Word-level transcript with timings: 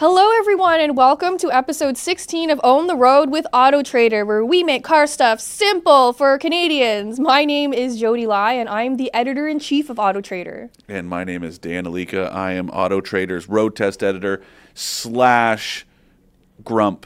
Hello, 0.00 0.30
everyone, 0.38 0.78
and 0.78 0.96
welcome 0.96 1.36
to 1.38 1.50
episode 1.50 1.96
16 1.96 2.50
of 2.50 2.60
Own 2.62 2.86
the 2.86 2.94
Road 2.94 3.30
with 3.30 3.48
Auto 3.52 3.82
Trader, 3.82 4.24
where 4.24 4.44
we 4.44 4.62
make 4.62 4.84
car 4.84 5.08
stuff 5.08 5.40
simple 5.40 6.12
for 6.12 6.38
Canadians. 6.38 7.18
My 7.18 7.44
name 7.44 7.72
is 7.72 7.98
Jodi 7.98 8.24
Lai, 8.24 8.52
and 8.52 8.68
I'm 8.68 8.96
the 8.96 9.12
editor 9.12 9.48
in 9.48 9.58
chief 9.58 9.90
of 9.90 9.98
Auto 9.98 10.20
Trader. 10.20 10.70
And 10.86 11.08
my 11.08 11.24
name 11.24 11.42
is 11.42 11.58
Dan 11.58 11.84
Ilika. 11.84 12.32
I 12.32 12.52
am 12.52 12.70
Auto 12.70 13.00
Trader's 13.00 13.48
road 13.48 13.74
test 13.74 14.04
editor 14.04 14.40
slash 14.72 15.84
grump. 16.62 17.04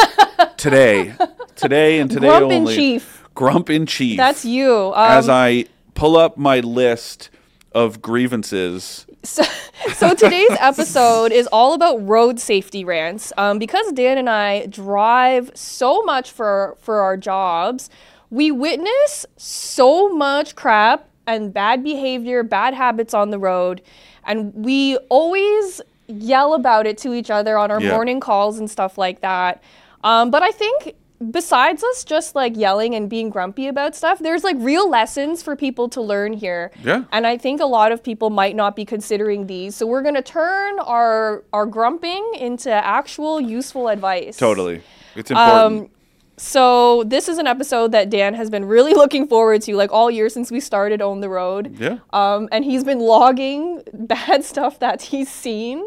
today, 0.56 1.12
today, 1.56 1.98
and 1.98 2.10
today 2.10 2.38
Grump 2.38 2.52
in 2.52 2.66
chief. 2.68 3.22
Grump 3.34 3.68
in 3.68 3.84
chief. 3.84 4.16
That's 4.16 4.46
you. 4.46 4.94
Um, 4.94 5.10
As 5.10 5.28
I 5.28 5.66
pull 5.92 6.16
up 6.16 6.38
my 6.38 6.60
list 6.60 7.28
of 7.72 8.00
grievances. 8.00 9.04
So, 9.22 9.42
so 9.94 10.14
today's 10.14 10.50
episode 10.60 11.32
is 11.32 11.46
all 11.48 11.74
about 11.74 12.06
road 12.08 12.40
safety 12.40 12.84
rants. 12.84 13.32
Um, 13.36 13.58
because 13.58 13.92
Dan 13.92 14.18
and 14.18 14.28
I 14.30 14.66
drive 14.66 15.50
so 15.54 16.02
much 16.02 16.30
for 16.30 16.76
for 16.80 17.00
our 17.00 17.16
jobs, 17.16 17.90
we 18.30 18.50
witness 18.50 19.26
so 19.36 20.08
much 20.08 20.54
crap 20.56 21.08
and 21.26 21.52
bad 21.52 21.84
behavior, 21.84 22.42
bad 22.42 22.74
habits 22.74 23.14
on 23.14 23.30
the 23.30 23.38
road, 23.38 23.82
and 24.24 24.52
we 24.54 24.96
always 25.08 25.80
yell 26.08 26.54
about 26.54 26.86
it 26.86 26.98
to 26.98 27.14
each 27.14 27.30
other 27.30 27.56
on 27.56 27.70
our 27.70 27.80
Yeah. 27.80 27.92
morning 27.92 28.18
calls 28.20 28.58
and 28.58 28.68
stuff 28.68 28.98
like 28.98 29.20
that. 29.20 29.62
Um, 30.02 30.30
but 30.30 30.42
I 30.42 30.50
think 30.50 30.94
besides 31.30 31.84
us 31.84 32.04
just 32.04 32.34
like 32.34 32.56
yelling 32.56 32.94
and 32.94 33.10
being 33.10 33.28
grumpy 33.28 33.66
about 33.68 33.94
stuff, 33.94 34.18
there's 34.18 34.42
like 34.42 34.56
real 34.58 34.88
lessons 34.88 35.42
for 35.42 35.54
people 35.54 35.88
to 35.90 36.00
learn 36.00 36.32
here. 36.32 36.70
Yeah. 36.82 37.04
And 37.12 37.26
I 37.26 37.36
think 37.36 37.60
a 37.60 37.66
lot 37.66 37.92
of 37.92 38.02
people 38.02 38.30
might 38.30 38.56
not 38.56 38.74
be 38.74 38.84
considering 38.84 39.46
these. 39.46 39.76
So 39.76 39.86
we're 39.86 40.02
going 40.02 40.14
to 40.14 40.22
turn 40.22 40.78
our 40.80 41.44
our 41.52 41.66
grumping 41.66 42.34
into 42.38 42.70
actual 42.72 43.40
useful 43.40 43.88
advice. 43.88 44.36
Totally. 44.36 44.82
It's 45.14 45.30
important. 45.30 45.82
Um, 45.82 45.90
so 46.36 47.04
this 47.04 47.28
is 47.28 47.36
an 47.36 47.46
episode 47.46 47.92
that 47.92 48.08
Dan 48.08 48.32
has 48.34 48.48
been 48.48 48.64
really 48.64 48.94
looking 49.02 49.28
forward 49.28 49.60
to 49.62 49.76
like 49.76 49.92
all 49.92 50.10
year 50.10 50.30
since 50.30 50.50
we 50.50 50.60
started 50.60 51.02
on 51.02 51.20
the 51.20 51.28
Road. 51.28 51.76
yeah. 51.78 51.98
Um, 52.14 52.48
and 52.50 52.64
he's 52.64 52.82
been 52.82 53.00
logging 53.00 53.82
bad 53.92 54.42
stuff 54.44 54.78
that 54.78 55.02
he's 55.02 55.30
seen. 55.30 55.86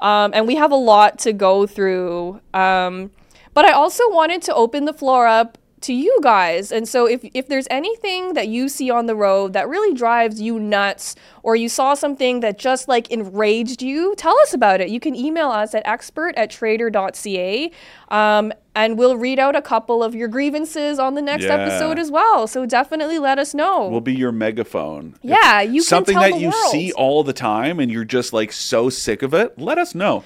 Um, 0.00 0.32
and 0.34 0.48
we 0.48 0.56
have 0.56 0.72
a 0.72 0.76
lot 0.76 1.20
to 1.20 1.32
go 1.32 1.66
through. 1.66 2.40
Um, 2.52 3.12
but 3.54 3.64
I 3.64 3.72
also 3.72 4.02
wanted 4.10 4.42
to 4.42 4.54
open 4.54 4.84
the 4.84 4.92
floor 4.92 5.26
up 5.26 5.56
to 5.80 5.92
you 5.92 6.18
guys. 6.22 6.72
And 6.72 6.88
so 6.88 7.04
if, 7.04 7.22
if 7.34 7.46
there's 7.46 7.66
anything 7.70 8.32
that 8.32 8.48
you 8.48 8.70
see 8.70 8.90
on 8.90 9.04
the 9.04 9.14
road 9.14 9.52
that 9.52 9.68
really 9.68 9.92
drives 9.94 10.40
you 10.40 10.58
nuts, 10.58 11.14
or 11.42 11.56
you 11.56 11.68
saw 11.68 11.92
something 11.92 12.40
that 12.40 12.56
just 12.58 12.88
like 12.88 13.10
enraged 13.10 13.82
you, 13.82 14.14
tell 14.16 14.34
us 14.40 14.54
about 14.54 14.80
it. 14.80 14.88
You 14.88 14.98
can 14.98 15.14
email 15.14 15.50
us 15.50 15.74
at 15.74 15.86
expert 15.86 16.34
at 16.36 16.50
trader.ca. 16.50 17.70
Um, 18.08 18.52
and 18.74 18.96
we'll 18.98 19.18
read 19.18 19.38
out 19.38 19.54
a 19.56 19.60
couple 19.62 20.02
of 20.02 20.14
your 20.14 20.26
grievances 20.28 20.98
on 20.98 21.16
the 21.16 21.22
next 21.22 21.44
Yeah. 21.44 21.56
episode 21.56 21.98
as 21.98 22.10
well. 22.10 22.46
So 22.46 22.64
definitely 22.64 23.18
let 23.18 23.38
us 23.38 23.52
know. 23.52 23.86
We'll 23.88 24.00
be 24.00 24.14
your 24.14 24.32
megaphone. 24.32 25.16
If 25.22 25.30
Yeah, 25.30 25.60
you 25.60 25.82
can 25.82 25.82
something 25.82 26.18
that 26.18 26.40
you 26.40 26.50
see 26.70 26.92
all 26.92 27.22
the 27.24 27.34
time 27.34 27.78
and 27.78 27.90
you're 27.92 28.04
just 28.06 28.32
like 28.32 28.52
so 28.52 28.88
sick 28.88 29.22
of 29.22 29.34
it. 29.34 29.58
Let 29.58 29.76
us 29.76 29.94
know. 29.94 30.24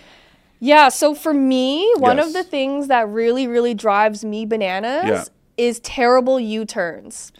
Yeah, 0.60 0.88
so 0.88 1.14
for 1.14 1.32
me, 1.32 1.90
one 1.98 2.16
Yes. 2.16 2.26
of 2.28 2.32
the 2.32 2.42
things 2.44 2.88
that 2.88 3.08
really, 3.08 3.46
really 3.46 3.74
drives 3.74 4.24
me 4.24 4.44
bananas 4.44 5.04
Yeah. 5.06 5.24
is 5.56 5.78
terrible 5.80 6.40
U 6.40 6.64
turns. 6.64 7.32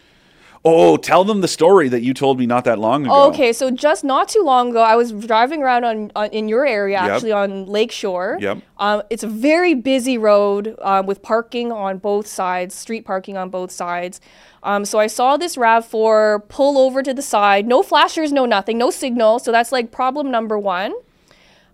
Oh, 0.65 0.97
tell 0.97 1.23
them 1.23 1.39
the 1.39 1.47
story 1.47 1.87
that 1.87 2.01
you 2.01 2.13
told 2.13 2.37
me 2.37 2.45
not 2.45 2.65
that 2.65 2.77
long 2.79 3.05
ago. 3.05 3.27
Okay, 3.29 3.53
so 3.53 3.71
just 3.71 4.03
not 4.03 4.27
too 4.27 4.41
long 4.43 4.71
ago, 4.71 4.81
I 4.81 4.97
was 4.97 5.13
driving 5.13 5.63
around 5.63 5.85
on, 5.85 6.11
on 6.17 6.27
in 6.31 6.49
your 6.49 6.65
area, 6.65 7.01
Yep. 7.01 7.11
actually 7.11 7.31
on 7.31 7.65
Lakeshore. 7.65 8.37
Yep. 8.41 8.57
Um, 8.77 9.01
it's 9.09 9.23
a 9.23 9.27
very 9.27 9.73
busy 9.73 10.17
road 10.17 10.75
um, 10.81 11.05
with 11.05 11.21
parking 11.21 11.71
on 11.71 11.97
both 11.97 12.27
sides, 12.27 12.75
street 12.75 13.05
parking 13.05 13.37
on 13.37 13.49
both 13.49 13.71
sides. 13.71 14.19
Um, 14.61 14.83
so 14.83 14.99
I 14.99 15.07
saw 15.07 15.37
this 15.37 15.55
Rav4 15.55 16.49
pull 16.49 16.77
over 16.77 17.01
to 17.03 17.13
the 17.13 17.21
side, 17.21 17.65
no 17.65 17.81
flashers, 17.81 18.33
no 18.33 18.45
nothing, 18.45 18.77
no 18.77 18.89
signal. 18.91 19.39
So 19.39 19.53
that's 19.53 19.71
like 19.71 19.91
problem 19.91 20.29
number 20.29 20.59
one. 20.59 20.93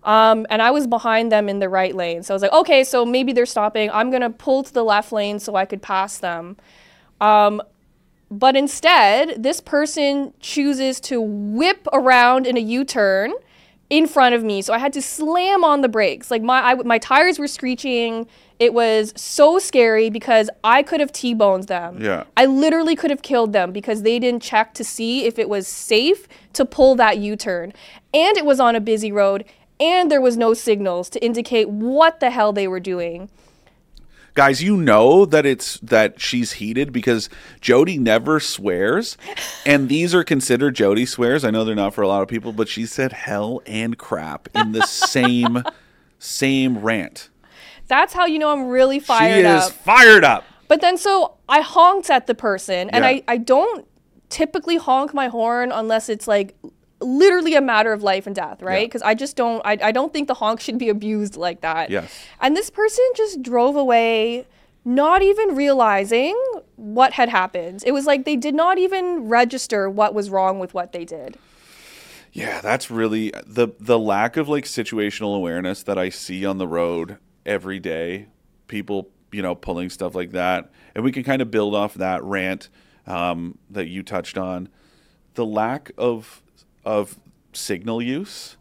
Um, 0.06 0.46
and 0.50 0.62
I 0.62 0.70
was 0.70 0.86
behind 0.86 1.32
them 1.32 1.48
in 1.48 1.58
the 1.58 1.68
right 1.68 1.94
lane. 1.94 2.22
So 2.22 2.32
I 2.32 2.36
was 2.36 2.42
like, 2.42 2.52
okay, 2.52 2.84
so 2.84 3.04
maybe 3.04 3.32
they're 3.32 3.44
stopping. 3.44 3.90
I'm 3.90 4.08
going 4.10 4.22
to 4.22 4.30
pull 4.30 4.62
to 4.62 4.72
the 4.72 4.84
left 4.84 5.12
lane 5.12 5.40
so 5.40 5.56
I 5.56 5.64
could 5.64 5.82
pass 5.82 6.18
them. 6.18 6.56
Um, 7.20 7.60
but 8.30 8.56
instead, 8.56 9.42
this 9.42 9.60
person 9.60 10.32
chooses 10.40 11.00
to 11.00 11.20
whip 11.20 11.86
around 11.92 12.46
in 12.46 12.56
a 12.56 12.60
U 12.60 12.84
turn 12.84 13.32
in 13.90 14.06
front 14.06 14.34
of 14.34 14.42
me. 14.42 14.62
So 14.62 14.72
I 14.72 14.78
had 14.78 14.92
to 14.94 15.02
slam 15.02 15.64
on 15.64 15.80
the 15.80 15.88
brakes. 15.88 16.30
Like 16.30 16.42
my, 16.42 16.60
I, 16.60 16.74
my 16.74 16.98
tires 16.98 17.38
were 17.38 17.48
screeching. 17.48 18.28
It 18.58 18.74
was 18.74 19.12
so 19.16 19.58
scary 19.58 20.08
because 20.08 20.50
I 20.64 20.82
could 20.82 21.00
have 21.00 21.12
T 21.12 21.34
boned 21.34 21.64
them. 21.64 22.00
Yeah. 22.00 22.24
I 22.36 22.46
literally 22.46 22.96
could 22.96 23.10
have 23.10 23.22
killed 23.22 23.52
them 23.52 23.72
because 23.72 24.02
they 24.02 24.18
didn't 24.18 24.42
check 24.42 24.72
to 24.74 24.84
see 24.84 25.24
if 25.24 25.38
it 25.38 25.48
was 25.48 25.68
safe 25.68 26.26
to 26.54 26.64
pull 26.64 26.94
that 26.96 27.18
U 27.18 27.36
turn. 27.36 27.72
And 28.14 28.36
it 28.36 28.44
was 28.44 28.60
on 28.60 28.74
a 28.74 28.80
busy 28.80 29.12
road. 29.12 29.44
And 29.78 30.10
there 30.10 30.20
was 30.20 30.36
no 30.36 30.54
signals 30.54 31.10
to 31.10 31.24
indicate 31.24 31.68
what 31.68 32.20
the 32.20 32.30
hell 32.30 32.52
they 32.52 32.66
were 32.68 32.80
doing. 32.80 33.28
guys 34.34 34.62
you 34.62 34.76
know 34.76 35.24
that 35.24 35.46
it's 35.46 35.78
that 35.80 36.20
she's 36.20 36.52
heated 36.52 36.92
because 36.92 37.30
jodi 37.62 37.96
never 37.98 38.38
swears 38.38 39.16
and 39.64 39.88
these 39.88 40.14
are 40.14 40.22
considered 40.22 40.74
jodi 40.76 41.06
swears 41.06 41.42
i 41.42 41.50
know 41.50 41.64
they're 41.64 41.74
not 41.74 41.94
for 41.94 42.02
a 42.02 42.08
lot 42.08 42.20
of 42.20 42.28
people 42.28 42.52
but 42.52 42.68
she 42.68 42.84
said 42.84 43.12
hell 43.14 43.62
and 43.64 43.96
crap 43.96 44.46
in 44.54 44.72
the 44.72 44.82
same 44.86 45.62
same 46.18 46.78
rant 46.78 47.30
That's 47.88 48.12
how 48.12 48.26
you 48.26 48.38
know 48.38 48.50
I'm 48.52 48.68
really 48.68 48.98
fired 49.00 49.36
she 49.36 49.40
is 49.40 49.64
up. 49.68 49.72
fired 49.72 50.24
up 50.24 50.44
But 50.68 50.80
then 50.82 50.98
so 50.98 51.36
I 51.48 51.60
honked 51.62 52.10
at 52.10 52.26
the 52.26 52.34
person 52.34 52.90
and 52.90 53.04
Yeah. 53.04 53.08
I, 53.10 53.24
I 53.28 53.36
don't 53.38 53.86
typically 54.28 54.76
honk 54.76 55.14
my 55.14 55.28
horn 55.28 55.70
unless 55.72 56.08
it's 56.10 56.26
like 56.28 56.56
literally 57.00 57.54
a 57.54 57.60
matter 57.60 57.92
of 57.92 58.02
life 58.02 58.26
and 58.26 58.34
death, 58.34 58.62
right? 58.62 58.80
Yeah. 58.80 58.86
Because 58.86 59.02
I 59.02 59.14
just 59.14 59.36
don't 59.36 59.60
I, 59.64 59.78
I 59.82 59.92
don't 59.92 60.12
think 60.12 60.28
the 60.28 60.34
honk 60.34 60.60
should 60.60 60.78
be 60.78 60.88
abused 60.88 61.36
like 61.36 61.60
that. 61.60 61.90
Yes. 61.90 62.10
And 62.40 62.56
this 62.56 62.70
person 62.70 63.04
just 63.16 63.42
drove 63.42 63.76
away 63.76 64.46
not 64.84 65.20
even 65.22 65.56
realizing 65.56 66.40
what 66.76 67.12
had 67.14 67.28
happened. 67.28 67.82
It 67.84 67.92
was 67.92 68.06
like 68.06 68.24
they 68.24 68.36
did 68.36 68.54
not 68.54 68.78
even 68.78 69.28
register 69.28 69.90
what 69.90 70.14
was 70.14 70.30
wrong 70.30 70.58
with 70.58 70.74
what 70.74 70.92
they 70.92 71.04
did. 71.04 71.36
yeah 72.32 72.60
that's 72.60 72.90
really 72.90 73.32
the 73.46 73.68
the 73.80 73.98
lack 73.98 74.36
of 74.36 74.48
like 74.48 74.64
situational 74.64 75.34
awareness 75.36 75.82
that 75.82 75.96
i 75.96 76.08
see 76.10 76.44
on 76.44 76.58
the 76.58 76.68
road 76.68 77.16
every 77.46 77.78
day 77.78 78.26
people 78.68 79.08
you 79.32 79.40
know 79.40 79.54
pulling 79.54 79.88
stuff 79.88 80.14
like 80.14 80.32
that 80.32 80.70
and 80.94 81.02
we 81.04 81.10
can 81.12 81.22
kind 81.22 81.40
of 81.40 81.50
build 81.50 81.74
off 81.74 81.94
that 81.94 82.22
rant 82.22 82.68
um, 83.06 83.56
that 83.70 83.86
you 83.86 84.02
touched 84.02 84.36
on 84.36 84.68
the 85.34 85.46
lack 85.46 85.90
of 85.96 86.42
of 86.86 87.18
signal 87.52 88.00
use 88.00 88.56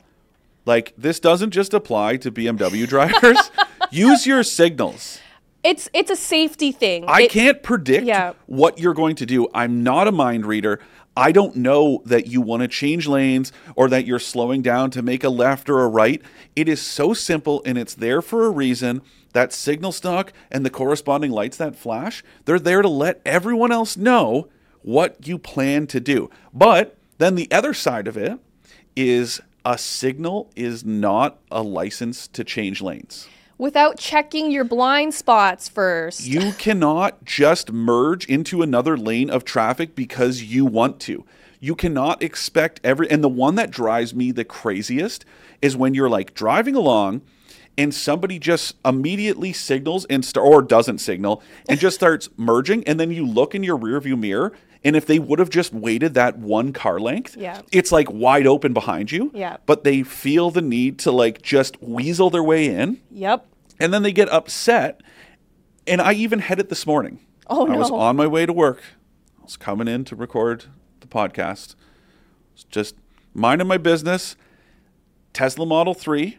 like 0.65 0.93
this 0.97 1.19
doesn't 1.19 1.51
just 1.51 1.73
apply 1.73 2.17
to 2.17 2.31
bmw 2.31 2.87
drivers 2.95 3.51
use 3.91 4.25
your 4.25 4.43
signals 4.43 5.19
It's 5.63 5.89
it's 5.93 6.11
a 6.11 6.15
safety 6.15 6.71
thing. 6.71 7.05
I 7.07 7.21
It- 7.23 7.31
can't 7.31 7.63
predict 7.63 8.05
yeah. 8.05 8.33
what 8.45 8.77
you're 8.77 8.93
going 8.93 9.15
to 9.15 9.25
do. 9.25 9.47
I'm 9.53 9.81
not 9.83 10.07
a 10.07 10.11
mind 10.11 10.45
reader. 10.45 10.79
I 11.17 11.31
don't 11.31 11.55
know 11.55 12.03
that 12.05 12.27
you 12.27 12.39
want 12.41 12.61
to 12.61 12.67
change 12.67 13.07
lanes 13.07 13.51
or 13.75 13.89
that 13.89 14.05
you're 14.05 14.19
slowing 14.19 14.61
down 14.61 14.91
to 14.91 15.01
make 15.01 15.23
a 15.23 15.29
left 15.29 15.67
or 15.69 15.81
a 15.81 15.87
right. 15.87 16.21
It 16.55 16.67
is 16.69 16.81
so 16.81 17.13
simple 17.15 17.63
and 17.65 17.77
it's 17.79 17.95
there 17.95 18.21
for 18.21 18.45
a 18.45 18.51
reason. 18.51 19.01
That 19.33 19.53
signal 19.53 19.91
stock 19.91 20.33
and 20.51 20.63
the 20.63 20.69
corresponding 20.69 21.31
lights 21.31 21.57
that 21.57 21.75
flash, 21.75 22.23
they're 22.45 22.59
there 22.69 22.83
to 22.83 22.89
let 22.89 23.19
everyone 23.25 23.71
else 23.71 23.97
know 23.97 24.49
what 24.83 25.25
you 25.27 25.39
plan 25.39 25.87
to 25.87 25.99
do. 25.99 26.29
But 26.53 26.95
then 27.17 27.35
the 27.35 27.49
other 27.51 27.73
side 27.73 28.07
of 28.07 28.17
it 28.17 28.39
is 28.95 29.41
a 29.63 29.77
signal 29.77 30.51
is 30.55 30.85
not 30.85 31.39
a 31.51 31.61
license 31.61 32.27
to 32.29 32.43
change 32.43 32.81
lanes. 32.81 33.27
without 33.57 33.97
checking 33.97 34.51
your 34.51 34.65
blind 34.65 35.13
spots 35.13 35.69
first. 35.69 36.25
You 36.27 36.51
cannot 36.57 37.23
just 37.23 37.71
merge 37.71 38.25
into 38.25 38.61
another 38.61 38.97
lane 38.97 39.29
of 39.29 39.45
traffic 39.45 39.95
because 39.95 40.43
you 40.43 40.65
want 40.65 40.99
to. 41.01 41.23
You 41.61 41.73
cannot 41.73 42.21
expect 42.21 42.81
every 42.83 43.09
and 43.09 43.23
the 43.23 43.29
one 43.29 43.55
that 43.55 43.71
drives 43.71 44.13
me 44.13 44.31
the 44.31 44.43
craziest 44.43 45.23
is 45.61 45.77
when 45.77 45.93
you're 45.93 46.09
like 46.09 46.33
driving 46.33 46.75
along 46.75 47.21
and 47.77 47.93
somebody 47.93 48.39
just 48.39 48.75
immediately 48.85 49.53
signals 49.53 50.05
and 50.05 50.23
st- 50.23 50.45
or 50.45 50.61
doesn't 50.61 50.99
signal 50.99 51.41
and 51.67 51.79
just 51.79 51.95
starts 51.95 52.29
merging 52.37 52.83
and 52.85 52.99
then 52.99 53.09
you 53.11 53.25
look 53.25 53.55
in 53.55 53.63
your 53.63 53.77
rearview 53.77 54.19
mirror 54.19 54.53
and 54.85 54.95
if 54.95 55.05
they 55.05 55.19
would 55.19 55.39
have 55.39 55.49
just 55.49 55.73
waited 55.73 56.13
that 56.13 56.37
one 56.37 56.71
car 56.71 56.99
length 56.99 57.35
Yeah. 57.35 57.61
it's 57.73 57.91
like 57.91 58.09
wide 58.09 58.47
open 58.47 58.71
behind 58.73 59.11
you 59.11 59.31
Yeah. 59.33 59.57
but 59.65 59.83
they 59.83 60.03
feel 60.03 60.51
the 60.51 60.61
need 60.61 60.97
to 60.99 61.11
like 61.11 61.41
just 61.41 61.81
weasel 61.81 62.29
their 62.29 62.43
way 62.43 62.67
in 62.67 63.01
Yep. 63.11 63.45
and 63.79 63.93
then 63.93 64.03
they 64.03 64.13
get 64.13 64.29
upset. 64.29 65.01
And 65.87 66.01
I 66.01 66.13
even 66.13 66.39
had 66.39 66.59
it 66.59 66.69
this 66.69 66.87
morning. 66.87 67.19
Oh, 67.47 67.67
I 67.67 67.75
was 67.77 67.91
on 67.91 68.15
my 68.15 68.25
way 68.25 68.45
to 68.47 68.53
work. 68.53 68.81
I 69.39 69.43
was 69.43 69.55
coming 69.57 69.87
in 69.87 70.03
to 70.05 70.15
record 70.15 70.65
the 71.01 71.07
podcast. 71.07 71.75
Just 72.71 72.95
minding 73.35 73.67
my 73.67 73.77
business. 73.77 74.35
Tesla 75.33 75.65
Model 75.65 75.93
3 75.93 76.37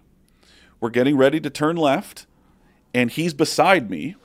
We're 0.80 0.90
getting 0.90 1.16
ready 1.16 1.38
to 1.40 1.48
turn 1.50 1.76
left, 1.76 2.26
and 2.92 3.10
he's 3.10 3.34
beside 3.34 3.88
me. 3.90 4.16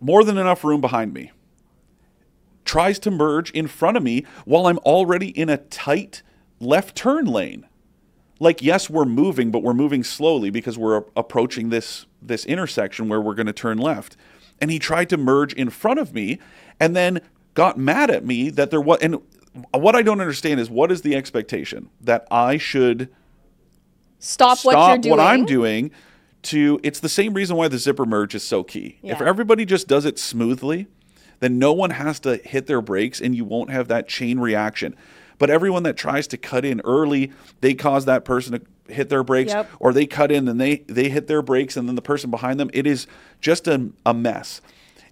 More 0.00 0.22
than 0.22 0.36
enough 0.38 0.64
room 0.64 0.80
behind 0.80 1.14
me. 1.14 1.32
Tries 2.64 2.98
to 3.00 3.10
merge 3.10 3.50
in 3.50 3.66
front 3.66 3.96
of 3.96 4.02
me 4.02 4.24
while 4.44 4.66
I'm 4.66 4.78
already 4.78 5.28
in 5.28 5.48
a 5.48 5.58
tight 5.58 6.22
left 6.60 6.96
turn 6.96 7.26
lane. 7.26 7.66
Like 8.40 8.62
yes, 8.62 8.90
we're 8.90 9.04
moving, 9.04 9.50
but 9.50 9.62
we're 9.62 9.74
moving 9.74 10.02
slowly 10.02 10.50
because 10.50 10.76
we're 10.76 11.04
approaching 11.16 11.68
this 11.68 12.06
this 12.20 12.44
intersection 12.46 13.08
where 13.08 13.20
we're 13.20 13.34
going 13.34 13.46
to 13.46 13.52
turn 13.52 13.78
left. 13.78 14.16
And 14.60 14.70
he 14.70 14.78
tried 14.78 15.08
to 15.10 15.16
merge 15.16 15.52
in 15.52 15.68
front 15.70 15.98
of 16.00 16.14
me 16.14 16.38
and 16.80 16.96
then 16.96 17.20
got 17.54 17.78
mad 17.78 18.10
at 18.10 18.24
me 18.24 18.50
that 18.50 18.70
there 18.70 18.80
was 18.80 18.98
and 19.00 19.20
what 19.72 19.94
I 19.94 20.02
don't 20.02 20.20
understand 20.20 20.58
is 20.58 20.68
what 20.68 20.90
is 20.90 21.02
the 21.02 21.14
expectation 21.14 21.90
that 22.00 22.26
I 22.30 22.56
should 22.56 23.08
Stop, 24.18 24.64
what 24.64 24.88
you're 24.88 24.98
doing. 24.98 25.10
what 25.10 25.20
I'm 25.20 25.44
doing 25.44 25.90
to 26.42 26.80
it's 26.82 27.00
the 27.00 27.08
same 27.08 27.34
reason 27.34 27.56
why 27.56 27.68
the 27.68 27.78
zipper 27.78 28.04
merge 28.06 28.34
is 28.34 28.42
so 28.42 28.64
key. 28.64 28.98
If 29.02 29.20
everybody 29.20 29.64
just 29.64 29.86
does 29.86 30.04
it 30.04 30.18
smoothly, 30.18 30.86
then 31.44 31.58
no 31.58 31.72
one 31.72 31.90
has 31.90 32.18
to 32.20 32.36
hit 32.38 32.66
their 32.66 32.80
brakes 32.80 33.20
and 33.20 33.36
you 33.36 33.44
won't 33.44 33.70
have 33.70 33.88
that 33.88 34.08
chain 34.08 34.40
reaction. 34.40 34.96
But 35.38 35.50
everyone 35.50 35.82
that 35.82 35.96
tries 35.96 36.26
to 36.28 36.36
cut 36.36 36.64
in 36.64 36.80
early, 36.84 37.32
they 37.60 37.74
cause 37.74 38.04
that 38.06 38.24
person 38.24 38.52
to 38.52 38.92
hit 38.92 39.08
their 39.08 39.22
brakes 39.22 39.52
Yep. 39.52 39.70
or 39.80 39.92
they 39.92 40.06
cut 40.06 40.30
in 40.30 40.48
and 40.48 40.60
they 40.60 40.78
they 40.86 41.08
hit 41.08 41.26
their 41.26 41.42
brakes 41.42 41.76
and 41.76 41.88
then 41.88 41.94
the 41.96 42.02
person 42.02 42.30
behind 42.30 42.58
them 42.60 42.70
it 42.72 42.86
is 42.86 43.06
just 43.40 43.66
a, 43.68 43.90
a 44.06 44.14
mess. 44.14 44.60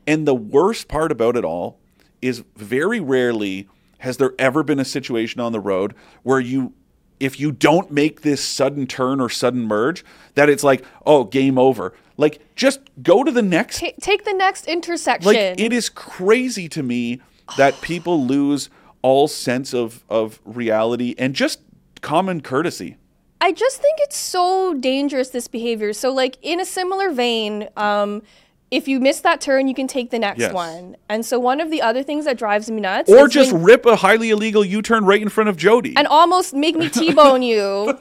And 0.06 0.26
the 0.26 0.34
worst 0.34 0.88
part 0.88 1.12
about 1.12 1.36
it 1.36 1.44
all 1.44 1.78
is 2.20 2.44
very 2.56 3.00
rarely 3.00 3.68
has 3.98 4.16
there 4.16 4.32
ever 4.38 4.62
been 4.62 4.80
a 4.80 4.84
situation 4.84 5.40
on 5.40 5.52
the 5.52 5.60
road 5.60 5.94
where 6.22 6.40
you 6.40 6.72
if 7.20 7.38
you 7.38 7.52
don't 7.52 7.90
make 7.90 8.22
this 8.22 8.44
sudden 8.44 8.86
turn 8.86 9.20
or 9.20 9.28
sudden 9.28 9.62
merge 9.62 10.04
that 10.34 10.48
it's 10.48 10.64
like 10.64 10.84
oh 11.06 11.24
game 11.24 11.58
over 11.58 11.94
like 12.16 12.40
just 12.56 12.80
go 13.02 13.24
to 13.24 13.30
the 13.30 13.42
next 13.42 13.80
Ta- 13.80 13.88
take 14.00 14.24
the 14.24 14.32
next 14.34 14.66
intersection. 14.66 15.26
like 15.32 15.36
it 15.60 15.72
is 15.72 15.88
crazy 15.88 16.68
to 16.68 16.82
me 16.82 17.20
that 17.56 17.80
people 17.80 18.24
lose 18.24 18.70
all 19.02 19.28
sense 19.28 19.72
of 19.74 20.04
of 20.08 20.40
reality 20.44 21.14
and 21.18 21.34
just 21.34 21.60
common 22.00 22.40
courtesy 22.40 22.96
I 23.40 23.50
just 23.50 23.78
think 23.82 23.98
it's 24.02 24.16
so 24.16 24.72
dangerous 24.74 25.30
this 25.30 25.48
behavior. 25.48 25.92
So 25.92 26.12
like 26.12 26.38
in 26.42 26.60
a 26.60 26.64
similar 26.64 27.10
vein, 27.10 27.68
um, 27.76 28.22
if 28.70 28.86
you 28.86 29.00
miss 29.00 29.18
that 29.22 29.40
turn, 29.40 29.66
you 29.66 29.74
can 29.74 29.88
take 29.88 30.10
the 30.10 30.18
next 30.20 30.38
Yes. 30.38 30.52
one. 30.54 30.94
And 31.08 31.26
so 31.26 31.40
one 31.40 31.60
of 31.60 31.68
the 31.68 31.82
other 31.82 32.04
things 32.04 32.24
that 32.26 32.38
drives 32.38 32.70
me 32.70 32.80
nuts 32.80 33.10
or 33.10 33.26
just 33.26 33.52
when- 33.52 33.64
rip 33.64 33.84
a 33.84 33.96
highly 33.96 34.30
illegal 34.30 34.64
u-turn 34.64 35.04
right 35.04 35.20
in 35.20 35.28
front 35.28 35.48
of 35.50 35.56
Jodi 35.56 35.92
and 35.96 36.06
almost 36.06 36.54
make 36.54 36.76
me 36.76 36.88
T-bone 37.00 37.42
you. 37.42 37.98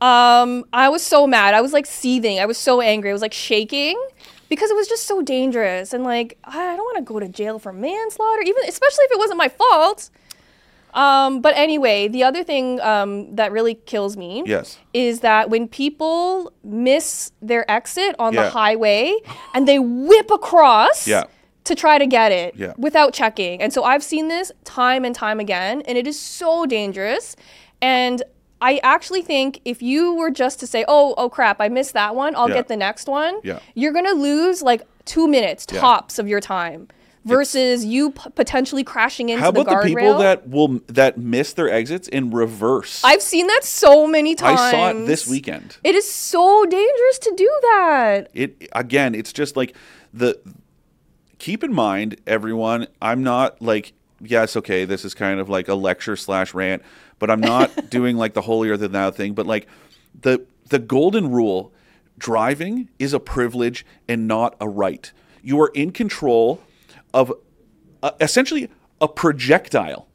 Um, 0.00 0.64
I 0.72 0.88
was 0.88 1.02
so 1.02 1.26
mad. 1.26 1.54
I 1.54 1.60
was 1.60 1.72
like 1.72 1.86
seething. 1.86 2.38
I 2.38 2.46
was 2.46 2.58
so 2.58 2.80
angry. 2.80 3.10
I 3.10 3.12
was 3.12 3.22
like 3.22 3.32
shaking 3.32 3.98
because 4.48 4.70
it 4.70 4.76
was 4.76 4.88
just 4.88 5.04
so 5.06 5.22
dangerous. 5.22 5.92
And 5.94 6.04
like, 6.04 6.36
I 6.44 6.76
don't 6.76 6.84
want 6.84 6.96
to 6.98 7.02
go 7.02 7.18
to 7.20 7.28
jail 7.28 7.58
for 7.58 7.72
manslaughter, 7.72 8.42
even 8.42 8.62
especially 8.68 9.04
if 9.04 9.12
it 9.12 9.18
wasn't 9.18 9.38
my 9.38 9.48
fault. 9.48 10.10
Um, 10.92 11.40
but 11.40 11.56
anyway, 11.56 12.06
the 12.06 12.22
other 12.22 12.44
thing 12.44 12.80
um, 12.80 13.34
that 13.34 13.50
really 13.50 13.74
kills 13.74 14.16
me 14.16 14.44
yes 14.46 14.78
is 14.92 15.20
that 15.20 15.50
when 15.50 15.66
people 15.66 16.52
miss 16.62 17.32
their 17.42 17.68
exit 17.68 18.14
on 18.20 18.32
Yeah. 18.32 18.44
the 18.44 18.50
highway 18.50 19.16
and 19.54 19.66
they 19.66 19.80
whip 19.80 20.30
across 20.30 21.08
Yeah. 21.08 21.24
to 21.64 21.74
try 21.74 21.98
to 21.98 22.06
get 22.06 22.30
it 22.30 22.54
Yeah. 22.56 22.74
without 22.76 23.12
checking. 23.12 23.60
And 23.60 23.72
so 23.72 23.82
I've 23.82 24.04
seen 24.04 24.28
this 24.28 24.52
time 24.62 25.04
and 25.04 25.16
time 25.16 25.40
again, 25.40 25.80
and 25.86 25.98
it 25.98 26.06
is 26.06 26.20
so 26.20 26.64
dangerous. 26.64 27.34
And 27.82 28.22
I 28.60 28.80
actually 28.82 29.22
think 29.22 29.60
if 29.64 29.82
you 29.82 30.14
were 30.14 30.30
just 30.30 30.58
to 30.60 30.66
say, 30.66 30.84
"Oh, 30.88 31.14
oh 31.18 31.28
crap, 31.28 31.60
I 31.60 31.68
missed 31.68 31.92
that 31.94 32.14
one. 32.14 32.34
I'll 32.34 32.48
Yeah. 32.48 32.54
get 32.56 32.68
the 32.68 32.76
next 32.76 33.08
one," 33.08 33.40
Yeah. 33.42 33.58
you're 33.74 33.92
gonna 33.92 34.12
lose 34.14 34.62
like 34.62 34.82
two 35.04 35.28
minutes 35.28 35.66
Yeah. 35.70 35.80
tops 35.80 36.18
of 36.18 36.28
your 36.28 36.40
time. 36.40 36.88
Versus 37.26 37.86
you 37.86 38.10
p- 38.10 38.28
potentially 38.34 38.84
crashing 38.84 39.30
into 39.30 39.40
the 39.42 39.46
guardrail. 39.46 39.46
how 39.46 39.50
the 39.52 39.60
about 39.70 39.82
the 39.82 39.88
people 39.88 40.02
guardrail. 40.04 40.18
that 40.18 40.48
will 40.50 40.80
that 40.88 41.16
miss 41.16 41.54
their 41.54 41.70
exits 41.70 42.06
in 42.08 42.30
reverse 42.30 43.00
I've 43.02 43.22
seen 43.22 43.46
that 43.46 43.64
so 43.64 44.06
many 44.06 44.34
times. 44.34 44.60
I 44.60 44.70
saw 44.70 44.90
it 44.90 45.06
this 45.06 45.26
weekend 45.26 45.78
It 45.82 45.94
is 45.94 46.06
so 46.10 46.66
dangerous 46.66 47.18
to 47.20 47.32
do 47.34 47.50
that. 47.62 48.28
it 48.34 48.68
again 48.74 49.14
it's 49.14 49.32
just 49.32 49.56
like 49.56 49.74
the 50.12 50.38
keep 51.38 51.64
in 51.64 51.72
mind 51.72 52.16
everyone 52.26 52.88
i'm 53.00 53.22
not 53.22 53.60
like 53.62 53.94
yes 54.20 54.56
okay 54.56 54.84
this 54.84 55.04
is 55.04 55.14
kind 55.14 55.40
of 55.40 55.48
like 55.48 55.68
a 55.68 55.74
lecture 55.74 56.16
slash 56.16 56.54
rant 56.54 56.82
but 57.18 57.30
i'm 57.30 57.40
not 57.40 57.70
doing 57.90 58.16
like 58.16 58.34
the 58.34 58.42
holier 58.42 58.76
than 58.76 58.92
thou 58.92 59.10
thing 59.10 59.34
but 59.34 59.46
like 59.46 59.66
the 60.20 60.44
the 60.68 60.78
golden 60.78 61.30
rule 61.30 61.72
driving 62.18 62.88
is 62.98 63.12
a 63.12 63.20
privilege 63.20 63.84
and 64.08 64.26
not 64.28 64.56
a 64.60 64.68
right. 64.68 65.12
You 65.42 65.60
are 65.60 65.70
in 65.74 65.90
control 65.90 66.60
of 67.12 67.32
uh, 68.02 68.12
essentially 68.20 68.70
a 69.00 69.08
projectile 69.08 70.08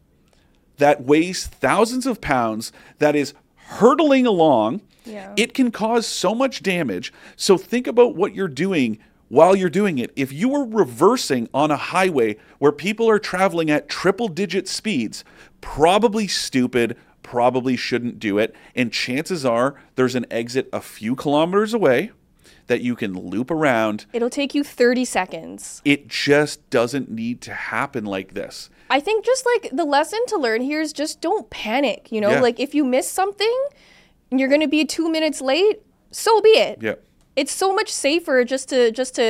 that 0.77 1.03
weighs 1.03 1.47
thousands 1.47 2.05
of 2.05 2.21
pounds 2.21 2.71
that 2.99 3.15
is 3.15 3.33
hurtling 3.55 4.25
along. 4.25 4.81
Yeah. 5.05 5.33
it 5.37 5.55
can 5.55 5.71
cause 5.71 6.05
so 6.05 6.35
much 6.35 6.61
damage. 6.61 7.11
So 7.35 7.57
think 7.57 7.87
about 7.87 8.15
what 8.15 8.35
you're 8.35 8.47
doing 8.47 8.99
while 9.29 9.55
you're 9.55 9.69
doing 9.69 9.97
it 9.97 10.11
if 10.15 10.31
you 10.33 10.49
were 10.49 10.65
reversing 10.65 11.47
on 11.53 11.71
a 11.71 11.77
highway 11.77 12.35
where 12.57 12.71
people 12.71 13.09
are 13.09 13.19
traveling 13.19 13.69
at 13.71 13.87
triple 13.87 14.27
digit 14.27 14.67
speeds 14.67 15.23
probably 15.61 16.27
stupid 16.27 16.97
probably 17.23 17.75
shouldn't 17.75 18.19
do 18.19 18.37
it 18.37 18.55
and 18.75 18.91
chances 18.91 19.45
are 19.45 19.75
there's 19.95 20.15
an 20.15 20.25
exit 20.31 20.67
a 20.73 20.81
few 20.81 21.15
kilometers 21.15 21.73
away 21.73 22.11
that 22.67 22.81
you 22.81 22.95
can 22.95 23.13
loop 23.13 23.49
around 23.51 24.05
It'll 24.13 24.29
take 24.29 24.53
you 24.55 24.63
30 24.63 25.05
seconds. 25.05 25.81
it 25.85 26.07
just 26.07 26.67
doesn't 26.69 27.09
need 27.09 27.41
to 27.41 27.53
happen 27.53 28.05
like 28.05 28.33
this 28.33 28.69
I 28.91 28.99
think 28.99 29.23
just 29.23 29.45
like 29.45 29.69
the 29.71 29.85
lesson 29.85 30.19
to 30.29 30.37
learn 30.37 30.61
here 30.61 30.81
is 30.81 30.91
just 30.93 31.21
don't 31.21 31.47
panic. 31.51 32.11
You 32.11 32.21
know, 32.21 32.31
Yeah. 32.31 32.41
like 32.41 32.59
if 32.59 32.73
you 32.73 32.83
miss 32.83 33.07
something 33.07 33.55
and 34.31 34.39
you're 34.39 34.49
going 34.49 34.61
to 34.61 34.67
be 34.67 34.83
two 34.83 35.11
minutes 35.11 35.41
late, 35.41 35.81
so 36.09 36.41
be 36.41 36.49
it. 36.49 36.79
yeah 36.81 36.95
It's 37.41 37.53
so 37.63 37.67
much 37.79 37.89
safer 38.05 38.37
just 38.53 38.65
to 38.73 38.79
just 38.91 39.13
to 39.15 39.25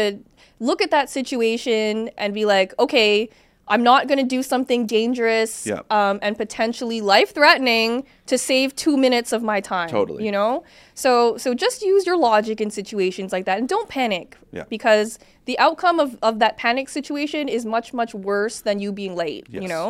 look 0.59 0.79
at 0.85 0.91
that 0.91 1.07
situation 1.09 2.09
and 2.17 2.33
be 2.33 2.45
like, 2.55 2.69
okay, 2.79 3.29
I'm 3.71 3.83
not 3.83 4.07
going 4.09 4.17
to 4.17 4.29
do 4.37 4.41
something 4.53 4.87
dangerous 4.87 5.51
Yeah. 5.71 5.81
um, 5.99 6.17
and 6.25 6.35
potentially 6.35 6.99
life 7.01 7.29
threatening 7.37 8.03
to 8.25 8.35
save 8.37 8.75
two 8.75 8.97
minutes 9.05 9.31
of 9.31 9.41
my 9.51 9.59
time. 9.61 9.89
Totally. 9.89 10.25
You 10.25 10.31
know, 10.37 10.63
so 11.03 11.37
so 11.43 11.53
just 11.65 11.77
use 11.93 12.03
your 12.09 12.17
logic 12.17 12.57
in 12.65 12.69
situations 12.71 13.29
like 13.35 13.45
that 13.45 13.57
and 13.59 13.69
don't 13.69 13.87
panic. 13.97 14.27
Yeah. 14.51 14.65
Because 14.75 15.19
the 15.45 15.57
outcome 15.59 15.97
of, 16.05 16.17
of 16.29 16.33
that 16.43 16.53
panic 16.57 16.89
situation 16.89 17.47
is 17.47 17.61
much 17.75 17.93
much 17.93 18.11
worse 18.29 18.57
than 18.67 18.75
you 18.83 18.91
being 18.91 19.15
late. 19.23 19.45
You 19.49 19.67
know. 19.73 19.87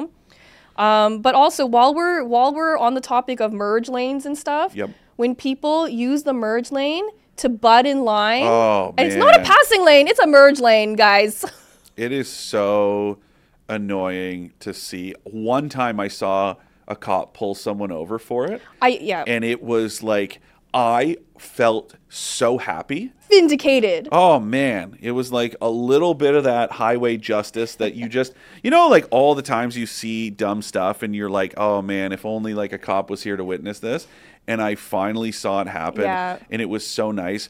Um, 0.87 1.21
but 1.21 1.33
also 1.35 1.65
while 1.75 1.93
we're 1.99 2.23
while 2.33 2.51
we're 2.53 2.77
on 2.77 2.93
the 2.99 3.01
topic 3.01 3.37
of 3.45 3.51
merge 3.53 3.89
lanes 3.97 4.25
and 4.25 4.37
stuff, 4.37 4.69
Yep. 4.75 4.89
when 5.21 5.35
people 5.35 5.77
use 6.07 6.23
the 6.23 6.33
merge 6.33 6.71
lane 6.71 7.05
to 7.39 7.49
butt 7.49 7.85
in 7.85 8.03
line, 8.03 8.43
Oh, 8.45 8.93
and 8.97 9.07
it's 9.07 9.15
not 9.17 9.35
a 9.35 9.43
passing 9.43 9.83
lane, 9.85 10.07
it's 10.07 10.19
a 10.19 10.27
merge 10.27 10.59
lane, 10.59 10.95
guys. 10.95 11.43
It 11.97 12.13
is 12.13 12.29
so 12.29 13.19
annoying 13.67 14.53
to 14.59 14.73
see. 14.73 15.13
One 15.23 15.67
time 15.67 15.99
I 15.99 16.07
saw 16.07 16.55
a 16.87 16.95
cop 16.95 17.33
pull 17.33 17.55
someone 17.55 17.91
over 17.91 18.17
for 18.19 18.45
it, 18.49 18.61
I 18.81 18.99
yeah, 19.01 19.23
and 19.27 19.43
it 19.43 19.61
was 19.61 20.01
like 20.01 20.39
I 20.73 21.17
felt 21.37 21.95
so 22.09 22.57
happy. 22.57 23.11
vindicated. 23.29 24.07
Oh 24.11 24.39
man, 24.39 24.97
it 25.01 25.11
was 25.11 25.31
like 25.31 25.55
a 25.61 25.69
little 25.69 26.13
bit 26.13 26.35
of 26.35 26.43
that 26.45 26.71
highway 26.73 27.17
justice 27.17 27.75
that 27.75 27.95
you 27.95 28.07
just, 28.09 28.33
you 28.63 28.71
know, 28.71 28.87
like 28.87 29.05
all 29.11 29.35
the 29.35 29.41
times 29.41 29.77
you 29.77 29.85
see 29.85 30.29
dumb 30.29 30.61
stuff 30.61 31.03
and 31.03 31.15
you're 31.15 31.29
like, 31.29 31.53
oh 31.57 31.81
man, 31.81 32.11
if 32.11 32.25
only 32.25 32.53
like 32.53 32.71
a 32.73 32.77
cop 32.77 33.09
was 33.09 33.23
here 33.23 33.37
to 33.37 33.43
witness 33.43 33.79
this. 33.79 34.07
And 34.49 34.61
I 34.61 34.73
finally 34.75 35.31
saw 35.31 35.61
it 35.61 35.67
happen, 35.67 36.01
Yeah. 36.01 36.37
and 36.49 36.59
it 36.61 36.65
was 36.65 36.85
so 36.85 37.11
nice 37.11 37.49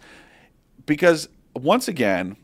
because 0.85 1.29
once 1.55 1.87
again, 1.87 2.35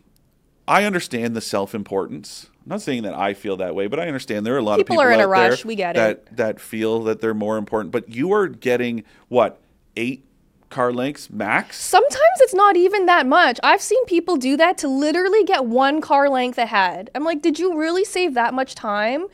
I 0.67 0.85
understand 0.85 1.35
the 1.35 1.41
self-importance. 1.41 2.49
I'm 2.63 2.69
not 2.69 2.81
saying 2.81 3.03
that 3.03 3.13
I 3.13 3.33
feel 3.33 3.57
that 3.57 3.75
way, 3.75 3.87
but 3.87 3.99
I 3.99 4.07
understand 4.07 4.45
there 4.45 4.55
are 4.55 4.59
a 4.59 4.63
lot 4.63 4.77
People 4.77 4.95
of 4.95 4.99
people 4.99 5.03
are 5.03 5.11
in 5.11 5.19
a 5.19 5.27
rush, 5.27 5.65
we 5.65 5.75
get 5.75 5.95
that 5.95 6.09
it. 6.09 6.35
that 6.37 6.59
feel 6.59 7.03
that 7.03 7.19
they're 7.21 7.33
more 7.33 7.57
important. 7.57 7.91
But 7.91 8.09
you 8.09 8.31
are 8.33 8.47
getting 8.47 9.03
what 9.27 9.59
eight 9.97 10.23
car 10.69 10.91
lengths 10.91 11.29
max? 11.29 11.77
Sometimes 11.79 12.39
it's 12.39 12.55
not 12.55 12.75
even 12.77 13.05
that 13.05 13.27
much. 13.27 13.59
I've 13.61 13.81
seen 13.81 14.03
people 14.05 14.37
do 14.37 14.57
that 14.57 14.77
to 14.79 14.87
literally 14.87 15.43
get 15.43 15.65
one 15.65 16.01
car 16.01 16.29
length 16.29 16.57
ahead. 16.57 17.11
I'm 17.13 17.23
like, 17.23 17.41
did 17.41 17.59
you 17.59 17.77
really 17.77 18.03
save 18.05 18.33
that 18.33 18.53
much 18.53 18.73
time? 18.73 19.27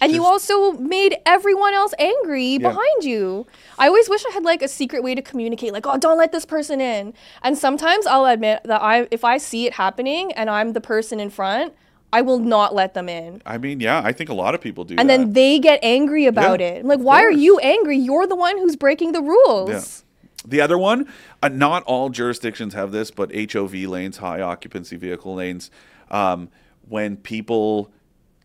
And 0.00 0.12
you 0.12 0.24
also 0.24 0.72
made 0.72 1.16
everyone 1.24 1.74
else 1.74 1.94
angry 1.98 2.52
Yeah. 2.52 2.58
behind 2.68 3.02
you. 3.04 3.46
I 3.78 3.86
always 3.88 4.08
wish 4.08 4.22
I 4.28 4.32
had 4.32 4.44
like 4.44 4.62
a 4.62 4.68
secret 4.68 5.02
way 5.02 5.14
to 5.14 5.22
communicate, 5.22 5.72
like, 5.72 5.86
oh, 5.86 5.96
don't 5.98 6.18
let 6.18 6.32
this 6.32 6.44
person 6.44 6.80
in. 6.80 7.14
And 7.42 7.56
sometimes 7.56 8.06
I'll 8.06 8.26
admit 8.26 8.60
that 8.64 8.82
I, 8.82 9.08
if 9.10 9.24
I 9.24 9.38
see 9.38 9.66
it 9.66 9.74
happening 9.74 10.32
and 10.32 10.50
I'm 10.50 10.72
the 10.72 10.80
person 10.80 11.20
in 11.20 11.30
front, 11.30 11.74
I 12.12 12.22
will 12.22 12.38
not 12.38 12.74
let 12.74 12.94
them 12.94 13.08
in. 13.08 13.42
I 13.44 13.58
mean, 13.58 13.80
yeah, 13.80 14.00
I 14.04 14.12
think 14.12 14.30
a 14.30 14.34
lot 14.34 14.54
of 14.54 14.60
people 14.60 14.84
do 14.84 14.96
And 14.96 15.08
that. 15.10 15.18
then 15.18 15.32
they 15.32 15.58
get 15.58 15.80
angry 15.82 16.26
about 16.26 16.60
Yeah, 16.60 16.66
it. 16.68 16.80
I'm 16.80 16.86
like, 16.86 17.00
why 17.00 17.22
are 17.22 17.30
you 17.30 17.58
angry? 17.58 17.98
You're 17.98 18.26
the 18.26 18.36
one 18.36 18.56
who's 18.58 18.76
breaking 18.76 19.12
the 19.12 19.20
rules. 19.22 20.04
The 20.46 20.60
other 20.60 20.78
one, 20.78 21.08
uh, 21.42 21.48
not 21.48 21.82
all 21.84 22.08
jurisdictions 22.08 22.74
have 22.74 22.92
this, 22.92 23.10
but 23.10 23.34
HOV 23.34 23.74
lanes, 23.74 24.18
high 24.18 24.40
occupancy 24.40 24.96
vehicle 24.96 25.34
lanes, 25.34 25.70
um, 26.10 26.48
when 26.88 27.16
people 27.16 27.90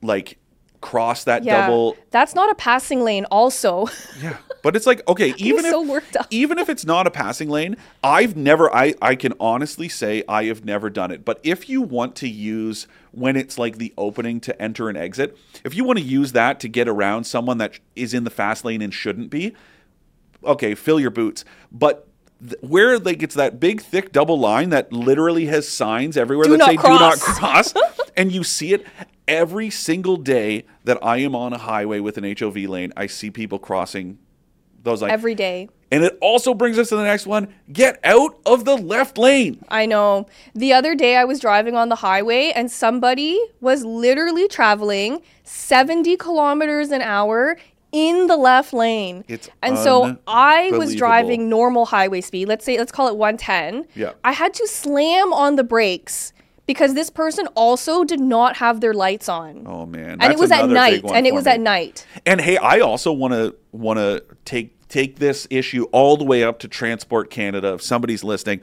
like 0.01 0.39
cross 0.81 1.23
that 1.23 1.43
Yeah. 1.43 1.61
double 1.61 1.95
That's 2.09 2.35
not 2.35 2.51
a 2.51 2.55
passing 2.55 3.03
lane, 3.03 3.25
also. 3.25 3.87
Yeah, 4.21 4.37
but 4.63 4.75
it's 4.75 4.85
like 4.85 5.07
okay, 5.07 5.33
even 5.37 5.65
if 5.65 5.71
so 5.71 6.25
even 6.29 6.57
if 6.59 6.69
it's 6.69 6.85
not 6.85 7.07
a 7.07 7.11
passing 7.11 7.49
lane, 7.49 7.77
I've 8.03 8.35
never 8.35 8.73
I 8.75 8.95
I 9.01 9.15
can 9.15 9.33
honestly 9.39 9.87
say 9.87 10.23
I 10.27 10.45
have 10.45 10.65
never 10.65 10.89
done 10.89 11.11
it. 11.11 11.23
But 11.23 11.39
if 11.43 11.69
you 11.69 11.81
want 11.81 12.15
to 12.17 12.27
use 12.27 12.87
when 13.11 13.35
it's 13.35 13.57
like 13.57 13.77
the 13.77 13.93
opening 13.97 14.39
to 14.41 14.61
enter 14.61 14.89
and 14.89 14.97
exit, 14.97 15.37
if 15.63 15.75
you 15.75 15.83
want 15.83 15.99
to 15.99 16.05
use 16.05 16.31
that 16.33 16.59
to 16.61 16.67
get 16.67 16.87
around 16.87 17.25
someone 17.25 17.57
that 17.59 17.79
is 17.95 18.13
in 18.13 18.23
the 18.23 18.29
fast 18.29 18.65
lane 18.65 18.81
and 18.81 18.93
shouldn't 18.93 19.29
be, 19.29 19.53
okay, 20.43 20.75
fill 20.75 20.99
your 20.99 21.11
boots. 21.11 21.45
But 21.71 22.07
where 22.61 22.97
like 22.97 23.21
it's 23.21 23.35
that 23.35 23.59
big 23.59 23.81
thick 23.81 24.11
double 24.11 24.39
line 24.39 24.69
that 24.71 24.91
literally 24.91 25.45
has 25.45 25.67
signs 25.67 26.17
everywhere 26.17 26.47
Do 26.47 26.57
that 26.57 26.65
say 26.65 26.75
"Do 26.75 26.81
not 26.89 27.19
cross." 27.19 27.73
cross," 27.73 27.83
and 28.17 28.31
you 28.31 28.43
see 28.43 28.73
it 28.73 28.85
every 29.31 29.69
single 29.69 30.17
day 30.17 30.65
that 30.83 30.99
I 31.01 31.17
am 31.17 31.35
on 31.35 31.53
a 31.53 31.57
highway 31.57 32.01
with 32.01 32.17
an 32.17 32.35
HOV 32.37 32.57
lane. 32.57 32.91
I 32.97 33.07
see 33.07 33.31
people 33.31 33.57
crossing 33.59 34.19
those 34.83 35.01
like 35.01 35.11
Every 35.11 35.35
day. 35.35 35.69
and 35.89 36.03
it 36.03 36.17
also 36.21 36.53
brings 36.53 36.77
us 36.77 36.89
to 36.89 36.97
the 36.97 37.03
next 37.03 37.25
one. 37.25 37.53
Get 37.71 37.99
out 38.03 38.37
of 38.45 38.65
the 38.65 38.75
left 38.75 39.17
lane. 39.17 39.63
I 39.69 39.85
know. 39.85 40.27
The 40.53 40.73
other 40.73 40.95
day 40.95 41.15
I 41.15 41.23
was 41.23 41.39
driving 41.39 41.75
on 41.75 41.87
the 41.89 41.95
highway 41.95 42.51
and 42.53 42.69
somebody 42.69 43.39
was 43.61 43.85
literally 43.85 44.47
traveling 44.49 45.21
70 45.43 46.17
kilometers 46.17 46.89
an 46.89 47.01
hour 47.01 47.57
in 47.93 48.27
the 48.27 48.37
left 48.37 48.73
lane. 48.73 49.23
It's 49.27 49.49
and 49.61 49.77
so 49.77 50.17
I 50.27 50.71
was 50.71 50.95
driving 50.95 51.47
normal 51.47 51.85
highway 51.85 52.21
speed. 52.21 52.47
Let's 52.47 52.65
say 52.65 52.77
let's 52.77 52.91
call 52.91 53.07
it 53.07 53.15
110. 53.15 53.87
Yeah. 53.95 54.13
I 54.23 54.33
had 54.33 54.53
to 54.55 54.67
slam 54.67 55.31
on 55.31 55.55
the 55.55 55.63
brakes 55.63 56.33
because 56.71 56.93
this 56.93 57.09
person 57.09 57.47
also 57.47 58.05
did 58.05 58.21
not 58.21 58.55
have 58.55 58.79
their 58.79 58.93
lights 58.93 59.27
on. 59.27 59.63
Oh 59.65 59.85
man, 59.85 60.21
and 60.21 60.31
it 60.31 60.39
was 60.39 60.51
at 60.51 60.69
night. 60.69 61.03
And 61.03 61.27
it 61.27 61.33
was 61.33 61.43
me. 61.43 61.51
at 61.51 61.59
night. 61.59 62.07
And 62.25 62.39
hey, 62.39 62.55
I 62.55 62.79
also 62.79 63.11
want 63.11 63.33
to 63.33 63.53
want 63.73 63.99
to 63.99 64.23
take 64.45 64.87
take 64.87 65.19
this 65.19 65.47
issue 65.49 65.83
all 65.91 66.15
the 66.15 66.23
way 66.23 66.45
up 66.45 66.59
to 66.59 66.69
Transport 66.69 67.29
Canada. 67.29 67.73
If 67.73 67.81
somebody's 67.81 68.23
listening, 68.23 68.61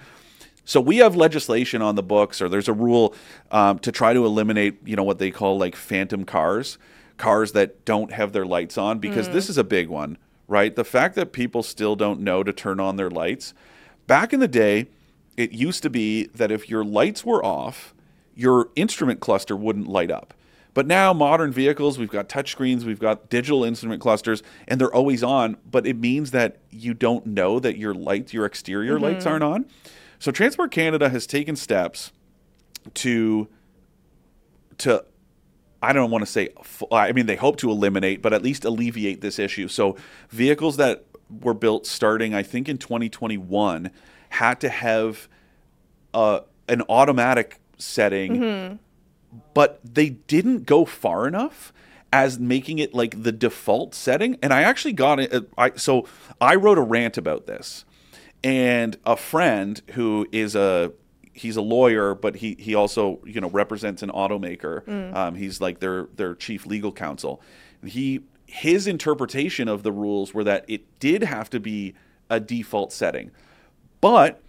so 0.64 0.80
we 0.80 0.98
have 0.98 1.16
legislation 1.16 1.82
on 1.82 1.96
the 1.96 2.02
books, 2.02 2.40
or 2.40 2.48
there's 2.48 2.68
a 2.68 2.72
rule 2.72 3.14
um, 3.50 3.78
to 3.80 3.92
try 3.92 4.14
to 4.14 4.24
eliminate, 4.24 4.78
you 4.86 4.96
know, 4.96 5.04
what 5.04 5.18
they 5.18 5.30
call 5.30 5.58
like 5.58 5.76
phantom 5.76 6.24
cars, 6.24 6.78
cars 7.18 7.52
that 7.52 7.84
don't 7.84 8.10
have 8.12 8.32
their 8.32 8.46
lights 8.46 8.78
on, 8.78 9.00
because 9.00 9.28
this 9.28 9.50
is 9.50 9.58
a 9.58 9.64
big 9.64 9.88
one, 9.88 10.16
right? 10.46 10.74
The 10.74 10.84
fact 10.84 11.14
that 11.16 11.34
people 11.34 11.62
still 11.62 11.94
don't 11.94 12.20
know 12.20 12.42
to 12.42 12.54
turn 12.54 12.80
on 12.80 12.96
their 12.96 13.10
lights. 13.10 13.52
Back 14.06 14.32
in 14.32 14.40
the 14.40 14.48
day, 14.48 14.88
it 15.36 15.52
used 15.52 15.82
to 15.82 15.90
be 15.90 16.28
that 16.28 16.50
if 16.50 16.70
your 16.70 16.84
lights 16.84 17.22
were 17.22 17.44
off, 17.44 17.94
your 18.38 18.68
instrument 18.76 19.18
cluster 19.18 19.57
wouldn't 19.57 19.88
light 19.88 20.12
up. 20.12 20.33
But 20.73 20.87
now, 20.87 21.12
modern 21.12 21.50
vehicles, 21.50 21.99
we've 21.99 22.09
got 22.09 22.28
touchscreens, 22.28 22.85
we've 22.85 23.00
got 23.00 23.28
digital 23.28 23.64
instrument 23.64 24.00
clusters, 24.00 24.45
and 24.68 24.80
they're 24.80 24.95
always 24.95 25.25
on. 25.25 25.57
But 25.68 25.88
it 25.88 25.97
means 25.97 26.30
that 26.30 26.59
you 26.71 26.95
don't 26.95 27.26
know 27.26 27.59
that 27.59 27.76
your 27.76 27.95
lights, 27.95 28.33
your 28.33 28.47
exterior 28.47 29.00
lights 29.00 29.26
aren't 29.26 29.42
on. 29.42 29.66
So, 30.21 30.30
Transport 30.30 30.71
Canada 30.71 31.09
has 31.09 31.26
taken 31.26 31.57
steps 31.57 32.12
to 32.95 33.49
to 34.78 35.04
I 35.83 35.92
don't 35.92 36.12
want 36.12 36.23
to 36.23 36.30
say 36.30 36.50
I 36.92 37.11
mean 37.11 37.26
they 37.26 37.37
hope 37.37 37.57
to 37.59 37.71
eliminate 37.71 38.23
but 38.23 38.33
at 38.33 38.42
least 38.42 38.64
alleviate 38.64 39.21
this 39.21 39.40
issue. 39.40 39.66
So 39.66 39.97
vehicles 40.30 40.76
that 40.76 41.04
were 41.28 41.54
built 41.54 41.87
starting 41.87 42.35
I 42.35 42.45
think 42.45 42.68
in 42.68 42.78
2021 42.78 43.90
had 44.30 44.61
to 44.61 44.68
have 44.68 45.28
uh, 46.14 46.40
an 46.68 46.83
automatic 46.88 47.61
setting 47.78 48.78
but 49.54 49.80
they 49.85 50.08
didn't 50.11 50.64
go 50.66 50.85
far 50.85 51.26
enough 51.28 51.73
as 52.12 52.38
making 52.38 52.78
it 52.78 52.94
like 52.94 53.23
the 53.23 53.32
default 53.32 53.94
setting. 53.94 54.38
And 54.42 54.52
i 54.52 54.62
actually 54.62 54.94
got 54.94 55.20
it 55.20 55.32
uh, 55.32 55.42
i 55.56 55.73
so 55.76 56.06
i 56.40 56.54
wrote 56.54 56.78
a 56.78 56.82
rant 56.82 57.18
about 57.18 57.47
this. 57.47 57.85
And 58.44 58.97
a 59.04 59.16
friend 59.16 59.80
who 59.92 60.26
is 60.32 60.54
a 60.54 60.92
he's 61.35 61.56
a 61.56 61.62
lawyer 61.62 62.14
but 62.14 62.37
he 62.37 62.56
he 62.58 62.75
also 62.75 63.20
you 63.25 63.40
know 63.40 63.50
represents 63.50 64.02
an 64.02 64.11
automaker. 64.11 64.87
Um, 65.14 65.35
he's 65.35 65.61
like 65.61 65.80
their 65.80 66.08
their 66.16 66.35
chief 66.35 66.64
legal 66.66 66.92
counsel. 66.92 67.42
He 67.85 68.20
his 68.47 68.87
interpretation 68.87 69.68
of 69.68 69.82
the 69.82 69.92
rules 69.92 70.32
were 70.32 70.44
that 70.44 70.64
it 70.68 70.99
did 71.00 71.23
have 71.23 71.50
to 71.50 71.61
be 71.61 71.94
a 72.30 72.40
default 72.40 72.92
setting. 72.92 73.30
But 74.00 74.40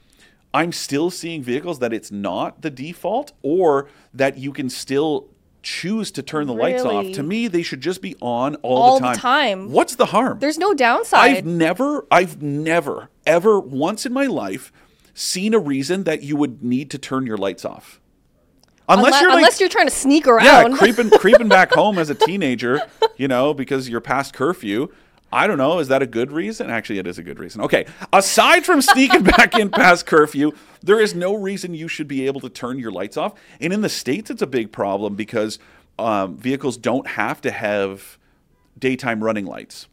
I'm 0.54 0.72
still 0.72 1.12
seeing 1.12 1.44
vehicles 1.44 1.80
that 1.80 1.94
it's 1.94 2.12
not 2.12 2.62
the 2.62 2.70
default 2.70 3.34
or 3.44 3.88
that 4.14 4.38
you 4.38 4.52
can 4.52 4.70
still 4.70 5.28
choose 5.62 6.10
to 6.12 6.24
turn 6.24 6.48
the 6.48 6.54
lights 6.54 6.84
off. 6.84 7.12
To 7.14 7.24
me, 7.24 7.48
they 7.48 7.62
should 7.62 7.82
just 7.82 8.02
be 8.02 8.16
on 8.22 8.56
all, 8.56 8.78
All 8.78 9.00
the 9.00 9.08
the 9.10 9.14
time. 9.14 9.18
time. 9.18 9.72
What's 9.72 9.96
the 9.96 10.08
harm? 10.08 10.40
There's 10.40 10.58
no 10.58 10.74
downside. 10.74 11.38
I've 11.38 11.46
never, 11.46 12.08
I've 12.10 12.42
never, 12.42 13.10
ever 13.26 13.60
once 13.60 14.06
in 14.06 14.14
my 14.14 14.26
life 14.26 14.72
seen 15.14 15.54
a 15.54 15.60
reason 15.60 16.06
that 16.06 16.24
you 16.24 16.36
would 16.38 16.64
need 16.64 16.90
to 16.92 16.98
turn 16.98 17.26
your 17.28 17.38
lights 17.38 17.66
off. 17.66 18.00
Unless, 18.88 19.06
unless, 19.06 19.22
you're 19.22 19.30
like, 19.30 19.38
unless 19.38 19.60
you're 19.60 19.70
trying 19.70 19.88
to 19.88 19.94
sneak 19.94 20.26
around, 20.26 20.72
yeah, 20.72 20.78
creeping 20.78 21.12
creeping 21.12 21.48
back 21.48 21.72
home 21.72 22.00
as 22.00 22.10
a 22.10 22.16
teenager, 22.16 22.82
you 23.18 23.28
know, 23.28 23.54
because 23.54 23.88
you're 23.88 24.02
past 24.02 24.34
curfew. 24.34 24.88
I 25.32 25.48
don't 25.48 25.58
know. 25.58 25.80
Is 25.80 25.88
that 25.90 26.02
a 26.02 26.08
good 26.08 26.32
reason? 26.32 26.70
Actually, 26.70 27.00
it 27.00 27.08
is 27.08 27.18
a 27.20 27.24
good 27.24 27.40
reason. 27.40 27.62
Okay. 27.62 27.86
Aside 28.12 28.66
from 28.66 28.82
sneaking 28.82 29.24
back 29.38 29.58
in 29.58 29.70
past 29.70 30.06
curfew, 30.06 30.52
there 30.82 31.00
is 31.00 31.14
no 31.14 31.36
reason 31.36 31.74
you 31.74 31.88
should 31.88 32.08
be 32.08 32.26
able 32.26 32.42
to 32.42 32.50
turn 32.50 32.80
your 32.80 32.92
lights 32.92 33.18
off. 33.18 33.34
And 33.62 33.72
in 33.72 33.82
the 33.82 33.90
states, 33.90 34.30
it's 34.32 34.42
a 34.42 34.48
big 34.48 34.72
problem 34.72 35.16
because 35.16 35.60
um, 36.00 36.38
vehicles 36.38 36.78
don't 36.78 37.06
have 37.08 37.42
to 37.42 37.52
have 37.52 38.18
daytime 38.78 39.24
running 39.24 39.46
lights. 39.46 39.88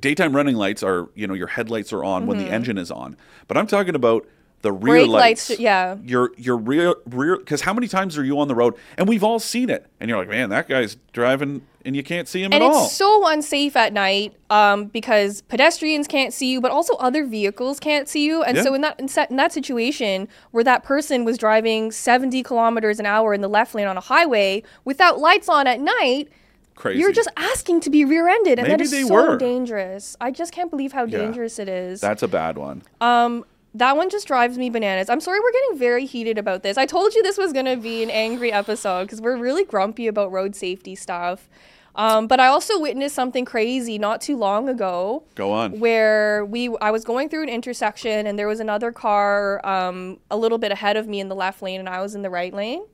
Daytime 0.00 0.34
running 0.34 0.56
lights 0.56 0.82
are, 0.82 1.08
you 1.14 1.26
know, 1.26 1.34
your 1.34 1.46
headlights 1.48 1.92
are 1.92 2.02
on 2.02 2.26
when 2.26 2.38
the 2.38 2.46
engine 2.50 2.78
is 2.78 2.90
on. 2.90 3.16
But 3.46 3.56
I'm 3.56 3.66
talking 3.66 3.94
about 3.94 4.26
the 4.62 4.72
rear 4.72 4.80
Mm-hmm. 5.02 5.10
Brake 5.12 5.20
lights, 5.20 5.50
lights. 5.50 5.60
yeah. 5.60 5.96
Your 6.02 6.30
your 6.36 6.56
rear 6.56 6.94
rear 7.06 7.36
because 7.36 7.60
how 7.60 7.74
many 7.74 7.86
times 7.86 8.16
are 8.18 8.24
you 8.24 8.40
on 8.40 8.48
the 8.48 8.54
road? 8.54 8.74
And 8.96 9.06
we've 9.06 9.22
all 9.22 9.38
seen 9.38 9.68
it. 9.70 9.86
And 10.00 10.08
you're 10.08 10.18
like, 10.18 10.28
man, 10.28 10.48
that 10.50 10.68
guy's 10.68 10.96
driving 11.12 11.66
and 11.84 11.94
you 11.94 12.02
can't 12.02 12.26
see 12.28 12.42
him 12.42 12.52
and 12.52 12.62
at 12.62 12.66
it's 12.66 12.76
all. 12.76 12.88
so 12.88 13.26
unsafe 13.28 13.76
at 13.76 13.92
night 13.92 14.34
um, 14.50 14.86
because 14.86 15.42
pedestrians 15.42 16.06
can't 16.06 16.32
see 16.32 16.50
you, 16.50 16.60
but 16.60 16.70
also 16.70 16.94
other 16.96 17.24
vehicles 17.26 17.78
can't 17.78 18.08
see 18.08 18.24
you. 18.24 18.42
And 18.42 18.56
Yeah. 18.56 18.62
so 18.62 18.74
in 18.74 18.80
that 18.80 18.98
in 18.98 19.06
that- 19.06 19.30
in 19.30 19.36
that 19.36 19.52
situation 19.52 20.28
where 20.50 20.64
that 20.64 20.82
person 20.84 21.24
was 21.24 21.36
driving 21.38 21.90
70 21.92 22.42
kilometers 22.42 22.98
an 23.00 23.06
hour 23.06 23.34
in 23.34 23.40
the 23.40 23.48
left 23.48 23.74
lane 23.74 23.86
on 23.86 23.96
a 23.96 24.00
highway 24.00 24.62
without 24.84 25.18
lights 25.18 25.48
on 25.48 25.66
at 25.66 25.80
night, 25.80 26.28
Crazy. 26.74 27.00
you're 27.00 27.12
just 27.12 27.28
asking 27.36 27.80
to 27.82 27.90
be 27.90 28.04
rear-ended, 28.04 28.58
and 28.58 28.66
that 28.66 28.72
Maybe 28.78 28.84
is 28.84 28.90
they 28.90 29.02
so 29.04 29.14
were. 29.14 29.36
dangerous. 29.36 30.16
I 30.20 30.30
just 30.30 30.52
can't 30.52 30.70
believe 30.70 30.92
how 30.92 31.06
dangerous 31.06 31.58
it 31.58 31.68
is. 31.68 32.00
That's 32.00 32.22
a 32.22 32.28
bad 32.28 32.58
one. 32.58 32.82
Um, 33.00 33.44
that 33.76 33.96
one 33.96 34.08
just 34.08 34.26
drives 34.28 34.56
me 34.56 34.70
bananas. 34.70 35.10
I'm 35.10 35.20
sorry 35.20 35.40
we're 35.40 35.50
getting 35.52 35.78
very 35.78 36.06
heated 36.06 36.38
about 36.38 36.62
this. 36.62 36.78
I 36.78 36.86
told 36.86 37.12
you 37.14 37.22
this 37.24 37.36
was 37.36 37.52
going 37.52 37.66
to 37.66 37.76
be 37.76 38.02
an 38.04 38.10
angry 38.10 38.52
episode 38.52 39.02
because 39.04 39.20
we're 39.20 39.36
really 39.36 39.64
grumpy 39.64 40.06
about 40.06 40.30
road 40.30 40.54
safety 40.54 40.94
stuff. 40.94 41.48
Um, 41.96 42.26
but 42.26 42.40
I 42.40 42.48
also 42.48 42.80
witnessed 42.80 43.14
something 43.14 43.44
crazy 43.44 43.98
not 43.98 44.20
too 44.20 44.36
long 44.36 44.68
ago 44.68 45.22
Go 45.36 45.52
on. 45.52 45.78
where 45.78 46.44
we 46.44 46.74
I 46.80 46.90
was 46.90 47.04
going 47.04 47.28
through 47.28 47.44
an 47.44 47.48
intersection 47.48 48.26
and 48.26 48.36
there 48.38 48.48
was 48.48 48.58
another 48.58 48.90
car 48.90 49.64
um, 49.64 50.18
a 50.30 50.36
little 50.36 50.58
bit 50.58 50.72
ahead 50.72 50.96
of 50.96 51.06
me 51.06 51.20
in 51.20 51.28
the 51.28 51.36
left 51.36 51.62
lane 51.62 51.78
and 51.78 51.88
I 51.88 52.00
was 52.00 52.14
in 52.16 52.22
the 52.22 52.30
right 52.30 52.52
lane. 52.52 52.84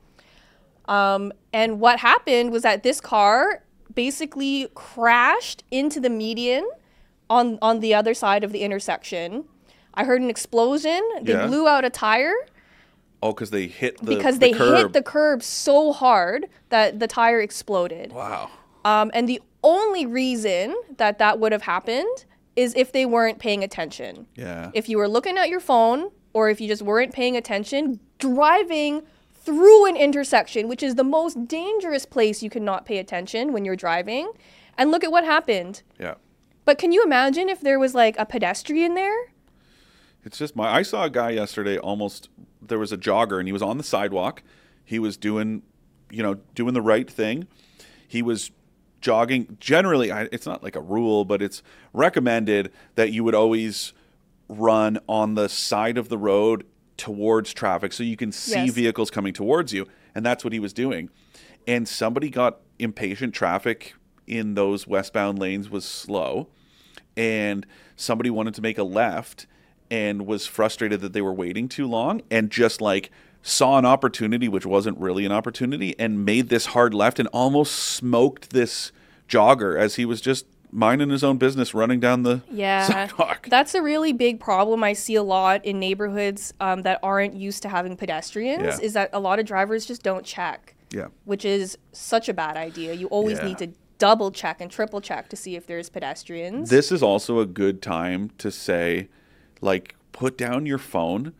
Um, 0.87 1.33
and 1.53 1.81
what 1.81 2.01
happened 2.01 2.51
was 2.53 2.63
that 2.63 2.83
this 2.83 3.01
car 3.01 3.63
basically 3.95 4.69
crashed 4.75 5.65
into 5.71 5.99
the 6.01 6.11
median 6.11 6.69
on 7.31 7.59
on 7.63 7.81
the 7.81 7.95
other 7.95 8.13
side 8.13 8.45
of 8.45 8.53
the 8.53 8.61
intersection. 8.61 9.45
I 9.95 10.05
heard 10.05 10.21
an 10.21 10.29
explosion. 10.31 11.01
They 11.23 11.33
Yeah. 11.33 11.47
blew 11.47 11.67
out 11.67 11.85
a 11.85 11.91
tire 11.91 12.35
Oh, 13.23 13.33
because 13.33 13.51
they 13.51 13.67
hit 13.67 13.99
the 13.99 14.15
because 14.17 14.39
the 14.39 14.51
they 14.51 14.53
curb. 14.53 14.77
hit 14.77 14.93
the 14.93 15.03
curb 15.03 15.43
so 15.43 15.93
hard 15.93 16.47
that 16.71 17.01
the 17.01 17.07
tire 17.07 17.41
exploded. 17.41 18.13
Wow. 18.13 18.51
Um, 18.85 19.11
and 19.15 19.29
the 19.29 19.41
only 19.63 20.07
reason 20.07 20.75
that 20.97 21.19
that 21.19 21.39
would 21.39 21.53
have 21.53 21.63
happened 21.63 22.25
is 22.57 22.75
if 22.75 22.93
they 22.93 23.07
weren't 23.07 23.39
paying 23.39 23.63
attention. 23.63 24.27
Yeah. 24.35 24.71
If 24.75 24.89
you 24.89 24.99
were 24.99 25.09
looking 25.09 25.39
at 25.39 25.49
your 25.49 25.61
phone 25.61 26.11
or 26.33 26.49
if 26.51 26.61
you 26.61 26.69
just 26.69 26.83
weren't 26.83 27.13
paying 27.13 27.37
attention, 27.37 28.01
driving 28.19 29.03
through 29.35 29.87
an 29.87 29.97
intersection, 29.97 30.69
which 30.69 30.83
is 30.83 30.95
the 30.95 31.05
most 31.05 31.49
dangerous 31.49 32.05
place 32.05 32.43
you 32.43 32.51
cannot 32.51 32.85
pay 32.85 32.99
attention 32.99 33.53
when 33.53 33.65
you're 33.65 33.77
driving. 33.77 34.33
And 34.77 34.91
look 34.91 35.05
at 35.05 35.11
what 35.11 35.25
happened. 35.25 35.83
yeah. 35.99 36.15
But 36.65 36.79
can 36.79 36.93
you 36.93 37.03
imagine 37.03 37.49
if 37.49 37.61
there 37.61 37.79
was 37.79 37.95
like 37.95 38.17
a 38.19 38.27
pedestrian 38.27 38.95
there? 38.95 39.33
It's 40.25 40.39
just 40.39 40.55
my. 40.55 40.71
I 40.71 40.83
saw 40.83 41.05
a 41.05 41.11
guy 41.11 41.31
yesterday. 41.31 41.79
Almost 41.79 42.29
there 42.61 42.79
was 42.79 42.93
a 42.93 42.99
jogger, 42.99 43.39
and 43.39 43.49
he 43.49 43.53
was 43.53 43.63
on 43.63 43.79
the 43.79 43.83
sidewalk. 43.83 44.43
He 44.85 44.99
was 44.99 45.17
doing, 45.17 45.63
you 46.11 46.23
know, 46.23 46.35
doing 46.55 46.75
the 46.75 46.83
right 46.83 47.11
thing. 47.11 47.49
He 48.07 48.21
was 48.23 48.51
jogging. 49.01 49.57
Generally, 49.61 50.13
I, 50.13 50.23
it's 50.33 50.47
not 50.47 50.63
like 50.63 50.77
a 50.77 50.81
rule, 50.81 51.25
but 51.25 51.41
it's 51.43 51.63
recommended 51.93 52.71
that 52.95 53.13
you 53.13 53.25
would 53.25 53.35
always 53.35 53.93
run 54.49 54.99
on 55.09 55.35
the 55.35 55.49
side 55.49 55.97
of 55.99 56.09
the 56.09 56.19
road 56.19 56.65
towards 56.97 57.53
traffic 57.55 57.93
so 57.93 58.03
you 58.03 58.17
can 58.17 58.33
see 58.33 58.67
Yes. 58.67 58.75
vehicles 58.75 59.11
coming 59.11 59.33
towards 59.33 59.73
you. 59.73 59.87
And 60.15 60.27
that's 60.27 60.45
what 60.45 60.53
he 60.53 60.59
was 60.59 60.73
doing. 60.73 61.09
And 61.67 61.87
somebody 61.89 62.31
got 62.31 62.59
impatient. 62.79 63.35
Traffic 63.35 63.95
in 64.27 64.55
those 64.55 64.87
westbound 64.87 65.39
lanes 65.39 65.71
was 65.71 65.85
slow. 65.85 66.49
And 67.17 67.67
somebody 67.97 68.31
wanted 68.31 68.55
to 68.55 68.63
make 68.63 68.79
a 68.79 68.83
left 68.83 69.47
and 69.91 70.27
was 70.27 70.47
frustrated 70.47 71.01
that 71.01 71.13
they 71.13 71.23
were 71.23 71.33
waiting 71.33 71.69
too 71.69 71.87
long 71.87 72.23
and 72.31 72.51
just 72.51 72.81
like 72.81 73.11
saw 73.43 73.79
an 73.79 73.87
opportunity, 73.87 74.49
which 74.49 74.67
wasn't 74.67 74.99
really 74.99 75.25
an 75.25 75.33
opportunity, 75.33 75.99
and 75.99 76.25
made 76.25 76.49
this 76.49 76.67
hard 76.67 76.93
left 76.95 77.19
and 77.19 77.29
almost 77.29 77.75
smoked 77.75 78.51
this 78.51 78.93
jogger 79.29 79.79
as 79.79 79.95
he 79.97 80.05
was 80.05 80.21
just 80.21 80.47
minding 80.73 81.11
his 81.11 81.25
own 81.25 81.37
business 81.37 81.75
running 81.75 81.99
down 81.99 82.23
the 82.23 82.43
Yeah, 82.51 82.87
sidewalk. 82.87 83.49
that's 83.51 83.75
a 83.75 83.83
really 83.83 84.13
big 84.13 84.39
problem 84.39 84.85
I 84.85 84.93
see 84.93 85.17
a 85.17 85.23
lot 85.23 85.65
in 85.65 85.81
neighborhoods 85.81 86.55
um, 86.61 86.83
that 86.83 87.01
aren't 87.03 87.35
used 87.35 87.63
to 87.63 87.69
having 87.69 87.97
pedestrians. 87.97 88.63
Yeah. 88.63 88.79
Is 88.81 88.93
that 88.93 89.11
a 89.13 89.19
lot 89.19 89.39
of 89.41 89.47
drivers 89.47 89.85
just 89.87 90.03
don't 90.05 90.25
check, 90.25 90.77
yeah. 90.93 91.09
which 91.25 91.45
is 91.45 91.77
such 91.93 92.29
a 92.29 92.35
bad 92.35 92.57
idea. 92.57 92.93
You 92.95 93.09
always 93.09 93.39
Yeah. 93.39 93.47
need 93.47 93.59
to 93.59 93.69
double 93.99 94.31
check 94.31 94.61
and 94.61 94.71
triple 94.71 95.01
check 95.01 95.29
to 95.31 95.37
see 95.37 95.57
if 95.57 95.67
there's 95.67 95.89
pedestrians. 95.91 96.71
This 96.71 96.93
is 96.93 97.03
also 97.03 97.41
a 97.41 97.47
good 97.47 97.83
time 97.83 98.31
to 98.39 98.51
say, 98.53 99.09
like, 99.61 99.97
put 100.13 100.39
down 100.39 100.67
your 100.67 100.79
phone. 100.79 101.33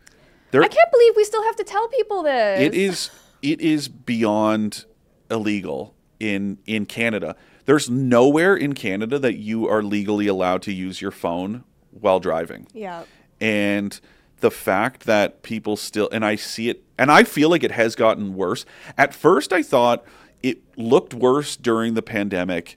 There, 0.51 0.61
I 0.61 0.67
can't 0.67 0.91
believe 0.91 1.13
we 1.15 1.23
still 1.23 1.43
have 1.43 1.55
to 1.57 1.63
tell 1.63 1.87
people 1.89 2.23
this. 2.23 2.61
it 2.61 2.73
is 2.73 3.09
it 3.41 3.61
is 3.61 3.87
beyond 3.87 4.85
illegal 5.29 5.95
in 6.19 6.59
in 6.65 6.85
Canada. 6.85 7.35
There's 7.65 7.89
nowhere 7.89 8.55
in 8.55 8.73
Canada 8.73 9.17
that 9.19 9.37
you 9.37 9.67
are 9.67 9.81
legally 9.81 10.27
allowed 10.27 10.61
to 10.63 10.73
use 10.73 11.01
your 11.01 11.11
phone 11.11 11.63
while 11.91 12.19
driving. 12.19 12.67
Yeah. 12.73 13.03
And 13.39 13.99
the 14.39 14.51
fact 14.51 15.05
that 15.05 15.43
people 15.43 15.77
still 15.77 16.09
and 16.11 16.25
I 16.25 16.35
see 16.35 16.69
it 16.69 16.83
and 16.97 17.11
I 17.11 17.23
feel 17.23 17.49
like 17.49 17.63
it 17.63 17.71
has 17.71 17.95
gotten 17.95 18.35
worse. 18.35 18.65
At 18.97 19.13
first 19.13 19.53
I 19.53 19.63
thought 19.63 20.03
it 20.43 20.61
looked 20.77 21.13
worse 21.13 21.55
during 21.55 21.93
the 21.93 22.01
pandemic 22.01 22.75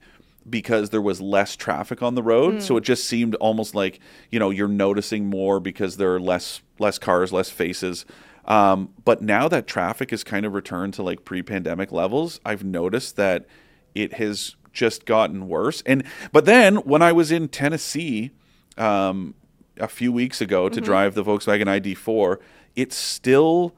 because 0.49 0.91
there 0.91 1.01
was 1.03 1.21
less 1.21 1.57
traffic 1.57 2.03
on 2.03 2.15
the 2.15 2.23
road. 2.23 2.63
So 2.63 2.77
it 2.77 2.85
just 2.85 3.07
seemed 3.07 3.35
almost 3.37 3.75
like, 3.75 4.01
you 4.31 4.39
know, 4.39 4.51
you're 4.51 4.69
noticing 4.69 5.27
more 5.27 5.59
because 5.61 5.97
there 5.97 6.15
are 6.15 6.21
less 6.21 6.61
less 6.79 6.99
cars, 6.99 7.33
less 7.33 7.51
faces. 7.51 8.05
Um, 8.47 8.91
but 9.05 9.23
now 9.23 9.49
that 9.49 9.67
traffic 9.67 10.11
has 10.11 10.23
kind 10.23 10.45
of 10.45 10.53
returned 10.53 10.93
to 10.95 11.03
like 11.03 11.25
pre-pandemic 11.25 11.93
levels, 11.93 12.41
I've 12.45 12.63
noticed 12.65 13.17
that 13.17 13.47
it 13.95 14.15
has 14.15 14.57
just 14.73 15.07
gotten 15.07 15.49
worse. 15.49 15.83
And 15.87 16.05
but 16.33 16.45
then 16.45 16.77
when 16.77 17.01
I 17.01 17.13
was 17.13 17.31
in 17.33 17.49
Tennessee, 17.49 18.33
um, 18.77 19.35
a 19.79 19.89
few 19.89 20.13
weeks 20.13 20.41
ago 20.41 20.67
Mm-hmm. 20.67 20.75
to 20.75 20.81
drive 20.83 21.15
the 21.15 21.25
Volkswagen 21.25 21.67
ID4, 21.67 22.37
it's 22.77 22.97
still, 22.97 23.73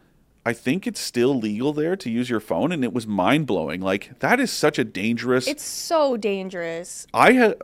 I 0.46 0.52
think 0.52 0.86
it's 0.86 1.00
still 1.00 1.36
legal 1.36 1.72
there 1.72 1.96
to 1.96 2.08
use 2.08 2.30
your 2.30 2.38
phone, 2.38 2.70
and 2.70 2.84
it 2.84 2.92
was 2.92 3.04
mind 3.04 3.48
blowing. 3.48 3.80
Like 3.80 4.20
that 4.20 4.38
is 4.38 4.52
such 4.52 4.78
a 4.78 4.84
dangerous. 4.84 5.48
It's 5.48 5.64
so 5.64 6.16
dangerous. 6.16 7.04
I 7.12 7.32
had 7.32 7.56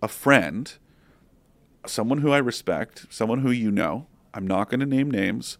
a 0.00 0.08
friend, 0.08 0.72
someone 1.86 2.18
who 2.18 2.32
I 2.32 2.38
respect, 2.38 3.04
someone 3.10 3.40
who 3.40 3.50
you 3.50 3.70
know. 3.70 4.06
I'm 4.32 4.46
not 4.46 4.70
going 4.70 4.80
to 4.80 4.86
name 4.86 5.10
names. 5.10 5.58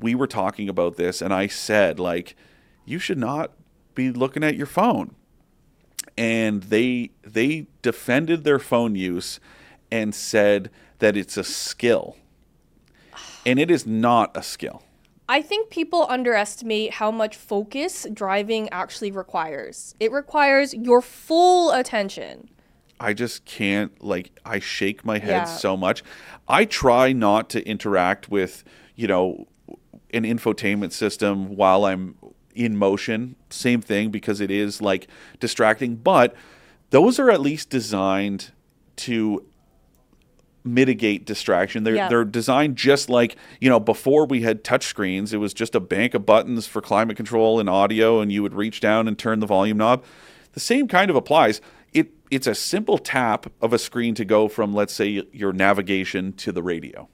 We 0.00 0.16
were 0.16 0.26
talking 0.26 0.68
about 0.68 0.96
this, 0.96 1.22
and 1.22 1.32
I 1.32 1.46
said 1.46 2.00
like, 2.00 2.34
you 2.84 2.98
should 2.98 3.18
not 3.18 3.52
be 3.94 4.10
looking 4.10 4.42
at 4.42 4.56
your 4.56 4.66
phone 4.66 5.14
and 6.16 6.64
they 6.64 7.10
they 7.22 7.68
defended 7.82 8.42
their 8.42 8.58
phone 8.58 8.96
use 8.96 9.38
and 9.90 10.14
said 10.14 10.70
that 10.98 11.16
it's 11.16 11.36
a 11.36 11.44
skill 11.44 12.16
and 13.46 13.58
it 13.60 13.70
is 13.70 13.86
not 13.86 14.36
a 14.36 14.42
skill 14.42 14.82
I 15.30 15.42
think 15.42 15.70
people 15.70 16.06
underestimate 16.08 16.94
how 16.94 17.10
much 17.10 17.36
focus 17.36 18.06
driving 18.12 18.68
actually 18.70 19.10
requires. 19.10 19.94
It 20.00 20.10
requires 20.12 20.72
your 20.74 21.02
full 21.02 21.72
attention. 21.72 22.48
i 23.00 23.12
just 23.12 23.44
can't 23.44 23.92
like 24.02 24.30
i 24.44 24.58
shake 24.58 25.04
my 25.04 25.18
head 25.18 25.30
Yeah. 25.30 25.44
so 25.44 25.76
much 25.76 26.02
i 26.48 26.64
try 26.64 27.12
not 27.12 27.48
to 27.50 27.58
interact 27.64 28.28
with 28.28 28.64
you 28.96 29.06
know 29.06 29.46
an 30.12 30.24
infotainment 30.24 30.90
system 30.92 31.54
while 31.54 31.84
i'm 31.84 32.16
in 32.56 32.76
motion 32.76 33.36
same 33.50 33.80
thing 33.80 34.10
because 34.10 34.40
it 34.40 34.50
is 34.50 34.82
like 34.82 35.06
distracting 35.38 35.94
but 35.94 36.34
those 36.90 37.20
are 37.20 37.30
at 37.30 37.40
least 37.40 37.70
designed 37.70 38.50
to 38.96 39.44
mitigate 40.74 41.24
distraction. 41.24 41.84
They're 41.84 42.08
they're 42.08 42.24
designed 42.24 42.76
just 42.76 43.08
like 43.08 43.36
you 43.60 43.68
know 43.68 43.80
before 43.80 44.26
we 44.26 44.42
had 44.42 44.64
touchscreens. 44.64 45.32
It 45.32 45.38
was 45.38 45.54
just 45.54 45.74
a 45.74 45.80
bank 45.80 46.14
of 46.14 46.26
buttons 46.26 46.66
for 46.66 46.80
climate 46.80 47.16
control 47.16 47.60
and 47.60 47.68
audio, 47.68 48.20
and 48.20 48.30
you 48.30 48.42
would 48.42 48.54
reach 48.54 48.80
down 48.80 49.08
and 49.08 49.18
turn 49.18 49.40
the 49.40 49.46
volume 49.46 49.78
knob. 49.78 50.04
The 50.52 50.60
same 50.60 50.88
kind 50.88 51.10
of 51.10 51.16
applies. 51.16 51.60
It 51.92 52.10
it's 52.30 52.46
a 52.46 52.54
simple 52.54 52.98
tap 52.98 53.46
of 53.60 53.72
a 53.72 53.78
screen 53.78 54.14
to 54.14 54.24
go 54.24 54.48
from 54.48 54.72
let's 54.72 54.92
say 54.92 55.22
your 55.32 55.52
navigation 55.52 56.32
to 56.34 56.52
the 56.52 56.62
radio, 56.62 57.08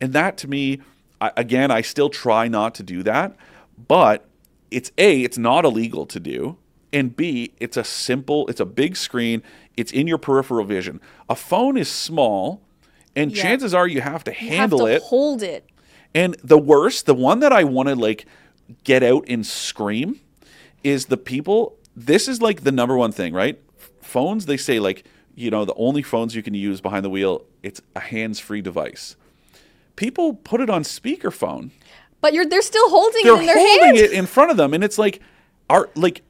and 0.00 0.12
that 0.12 0.36
to 0.38 0.48
me, 0.48 0.80
I, 1.20 1.32
again, 1.36 1.70
I 1.70 1.80
still 1.80 2.10
try 2.10 2.48
not 2.48 2.74
to 2.76 2.82
do 2.82 3.02
that, 3.04 3.36
but 3.76 4.28
it's 4.70 4.90
a 4.98 5.22
it's 5.22 5.38
not 5.38 5.64
illegal 5.64 6.04
to 6.06 6.18
do 6.18 6.58
and 6.92 7.16
b 7.16 7.52
it's 7.58 7.76
a 7.76 7.84
simple 7.84 8.46
it's 8.48 8.60
a 8.60 8.64
big 8.66 8.96
screen 8.96 9.42
it's 9.76 9.92
in 9.92 10.06
your 10.06 10.18
peripheral 10.18 10.64
vision 10.64 11.00
a 11.28 11.36
phone 11.36 11.76
is 11.76 11.88
small 11.88 12.62
and 13.16 13.34
Yeah. 13.34 13.42
chances 13.42 13.74
are 13.74 13.86
you 13.88 14.00
have 14.00 14.24
to 14.24 14.30
You 14.32 14.48
handle 14.50 14.80
have 14.86 14.88
to 14.88 14.94
it 14.96 15.02
hold 15.02 15.42
it. 15.42 15.68
and 16.14 16.34
the 16.42 16.58
worst 16.58 17.06
the 17.06 17.14
one 17.14 17.40
that 17.40 17.52
i 17.52 17.64
want 17.64 17.88
to 17.88 17.94
like 17.94 18.26
get 18.84 19.02
out 19.02 19.24
and 19.28 19.46
scream 19.46 20.20
is 20.82 21.06
the 21.06 21.16
people 21.16 21.76
this 21.96 22.28
is 22.28 22.40
like 22.42 22.64
the 22.64 22.72
number 22.72 22.96
one 22.96 23.12
thing 23.12 23.32
right 23.34 23.60
phones 24.00 24.46
they 24.46 24.56
say 24.56 24.78
like 24.80 25.04
you 25.34 25.50
know 25.50 25.64
the 25.64 25.74
only 25.74 26.02
phones 26.02 26.34
you 26.34 26.42
can 26.42 26.54
use 26.54 26.80
behind 26.80 27.04
the 27.04 27.10
wheel 27.10 27.44
it's 27.62 27.80
a 27.96 28.00
hands-free 28.00 28.62
device 28.62 29.16
people 29.96 30.34
put 30.34 30.60
it 30.60 30.68
on 30.70 30.82
speakerphone 30.82 31.70
But 32.20 32.32
you're 32.34 32.46
they're 32.46 32.62
still 32.62 32.88
holding 32.90 33.22
they're 33.24 33.36
it 33.36 33.40
in 33.40 33.46
their 33.46 33.56
holding 33.58 33.84
hand. 33.84 33.96
it 33.98 34.12
in 34.12 34.26
front 34.26 34.50
of 34.50 34.56
them 34.56 34.74
and 34.74 34.82
it's 34.84 34.98
like 34.98 35.20
are 35.70 35.88
like 35.94 36.22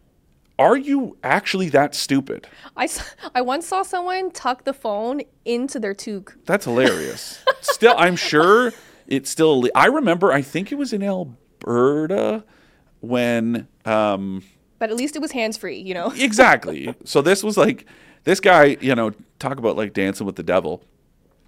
are 0.59 0.77
you 0.77 1.17
actually 1.23 1.69
that 1.69 1.95
stupid 1.95 2.47
I, 2.77 2.89
I 3.35 3.41
once 3.41 3.67
saw 3.67 3.83
someone 3.83 4.31
tuck 4.31 4.65
the 4.65 4.73
phone 4.73 5.23
into 5.45 5.79
their 5.79 5.95
toque. 5.95 6.37
that's 6.45 6.65
hilarious 6.65 7.43
still 7.61 7.95
i'm 7.99 8.17
sure 8.17 8.73
it's 9.07 9.31
still 9.31 9.69
i 9.75 9.87
remember 9.87 10.33
i 10.33 10.43
think 10.43 10.73
it 10.73 10.77
was 10.77 10.93
in 10.93 11.03
alberta 11.03 12.45
when 13.01 13.69
um 13.85 14.43
But 14.79 14.91
at 14.91 14.97
least 14.97 15.17
it 15.17 15.23
was 15.23 15.33
hands 15.33 15.57
free, 15.57 15.79
you 15.79 15.95
know? 15.95 16.11
exactly 16.17 16.95
so 17.05 17.21
this 17.21 17.43
was 17.43 17.57
like 17.57 17.87
this 18.25 18.41
guy 18.41 18.77
you 18.81 18.95
know 18.95 19.13
talk 19.39 19.59
about 19.59 19.77
like 19.77 19.93
dancing 19.93 20.27
with 20.27 20.37
the 20.37 20.43
devil 20.43 20.83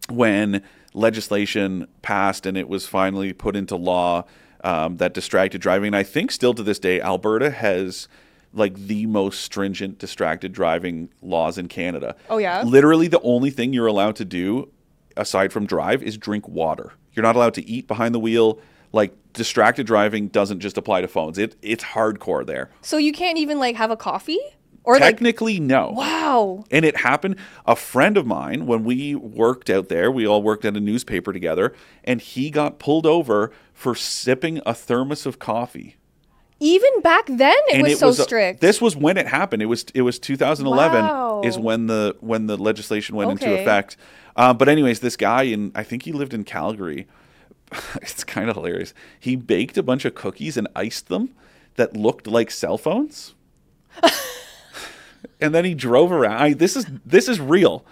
when 0.09 0.63
legislation 0.95 1.87
passed 2.03 2.47
and 2.47 2.57
it 2.57 2.69
was 2.69 2.87
finally 2.87 3.33
put 3.33 3.55
into 3.57 3.77
law 3.77 4.25
um, 4.65 4.97
that 4.97 5.15
distracted 5.15 5.61
driving. 5.61 5.89
And 5.89 5.97
I 5.97 6.03
think 6.03 6.31
still 6.33 6.55
to 6.55 6.63
this 6.63 6.79
day, 6.79 7.01
Alberta 7.01 7.51
has 7.51 8.09
like 8.57 8.75
the 8.75 9.07
most 9.07 9.41
stringent 9.43 9.99
distracted 9.99 10.53
driving 10.53 11.11
laws 11.23 11.59
in 11.59 11.69
Canada. 11.69 12.17
Oh, 12.29 12.39
yeah? 12.39 12.63
Literally, 12.63 13.09
the 13.09 13.21
only 13.21 13.51
thing 13.51 13.73
you're 13.73 13.87
allowed 13.87 14.17
to 14.17 14.25
do 14.25 14.71
aside 15.17 15.53
from 15.53 15.67
drive 15.67 16.03
is 16.03 16.17
drink 16.19 16.49
water. 16.49 16.93
You're 17.13 17.23
not 17.23 17.37
allowed 17.37 17.55
to 17.55 17.67
eat 17.69 17.87
behind 17.87 18.15
the 18.15 18.19
wheel. 18.19 18.59
Like 18.93 19.15
distracted 19.33 19.87
driving 19.87 20.29
doesn't 20.29 20.61
just 20.61 20.79
apply 20.79 21.03
to 21.03 21.09
phones. 21.09 21.39
It 21.39 21.57
it's 21.61 21.85
hardcore 21.85 22.47
there. 22.47 22.71
So 22.83 22.97
you 22.97 23.13
can't 23.13 23.39
even 23.39 23.59
like 23.59 23.77
have 23.77 23.91
a 23.91 23.97
coffee? 23.97 24.41
Or 24.85 24.95
like, 24.95 25.03
Technically, 25.03 25.59
no. 25.59 25.91
wow. 25.91 26.65
And 26.71 26.85
it 26.85 26.99
happened. 26.99 27.37
A 27.67 27.75
friend 27.75 28.17
of 28.17 28.25
mine, 28.25 28.67
when 28.67 28.85
we 28.85 29.17
worked 29.17 29.69
out 29.69 29.89
there, 29.89 30.13
we 30.13 30.25
all 30.25 30.45
worked 30.45 30.65
at 30.65 30.77
a 30.77 30.81
newspaper 30.81 31.33
together, 31.33 31.75
and 32.05 32.21
he 32.21 32.51
got 32.51 32.79
pulled 32.79 33.05
over 33.05 33.51
for 33.73 33.97
sipping 33.97 34.61
a 34.65 34.73
thermos 34.73 35.27
of 35.27 35.41
coffee. 35.41 35.97
Even 36.59 37.01
back 37.03 37.27
then 37.27 37.55
it 37.69 37.75
and 37.75 37.83
was 37.83 37.93
it 37.93 37.99
so 37.99 38.07
was 38.09 38.23
strict. 38.23 38.61
this 38.61 38.81
was 38.81 38.97
when 38.97 39.17
it 39.19 39.27
happened. 39.27 39.63
It 39.63 39.67
was 39.67 39.85
it 39.95 40.03
was 40.03 40.19
2011 40.19 41.05
Wow. 41.05 41.43
is 41.45 41.59
when 41.59 41.87
the 41.87 42.17
when 42.21 42.47
the 42.47 42.57
legislation 42.57 43.15
went 43.17 43.31
into 43.31 43.53
effect. 43.61 43.97
Um, 44.37 44.57
but 44.57 44.69
anyways, 44.69 45.01
this 45.01 45.17
guy 45.17 45.43
in 45.43 45.73
I 45.75 45.83
think 45.83 46.05
he 46.05 46.13
lived 46.13 46.33
in 46.33 46.45
Calgary. 46.45 47.07
it's 47.97 48.25
kind 48.25 48.49
of 48.49 48.57
hilarious. 48.57 48.95
He 49.21 49.37
baked 49.37 49.77
a 49.77 49.83
bunch 49.83 50.05
of 50.05 50.15
cookies 50.15 50.57
and 50.57 50.67
iced 50.75 51.09
them 51.09 51.35
that 51.75 51.95
looked 51.97 52.27
like 52.27 52.51
cell 52.51 52.79
phones. 52.79 53.35
and 55.41 55.55
then 55.55 55.65
he 55.65 55.75
drove 55.75 56.13
around. 56.13 56.41
I, 56.41 56.53
this 56.55 56.77
is 56.77 56.87
this 57.05 57.29
is 57.29 57.41
real. 57.41 57.85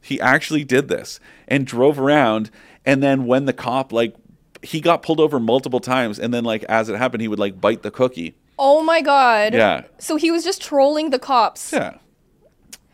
He 0.00 0.20
actually 0.20 0.64
did 0.64 0.88
this 0.88 1.20
and 1.48 1.66
drove 1.66 1.98
around. 1.98 2.50
And 2.84 3.02
then 3.02 3.26
when 3.26 3.44
the 3.46 3.52
cop 3.52 3.92
like 3.92 4.14
he 4.62 4.80
got 4.80 5.02
pulled 5.02 5.20
over 5.20 5.40
multiple 5.40 5.80
times, 5.80 6.18
and 6.18 6.32
then 6.32 6.44
like 6.44 6.62
as 6.64 6.88
it 6.88 6.96
happened, 6.96 7.20
he 7.20 7.28
would 7.28 7.38
like 7.38 7.60
bite 7.60 7.82
the 7.82 7.90
cookie. 7.90 8.34
oh 8.58 8.82
my 8.82 9.00
god. 9.00 9.54
Yeah. 9.54 9.82
So 9.98 10.16
he 10.16 10.30
was 10.30 10.44
just 10.44 10.62
trolling 10.62 11.10
the 11.10 11.18
cops. 11.18 11.72
Yeah. 11.72 11.98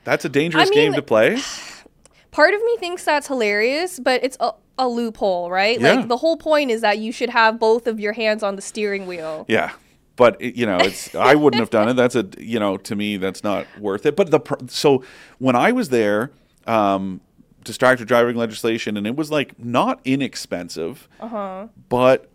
That's 0.05 0.25
a 0.25 0.29
dangerous 0.29 0.71
I 0.71 0.75
game 0.75 0.95
to 0.95 1.03
play. 1.03 1.39
Part 2.31 2.55
of 2.55 2.63
me 2.63 2.77
thinks 2.79 3.05
that's 3.05 3.27
hilarious, 3.27 3.99
but 3.99 4.23
it's 4.25 4.37
uh, 4.41 4.53
a 4.79 4.89
loophole, 4.89 5.51
right? 5.51 5.79
Yeah. 5.79 5.95
Like 5.95 6.09
the 6.09 6.17
whole 6.17 6.37
point 6.37 6.71
is 6.71 6.81
that 6.81 6.99
you 6.99 7.13
should 7.13 7.31
have 7.31 7.59
both 7.59 7.87
of 7.87 8.01
your 8.01 8.13
hands 8.13 8.43
on 8.43 8.57
the 8.57 8.63
steering 8.63 9.07
wheel. 9.07 9.45
Yeah. 9.49 9.73
But 10.17 10.41
you 10.41 10.67
know, 10.67 10.79
it's 10.79 11.15
I 11.15 11.35
wouldn't 11.35 11.61
have 11.61 11.71
done 11.71 11.89
it. 11.89 11.95
That's 11.95 12.15
a 12.17 12.27
you 12.39 12.59
know, 12.59 12.77
to 12.79 12.97
me 12.97 13.19
that's 13.19 13.45
not 13.45 13.67
worth 13.79 14.07
it. 14.07 14.17
But 14.17 14.31
the 14.31 14.41
so 14.69 15.05
when 15.39 15.55
I 15.55 15.73
was 15.73 15.91
there, 15.91 16.31
um 16.67 17.21
distracted 17.69 18.09
driving 18.09 18.35
legislation 18.35 18.97
and 18.97 19.07
it 19.07 19.15
was 19.15 19.31
like 19.31 19.57
not 19.59 20.01
inexpensive. 20.05 21.09
Uh-huh. 21.21 21.69
But 21.89 22.31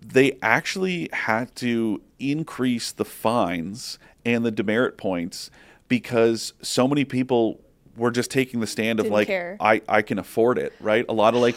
they 0.00 0.38
actually 0.42 1.08
had 1.12 1.54
to 1.56 2.00
increase 2.20 2.92
the 2.92 3.04
fines 3.04 3.98
and 4.24 4.44
the 4.44 4.50
demerit 4.50 4.96
points 4.96 5.50
because 5.88 6.52
so 6.62 6.86
many 6.86 7.04
people 7.04 7.60
were 7.96 8.10
just 8.10 8.30
taking 8.30 8.60
the 8.60 8.66
stand 8.66 9.00
of 9.00 9.04
Didn't 9.04 9.14
like 9.14 9.26
care. 9.26 9.56
I 9.58 9.82
I 9.88 10.02
can 10.02 10.18
afford 10.18 10.58
it, 10.58 10.72
right? 10.78 11.04
A 11.08 11.12
lot 11.12 11.34
of 11.34 11.40
like 11.40 11.56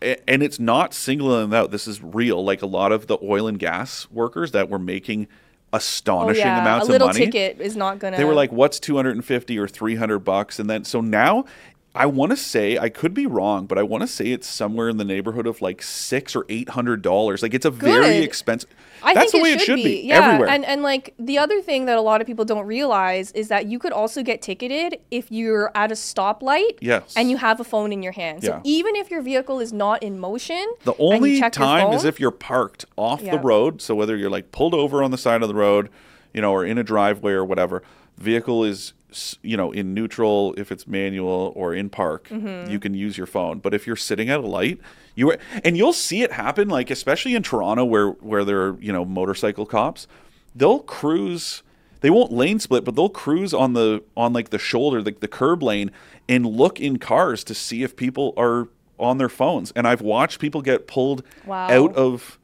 and 0.00 0.42
it's 0.42 0.58
not 0.58 0.94
singling 0.94 1.50
them 1.50 1.52
out. 1.52 1.70
This 1.70 1.86
is 1.86 2.02
real. 2.02 2.42
Like 2.44 2.62
a 2.62 2.66
lot 2.66 2.92
of 2.92 3.08
the 3.08 3.18
oil 3.22 3.46
and 3.48 3.58
gas 3.58 4.08
workers 4.10 4.52
that 4.52 4.70
were 4.70 4.78
making 4.78 5.26
Oh 5.72 5.76
astonishing 5.78 6.44
yeah, 6.44 6.60
amounts 6.60 6.86
a 6.88 6.92
little 6.92 7.08
of 7.08 7.14
money. 7.14 7.26
ticket 7.26 7.60
is 7.60 7.76
not 7.76 7.98
gonna. 7.98 8.16
They 8.16 8.24
were 8.24 8.34
like, 8.34 8.52
"What's 8.52 8.78
250 8.78 9.58
or 9.58 9.66
300 9.66 10.18
bucks?" 10.18 10.58
And 10.58 10.68
then 10.68 10.84
so 10.84 11.00
now 11.00 11.46
I 11.94 12.06
want 12.06 12.30
to 12.30 12.36
say 12.38 12.78
I 12.78 12.88
could 12.88 13.12
be 13.12 13.26
wrong, 13.26 13.66
but 13.66 13.76
I 13.76 13.82
want 13.82 14.00
to 14.00 14.06
say 14.06 14.28
it's 14.28 14.46
somewhere 14.46 14.88
in 14.88 14.96
the 14.96 15.04
neighborhood 15.04 15.46
of 15.46 15.60
like 15.60 15.82
six 15.82 16.34
or 16.34 16.46
eight 16.48 16.70
hundred 16.70 17.02
dollars. 17.02 17.42
Like 17.42 17.52
it's 17.52 17.66
a 17.66 17.70
very 17.70 18.18
expensive. 18.18 18.70
I 19.02 19.12
That's 19.12 19.30
think 19.32 19.42
the 19.42 19.42
way 19.42 19.50
it 19.52 19.56
it 19.56 19.58
should, 19.66 19.78
should 19.80 19.84
be, 19.84 20.00
Yeah, 20.00 20.26
everywhere. 20.26 20.48
and 20.48 20.64
and 20.64 20.82
like 20.82 21.12
the 21.18 21.36
other 21.36 21.60
thing 21.60 21.84
that 21.86 21.98
a 21.98 22.00
lot 22.00 22.22
of 22.22 22.26
people 22.26 22.46
don't 22.46 22.64
realize 22.66 23.30
is 23.32 23.48
that 23.48 23.66
you 23.66 23.78
could 23.78 23.92
also 23.92 24.22
get 24.22 24.40
ticketed 24.40 25.00
if 25.10 25.30
you're 25.30 25.70
at 25.74 25.90
a 25.92 25.94
stoplight. 25.94 26.78
Yes. 26.80 27.12
And 27.14 27.30
you 27.30 27.36
have 27.36 27.60
a 27.60 27.64
phone 27.64 27.92
in 27.92 28.02
your 28.02 28.12
hand. 28.12 28.42
So 28.42 28.52
Yeah. 28.52 28.60
even 28.64 28.96
if 28.96 29.10
your 29.10 29.20
vehicle 29.20 29.60
is 29.60 29.72
not 29.74 30.02
in 30.02 30.18
motion, 30.18 30.64
The 30.84 30.94
only 30.98 31.40
time 31.50 31.92
is 31.92 32.04
if 32.06 32.18
you're 32.18 32.30
parked 32.30 32.86
off 32.96 33.20
the 33.20 33.26
Yeah. 33.26 33.40
road. 33.42 33.82
So 33.82 33.94
whether 33.94 34.16
you're 34.16 34.30
like 34.30 34.50
pulled 34.50 34.72
over 34.72 35.02
on 35.02 35.10
the 35.10 35.18
side 35.18 35.42
of 35.42 35.48
the 35.48 35.54
road, 35.54 35.90
you 36.32 36.40
know, 36.40 36.52
or 36.52 36.64
in 36.64 36.78
a 36.78 36.82
driveway 36.84 37.32
or 37.32 37.44
whatever, 37.44 37.82
vehicle 38.16 38.64
is 38.64 38.94
you 39.42 39.56
know 39.56 39.72
in 39.72 39.94
neutral 39.94 40.54
if 40.56 40.70
it's 40.72 40.86
manual 40.86 41.52
or 41.56 41.74
in 41.74 41.88
park, 41.90 42.28
Mm-hmm. 42.28 42.70
you 42.70 42.78
can 42.80 42.94
use 42.94 43.16
your 43.16 43.26
phone. 43.26 43.58
But 43.58 43.74
if 43.74 43.86
you're 43.86 43.96
sitting 43.96 44.28
at 44.30 44.40
a 44.40 44.46
light, 44.46 44.78
you 45.14 45.32
and 45.64 45.76
you'll 45.76 45.92
see 45.92 46.22
it 46.22 46.32
happen 46.32 46.68
like 46.68 46.90
especially 46.90 47.34
in 47.34 47.42
Toronto 47.42 47.84
where 47.84 48.08
where 48.10 48.44
there 48.44 48.62
are 48.68 48.76
you 48.80 48.92
know 48.92 49.04
motorcycle 49.04 49.66
cops, 49.66 50.06
they'll 50.54 50.80
cruise. 50.80 51.62
They 52.00 52.10
won't 52.10 52.32
lane 52.32 52.58
split, 52.58 52.84
but 52.84 52.96
they'll 52.96 53.08
cruise 53.08 53.54
on 53.54 53.74
the 53.74 54.02
on 54.16 54.32
like 54.32 54.50
the 54.50 54.58
shoulder, 54.58 55.00
like 55.02 55.20
the 55.20 55.28
curb 55.28 55.62
lane, 55.62 55.90
and 56.28 56.44
look 56.44 56.80
in 56.80 56.98
cars 56.98 57.44
to 57.44 57.54
see 57.54 57.82
if 57.84 57.94
people 57.94 58.34
are 58.36 58.68
on 58.98 59.18
their 59.18 59.28
phones. 59.28 59.72
And 59.76 59.86
I've 59.86 60.00
watched 60.00 60.40
people 60.40 60.62
get 60.62 60.86
pulled 60.88 61.22
Wow. 61.46 61.68
out 61.70 61.94
of 61.94 62.38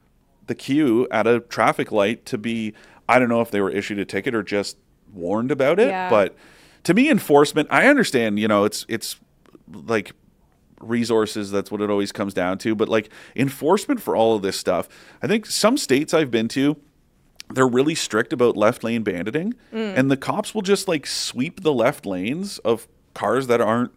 the 0.46 0.54
queue 0.54 1.08
at 1.10 1.26
a 1.26 1.40
traffic 1.40 1.90
light 1.90 2.24
to 2.26 2.38
be 2.38 2.72
I 3.08 3.18
don't 3.18 3.28
know 3.28 3.40
if 3.40 3.50
they 3.50 3.60
were 3.60 3.70
issued 3.70 3.98
a 3.98 4.04
ticket 4.04 4.32
or 4.34 4.42
just 4.44 4.76
warned 5.12 5.50
about 5.50 5.80
it, 5.80 5.88
Yeah. 5.88 6.08
but 6.10 6.36
to 6.88 6.94
me 6.94 7.10
enforcement, 7.10 7.68
I 7.70 7.86
understand, 7.86 8.38
you 8.38 8.48
know, 8.48 8.64
it's 8.64 8.86
it's 8.88 9.20
like 9.70 10.12
resources 10.80 11.50
that's 11.50 11.70
what 11.70 11.82
it 11.82 11.90
always 11.90 12.12
comes 12.12 12.32
down 12.32 12.56
to, 12.58 12.74
but 12.74 12.88
like 12.88 13.10
enforcement 13.36 14.00
for 14.00 14.16
all 14.16 14.34
of 14.34 14.40
this 14.40 14.58
stuff. 14.58 14.88
I 15.22 15.26
think 15.26 15.44
some 15.44 15.76
states 15.76 16.14
I've 16.14 16.30
been 16.30 16.48
to 16.48 16.76
they're 17.52 17.68
really 17.68 17.94
strict 17.94 18.32
about 18.32 18.56
left 18.56 18.82
lane 18.84 19.02
banditing 19.02 19.52
Mm. 19.70 19.98
and 19.98 20.10
the 20.10 20.16
cops 20.16 20.54
will 20.54 20.62
just 20.62 20.88
like 20.88 21.06
sweep 21.06 21.62
the 21.62 21.74
left 21.74 22.06
lanes 22.06 22.56
of 22.60 22.88
cars 23.12 23.48
that 23.48 23.60
aren't 23.60 23.90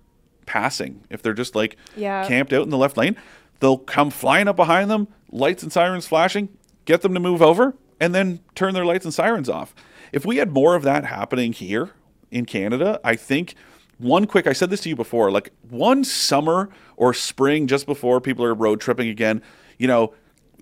passing 0.46 1.06
if 1.10 1.22
they're 1.22 1.34
just 1.34 1.56
like 1.56 1.78
Yeah. 1.96 2.28
camped 2.28 2.52
out 2.52 2.64
in 2.64 2.70
the 2.72 2.78
left 2.78 2.98
lane 2.98 3.16
they'll 3.62 3.78
come 3.78 4.10
flying 4.10 4.50
up 4.50 4.56
behind 4.58 4.90
them 4.92 5.08
lights 5.32 5.64
and 5.64 5.72
sirens 5.72 6.08
flashing 6.08 6.50
get 6.86 7.02
them 7.04 7.14
to 7.14 7.20
move 7.22 7.42
over 7.42 7.74
and 8.02 8.14
then 8.16 8.40
turn 8.56 8.74
their 8.74 8.86
lights 8.86 9.06
and 9.06 9.14
sirens 9.14 9.48
off 9.50 9.74
if 10.12 10.26
we 10.26 10.38
had 10.38 10.52
more 10.52 10.76
of 10.76 10.84
that 10.84 11.06
happening 11.06 11.54
here 11.54 11.92
in 12.32 12.46
canada 12.46 13.00
i 13.04 13.16
think 13.16 13.56
one 13.98 14.26
quick 14.26 14.48
i 14.48 14.54
said 14.54 14.70
this 14.70 14.82
to 14.82 14.90
you 14.90 14.96
before 14.96 15.30
like 15.32 15.52
one 15.70 16.04
summer 16.04 16.70
or 16.98 17.14
spring 17.14 17.68
just 17.68 17.86
before 17.86 18.20
people 18.22 18.44
are 18.44 18.54
road 18.54 18.80
tripping 18.82 19.08
again 19.10 19.42
you 19.78 19.88
know 19.88 20.08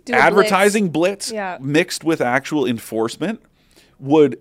Do 0.06 0.14
a 0.14 0.16
blitz. 0.16 0.24
advertising 0.26 0.90
blitz 0.90 1.32
Yeah. 1.32 1.58
mixed 1.62 2.04
with 2.04 2.22
actual 2.22 2.66
enforcement 2.66 3.42
would 4.00 4.40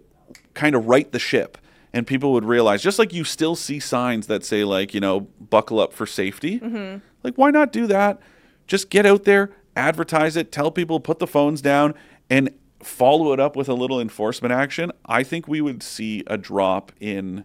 kind 0.55 0.75
of 0.75 0.87
right 0.87 1.11
the 1.13 1.19
ship 1.19 1.59
and 1.93 2.07
people 2.07 2.33
would 2.33 2.45
realize 2.45 2.83
just 2.83 2.99
like 2.99 3.13
you 3.13 3.25
still 3.25 3.55
see 3.57 3.79
signs 3.81 4.27
that 4.27 4.45
say 4.45 4.65
like 4.65 4.95
you 4.95 5.01
know 5.01 5.21
buckle 5.51 5.79
up 5.81 5.93
for 5.93 6.07
safety 6.07 6.59
Mm-hmm. 6.61 6.99
like 7.23 7.35
why 7.37 7.51
not 7.51 7.73
do 7.73 7.87
that 7.87 8.19
just 8.67 8.91
get 8.91 9.07
out 9.07 9.25
there 9.25 9.51
advertise 9.77 10.37
it 10.37 10.51
tell 10.51 10.71
people 10.73 10.99
put 11.01 11.19
the 11.21 11.27
phones 11.27 11.61
down 11.63 11.95
and 12.29 12.51
follow 12.83 13.33
it 13.33 13.41
up 13.41 13.57
with 13.57 13.69
a 13.69 13.75
little 13.75 14.01
enforcement 14.01 14.53
action 14.53 14.93
i 15.07 15.23
think 15.23 15.49
we 15.49 15.61
would 15.61 15.83
see 15.83 16.23
a 16.29 16.39
drop 16.39 16.93
in 17.01 17.45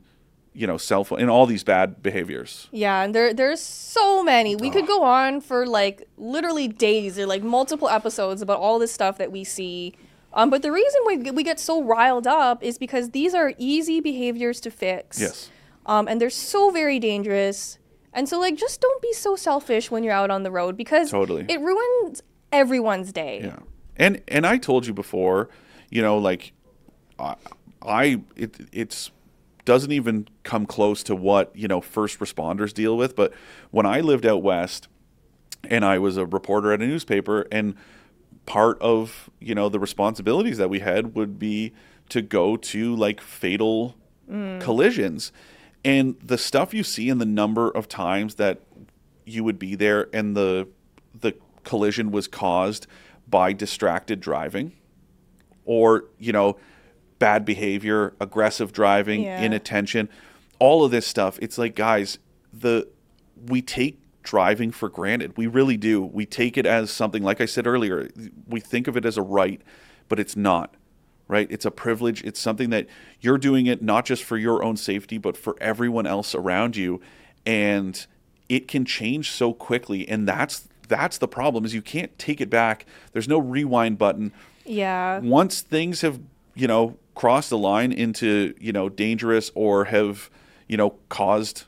you 0.53 0.67
know 0.67 0.77
cell 0.77 1.03
phone 1.03 1.19
in 1.19 1.27
all 1.29 1.45
these 1.47 1.63
bad 1.63 2.03
behaviors 2.03 2.67
Yeah, 2.71 3.01
and 3.03 3.15
there 3.15 3.33
there's 3.33 3.59
so 3.59 4.23
many. 4.23 4.55
We 4.55 4.69
could 4.69 4.85
go 4.85 5.01
on 5.03 5.41
for 5.41 5.65
like 5.65 6.07
literally 6.17 6.67
days 6.67 7.17
or 7.17 7.25
like 7.25 7.41
multiple 7.41 7.89
episodes 7.89 8.41
about 8.43 8.59
all 8.59 8.77
this 8.77 8.91
stuff 8.91 9.17
that 9.17 9.31
we 9.31 9.43
see. 9.43 9.95
Um, 10.31 10.51
but 10.51 10.61
the 10.61 10.71
reason 10.71 11.01
we, 11.07 11.17
we 11.31 11.41
get 11.43 11.59
so 11.59 11.81
riled 11.81 12.27
up 12.27 12.63
is 12.63 12.77
because 12.77 13.09
these 13.11 13.33
are 13.33 13.53
easy 13.57 13.99
behaviors 13.99 14.59
to 14.61 14.69
fix. 14.69 15.19
yes 15.19 15.49
Um, 15.87 16.07
and 16.07 16.21
they're 16.21 16.29
so 16.29 16.69
very 16.69 16.99
dangerous. 16.99 17.79
And 18.13 18.29
so 18.29 18.39
like 18.39 18.55
just 18.55 18.79
don't 18.79 19.01
be 19.01 19.11
so 19.13 19.35
selfish 19.35 19.89
when 19.89 20.03
you're 20.03 20.13
out 20.13 20.29
on 20.29 20.43
the 20.43 20.51
road 20.51 20.77
because 20.77 21.09
Totally. 21.09 21.47
it 21.49 21.59
ruins 21.61 22.21
everyone's 22.51 23.11
day. 23.11 23.41
Yeah, 23.43 23.59
and 23.97 24.21
and 24.27 24.45
I 24.45 24.57
told 24.57 24.85
you 24.85 24.93
before, 24.93 25.49
you 25.89 26.01
know, 26.01 26.17
like 26.17 26.53
I, 27.19 27.35
I 27.81 28.21
it 28.35 28.57
it's 28.71 29.11
doesn't 29.65 29.91
even 29.91 30.27
come 30.43 30.65
close 30.65 31.03
to 31.03 31.15
what 31.15 31.55
you 31.55 31.67
know 31.67 31.81
first 31.81 32.19
responders 32.19 32.73
deal 32.73 32.97
with. 32.97 33.15
But 33.15 33.33
when 33.71 33.85
I 33.85 34.01
lived 34.01 34.25
out 34.25 34.43
west, 34.43 34.87
and 35.63 35.85
I 35.85 35.99
was 35.99 36.17
a 36.17 36.25
reporter 36.25 36.73
at 36.73 36.81
a 36.81 36.87
newspaper, 36.87 37.47
and 37.51 37.75
part 38.45 38.81
of 38.81 39.29
you 39.39 39.55
know 39.55 39.69
the 39.69 39.79
responsibilities 39.79 40.57
that 40.57 40.69
we 40.69 40.79
had 40.79 41.15
would 41.15 41.39
be 41.39 41.73
to 42.09 42.21
go 42.21 42.57
to 42.57 42.95
like 42.95 43.21
fatal 43.21 43.95
mm. 44.29 44.59
collisions 44.59 45.31
and 45.85 46.15
the 46.21 46.37
stuff 46.37 46.73
you 46.73 46.83
see 46.83 47.09
and 47.09 47.19
the 47.19 47.25
number 47.25 47.69
of 47.69 47.87
times 47.87 48.35
that 48.35 48.61
you 49.25 49.43
would 49.43 49.59
be 49.59 49.75
there 49.75 50.07
and 50.13 50.35
the 50.35 50.67
the 51.19 51.33
collision 51.63 52.11
was 52.11 52.27
caused 52.27 52.87
by 53.33 53.51
distracted 53.51 54.19
driving 54.19 54.71
or 55.65 56.05
you 56.19 56.31
know 56.31 56.55
bad 57.17 57.43
behavior 57.43 58.13
aggressive 58.21 58.71
driving 58.71 59.23
Yeah. 59.23 59.41
inattention 59.41 60.07
all 60.59 60.85
of 60.85 60.91
this 60.91 61.07
stuff. 61.07 61.39
It's 61.41 61.57
like 61.57 61.73
guys 61.75 62.19
the 62.53 62.87
we 63.47 63.59
take 63.63 63.99
driving 64.21 64.69
for 64.71 64.87
granted. 64.87 65.35
We 65.35 65.47
really 65.47 65.77
do. 65.77 66.03
We 66.03 66.27
take 66.27 66.59
it 66.59 66.67
as 66.67 66.91
something 66.91 67.23
like 67.23 67.41
i 67.41 67.45
said 67.45 67.65
earlier 67.65 68.07
we 68.47 68.59
think 68.59 68.87
of 68.87 68.95
it 68.95 69.03
as 69.03 69.17
a 69.17 69.23
right 69.23 69.61
but 70.09 70.19
it's 70.19 70.35
not 70.35 70.75
right? 71.29 71.47
It's 71.49 71.65
a 71.65 71.71
privilege. 71.71 72.21
It's 72.23 72.39
something 72.39 72.69
that 72.69 72.85
you're 73.21 73.37
doing 73.39 73.65
it 73.65 73.81
not 73.81 74.05
just 74.05 74.23
for 74.23 74.37
your 74.37 74.61
own 74.63 74.77
safety 74.77 75.17
but 75.17 75.35
for 75.35 75.55
everyone 75.59 76.05
else 76.05 76.35
around 76.35 76.75
you. 76.75 77.01
And 77.47 78.05
it 78.49 78.67
can 78.67 78.85
change 78.85 79.31
so 79.31 79.53
quickly. 79.53 80.07
And 80.07 80.27
that's 80.27 80.67
that's 80.87 81.17
the 81.17 81.27
problem 81.27 81.65
is 81.65 81.73
you 81.73 81.81
can't 81.81 82.17
take 82.19 82.39
it 82.41 82.49
back 82.49 82.85
there's 83.13 83.27
no 83.27 83.37
rewind 83.39 83.97
button 83.97 84.31
Yeah. 84.65 85.19
once 85.19 85.61
things 85.61 86.01
have 86.01 86.19
you 86.55 86.67
know 86.67 86.97
crossed 87.15 87.49
the 87.49 87.57
line 87.57 87.91
into 87.91 88.53
you 88.59 88.71
know 88.71 88.89
dangerous 88.89 89.51
or 89.55 89.85
have 89.85 90.29
you 90.67 90.77
know 90.77 90.95
caused 91.09 91.63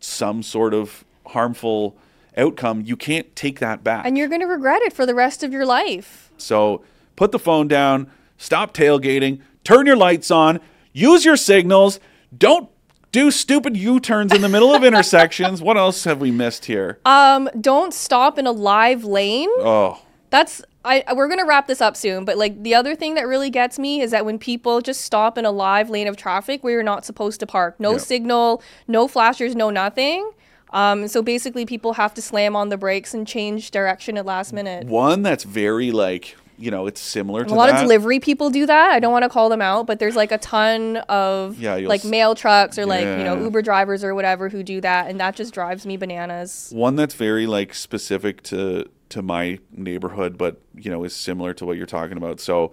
some 0.00 0.42
sort 0.42 0.74
of 0.74 1.04
harmful 1.28 1.96
outcome 2.36 2.82
you 2.84 2.96
can't 2.96 3.34
take 3.34 3.58
that 3.60 3.82
back 3.82 4.04
And 4.06 4.16
you're 4.18 4.28
going 4.28 4.40
to 4.42 4.46
regret 4.46 4.82
it 4.82 4.92
for 4.92 5.06
the 5.06 5.14
rest 5.14 5.42
of 5.42 5.52
your 5.52 5.64
life. 5.66 6.30
so 6.36 6.82
put 7.16 7.32
the 7.32 7.38
phone 7.38 7.66
down 7.68 8.10
stop 8.36 8.74
tailgating 8.74 9.40
turn 9.64 9.86
your 9.86 9.96
lights 9.96 10.30
on 10.30 10.60
use 10.92 11.24
your 11.24 11.36
signals 11.36 11.98
don't 12.36 12.68
do 13.16 13.30
stupid 13.30 13.76
u-turns 13.76 14.32
in 14.34 14.42
the 14.42 14.48
middle 14.48 14.74
of 14.74 14.84
intersections 14.84 15.62
what 15.62 15.76
else 15.76 16.04
have 16.04 16.20
we 16.20 16.30
missed 16.30 16.66
here 16.66 16.98
Um, 17.04 17.48
don't 17.60 17.94
stop 17.94 18.38
in 18.38 18.46
a 18.46 18.52
live 18.52 19.04
lane. 19.04 19.48
oh 19.58 20.00
That's 20.30 20.62
I 20.84 21.02
we're 21.16 21.26
gonna 21.28 21.44
wrap 21.46 21.66
this 21.66 21.80
up 21.80 21.96
soon, 21.96 22.24
but 22.24 22.36
like 22.38 22.62
the 22.62 22.74
other 22.74 22.94
thing 22.94 23.14
that 23.14 23.26
really 23.26 23.50
gets 23.50 23.76
me 23.78 24.00
is 24.00 24.10
that 24.12 24.24
when 24.24 24.38
people 24.38 24.80
just 24.80 25.00
stop 25.00 25.36
in 25.38 25.44
a 25.44 25.50
live 25.50 25.88
lane 25.90 26.06
of 26.06 26.16
traffic 26.16 26.62
where 26.62 26.72
you're 26.74 26.82
not 26.94 27.04
supposed 27.04 27.40
to 27.40 27.46
park, 27.46 27.74
no 27.80 27.92
Yeah. 27.92 27.98
signal, 27.98 28.62
no 28.86 29.08
flashers, 29.08 29.56
no 29.56 29.70
nothing. 29.70 30.30
Um, 30.72 31.08
so 31.08 31.22
basically, 31.22 31.64
people 31.64 31.94
have 31.94 32.12
to 32.14 32.22
slam 32.22 32.54
on 32.54 32.68
the 32.68 32.76
brakes 32.76 33.14
and 33.14 33.26
change 33.26 33.70
direction 33.70 34.16
at 34.18 34.26
last 34.26 34.52
minute. 34.52 34.86
one 34.86 35.22
that's 35.22 35.44
very 35.44 35.90
like 35.90 36.36
you 36.58 36.70
know, 36.70 36.86
it's 36.86 37.00
similar 37.00 37.44
to 37.44 37.52
A 37.52 37.54
lot 37.54 37.66
that. 37.66 37.76
of 37.76 37.80
delivery 37.82 38.18
people 38.18 38.50
do 38.50 38.66
that. 38.66 38.92
I 38.92 39.00
don't 39.00 39.12
want 39.12 39.24
to 39.24 39.28
call 39.28 39.48
them 39.48 39.60
out, 39.60 39.86
but 39.86 39.98
there's 39.98 40.16
like 40.16 40.32
a 40.32 40.38
ton 40.38 40.98
of 41.08 41.58
Yeah, 41.58 41.74
like 41.76 42.00
s- 42.00 42.06
mail 42.06 42.34
trucks 42.34 42.78
or 42.78 42.86
like, 42.86 43.04
you 43.04 43.24
know, 43.24 43.38
Uber 43.42 43.62
drivers 43.62 44.02
or 44.02 44.14
whatever 44.14 44.48
who 44.48 44.62
do 44.62 44.80
that 44.80 45.08
and 45.08 45.20
that 45.20 45.36
just 45.36 45.52
drives 45.52 45.86
me 45.86 45.96
bananas. 45.96 46.70
One 46.72 46.96
that's 46.96 47.14
very 47.14 47.46
like 47.46 47.74
specific 47.74 48.42
to 48.44 48.88
to 49.08 49.22
my 49.22 49.58
neighborhood, 49.70 50.36
but 50.36 50.60
you 50.74 50.90
know 50.90 51.04
is 51.04 51.14
similar 51.14 51.54
to 51.54 51.64
what 51.64 51.76
you're 51.76 51.86
talking 51.86 52.16
about. 52.16 52.40
So 52.40 52.72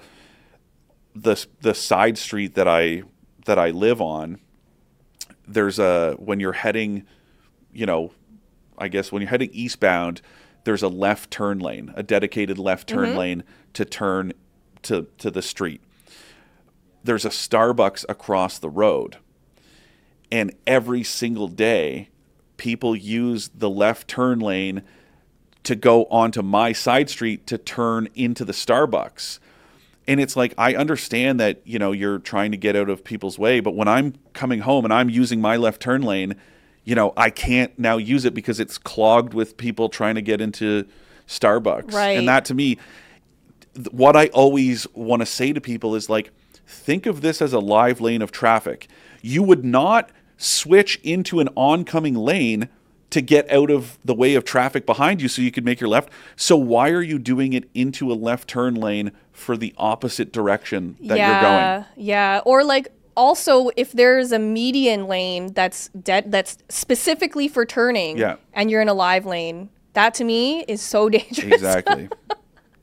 the 1.15 1.45
the 1.61 1.73
side 1.73 2.17
street 2.17 2.55
that 2.55 2.67
I 2.67 3.03
that 3.45 3.59
I 3.59 3.69
live 3.69 4.01
on, 4.01 4.39
there's 5.47 5.79
a 5.79 6.15
when 6.17 6.39
you're 6.39 6.53
heading, 6.53 7.05
you 7.71 7.85
know, 7.85 8.11
I 8.77 8.87
guess 8.87 9.11
when 9.11 9.21
you're 9.21 9.29
heading 9.29 9.49
eastbound, 9.53 10.21
there's 10.63 10.83
a 10.83 10.87
left 10.87 11.29
turn 11.29 11.59
lane, 11.59 11.93
a 11.95 12.03
dedicated 12.03 12.57
left 12.57 12.87
turn 12.87 13.09
mm-hmm. 13.09 13.17
lane 13.17 13.43
to 13.73 13.85
turn 13.85 14.33
to 14.83 15.07
to 15.17 15.31
the 15.31 15.41
street. 15.41 15.81
There's 17.03 17.25
a 17.25 17.29
Starbucks 17.29 18.05
across 18.07 18.57
the 18.59 18.69
road. 18.69 19.17
And 20.31 20.55
every 20.65 21.03
single 21.03 21.47
day, 21.47 22.09
people 22.57 22.95
use 22.95 23.49
the 23.53 23.69
left 23.69 24.07
turn 24.07 24.39
lane 24.39 24.81
to 25.63 25.75
go 25.75 26.05
onto 26.05 26.41
my 26.41 26.71
side 26.71 27.09
street 27.09 27.45
to 27.47 27.57
turn 27.57 28.07
into 28.15 28.43
the 28.43 28.53
Starbucks. 28.53 29.39
And 30.07 30.19
it's 30.19 30.35
like 30.35 30.53
I 30.57 30.75
understand 30.75 31.39
that, 31.39 31.61
you 31.65 31.79
know, 31.79 31.91
you're 31.91 32.19
trying 32.19 32.51
to 32.51 32.57
get 32.57 32.75
out 32.75 32.89
of 32.89 33.03
people's 33.03 33.39
way, 33.39 33.59
but 33.59 33.75
when 33.75 33.87
I'm 33.87 34.15
coming 34.33 34.61
home 34.61 34.83
and 34.83 34.93
I'm 34.93 35.09
using 35.09 35.39
my 35.39 35.55
left 35.55 35.81
turn 35.81 36.01
lane, 36.01 36.35
you 36.83 36.95
know, 36.95 37.13
I 37.15 37.29
can't 37.29 37.77
now 37.79 37.97
use 37.97 38.25
it 38.25 38.33
because 38.33 38.59
it's 38.59 38.77
clogged 38.77 39.33
with 39.33 39.55
people 39.55 39.87
trying 39.87 40.15
to 40.15 40.21
get 40.21 40.41
into 40.41 40.85
Starbucks. 41.27 41.93
Right. 41.93 42.17
And 42.17 42.27
that 42.27 42.43
to 42.45 42.53
me 42.53 42.77
what 43.91 44.15
I 44.15 44.27
always 44.27 44.87
want 44.93 45.21
to 45.21 45.25
say 45.25 45.53
to 45.53 45.61
people 45.61 45.95
is 45.95 46.09
like, 46.09 46.31
think 46.67 47.05
of 47.05 47.21
this 47.21 47.41
as 47.41 47.53
a 47.53 47.59
live 47.59 48.01
lane 48.01 48.21
of 48.21 48.31
traffic. 48.31 48.87
You 49.21 49.43
would 49.43 49.63
not 49.65 50.09
switch 50.37 50.99
into 51.03 51.39
an 51.39 51.49
oncoming 51.55 52.15
lane 52.15 52.69
to 53.09 53.21
get 53.21 53.49
out 53.51 53.69
of 53.69 53.99
the 54.03 54.13
way 54.15 54.33
of 54.33 54.43
traffic 54.43 54.85
behind 54.87 55.21
you 55.21 55.27
so 55.27 55.41
you 55.41 55.51
could 55.51 55.63
make 55.63 55.79
your 55.79 55.87
left. 55.87 56.09
So 56.35 56.57
why 56.57 56.89
are 56.89 57.01
you 57.01 57.19
doing 57.19 57.53
it 57.53 57.69
into 57.75 58.11
a 58.11 58.15
left 58.15 58.47
turn 58.47 58.73
lane 58.73 59.11
for 59.31 59.55
the 59.55 59.73
opposite 59.77 60.33
direction 60.33 60.97
that 61.01 61.17
yeah, 61.17 61.31
you're 61.31 61.41
going? 61.41 61.85
Yeah. 61.95 62.41
Or 62.43 62.63
like 62.63 62.87
also 63.15 63.69
if 63.77 63.91
there's 63.91 64.31
a 64.31 64.39
median 64.39 65.07
lane 65.07 65.53
that's 65.53 65.89
dead 65.89 66.31
that's 66.31 66.57
specifically 66.69 67.47
for 67.47 67.65
turning 67.65 68.17
Yeah. 68.17 68.37
and 68.53 68.71
you're 68.71 68.81
in 68.81 68.89
a 68.89 68.95
live 68.95 69.27
lane, 69.27 69.69
that 69.93 70.15
to 70.15 70.23
me 70.23 70.61
is 70.61 70.81
so 70.81 71.07
dangerous. 71.17 71.53
Exactly. 71.53 72.09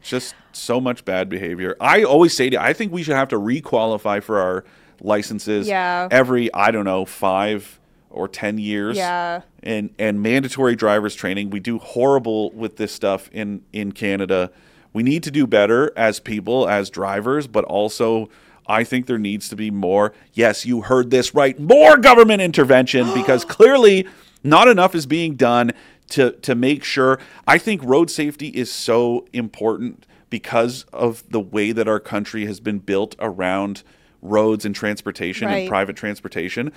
Just 0.03 0.35
so 0.53 0.81
much 0.81 1.05
bad 1.05 1.29
behavior. 1.29 1.77
I 1.81 2.03
always 2.03 2.35
say 2.37 2.51
to 2.51 2.61
I 2.61 2.73
think 2.73 2.93
we 2.93 3.03
should 3.03 3.15
have 3.17 3.29
to 3.29 3.37
requalify 3.37 4.23
for 4.23 4.39
our 4.41 4.65
licenses 5.01 5.67
Yeah. 5.69 6.09
every 6.11 6.53
I 6.55 6.71
don't 6.71 6.85
know 6.85 7.05
5 7.05 7.79
or 8.11 8.27
10 8.29 8.59
years. 8.59 8.97
Yeah. 8.97 9.43
And 9.63 9.91
and 9.99 10.23
mandatory 10.23 10.75
drivers 10.77 11.15
training. 11.15 11.51
We 11.51 11.61
do 11.61 11.79
horrible 11.79 12.51
with 12.53 12.77
this 12.77 12.93
stuff 12.93 13.29
in 13.33 13.63
in 13.73 13.93
Canada. 13.93 14.51
We 14.93 15.03
need 15.03 15.23
to 15.25 15.31
do 15.31 15.47
better 15.47 15.93
as 15.97 16.19
people 16.19 16.69
as 16.69 16.91
drivers, 16.91 17.47
but 17.47 17.65
also 17.65 18.29
I 18.67 18.85
think 18.85 19.07
there 19.07 19.19
needs 19.19 19.49
to 19.51 19.57
be 19.57 19.71
more. 19.71 20.13
Yes, 20.33 20.65
you 20.67 20.83
heard 20.83 21.11
this 21.11 21.35
right. 21.35 21.59
More 21.59 21.97
government 21.97 22.41
intervention 22.43 23.13
because 23.15 23.45
clearly 23.57 24.07
not 24.43 24.69
enough 24.69 24.95
is 24.95 25.07
being 25.07 25.35
done 25.35 25.71
to 26.11 26.33
to 26.33 26.55
make 26.55 26.85
sure. 26.85 27.19
I 27.47 27.59
think 27.59 27.83
road 27.83 28.11
safety 28.11 28.49
is 28.49 28.71
so 28.71 29.27
important 29.33 30.07
because 30.29 30.85
of 30.93 31.25
the 31.31 31.41
way 31.41 31.73
that 31.73 31.89
our 31.89 32.01
country 32.01 32.47
has 32.47 32.61
been 32.61 32.79
built 32.79 33.17
around 33.19 33.83
roads 34.23 34.65
and 34.65 34.75
transportation 34.75 35.49
and 35.49 35.69
private 35.69 35.97
transportation. 35.97 36.73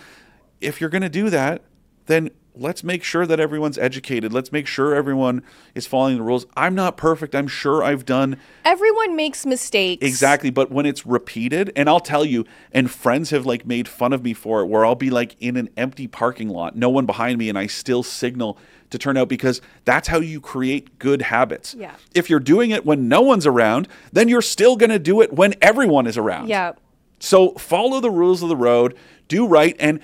If 0.61 0.81
you're 0.81 0.89
going 0.89 1.03
to 1.03 1.09
do 1.09 1.29
that, 1.29 1.61
then 2.05 2.31
let's 2.55 2.83
make 2.83 3.03
sure 3.03 3.25
that 3.25 3.39
everyone's 3.39 3.77
educated. 3.77 4.31
Let's 4.31 4.51
make 4.51 4.67
sure 4.67 4.93
everyone 4.93 5.43
is 5.73 5.87
following 5.87 6.17
the 6.17 6.23
rules. 6.23 6.45
I'm 6.55 6.75
not 6.75 6.97
perfect. 6.97 7.33
I'm 7.33 7.47
sure 7.47 7.83
I've 7.83 8.05
done 8.05 8.37
Everyone 8.63 9.15
makes 9.15 9.45
mistakes. 9.45 10.05
Exactly, 10.05 10.49
but 10.49 10.71
when 10.71 10.85
it's 10.85 11.05
repeated, 11.05 11.71
and 11.75 11.89
I'll 11.89 11.99
tell 11.99 12.25
you, 12.25 12.45
and 12.71 12.89
friends 12.89 13.31
have 13.31 13.45
like 13.45 13.65
made 13.65 13.87
fun 13.87 14.13
of 14.13 14.23
me 14.23 14.33
for 14.33 14.61
it, 14.61 14.67
where 14.67 14.85
I'll 14.85 14.95
be 14.95 15.09
like 15.09 15.35
in 15.39 15.57
an 15.57 15.69
empty 15.77 16.07
parking 16.07 16.49
lot, 16.49 16.75
no 16.75 16.89
one 16.89 17.05
behind 17.05 17.37
me, 17.37 17.49
and 17.49 17.57
I 17.57 17.67
still 17.67 18.03
signal 18.03 18.57
to 18.89 18.97
turn 18.97 19.17
out 19.17 19.27
because 19.27 19.59
that's 19.85 20.07
how 20.07 20.19
you 20.19 20.39
create 20.39 20.99
good 20.99 21.23
habits. 21.23 21.73
Yeah. 21.73 21.95
If 22.13 22.29
you're 22.29 22.39
doing 22.39 22.69
it 22.69 22.85
when 22.85 23.07
no 23.07 23.21
one's 23.21 23.47
around, 23.47 23.87
then 24.11 24.29
you're 24.29 24.41
still 24.41 24.75
going 24.75 24.91
to 24.91 24.99
do 24.99 25.21
it 25.21 25.33
when 25.33 25.55
everyone 25.61 26.05
is 26.05 26.17
around. 26.17 26.47
Yeah. 26.47 26.73
So 27.19 27.53
follow 27.53 27.99
the 27.99 28.11
rules 28.11 28.43
of 28.43 28.49
the 28.49 28.55
road, 28.55 28.95
do 29.27 29.47
right, 29.47 29.75
and 29.79 29.99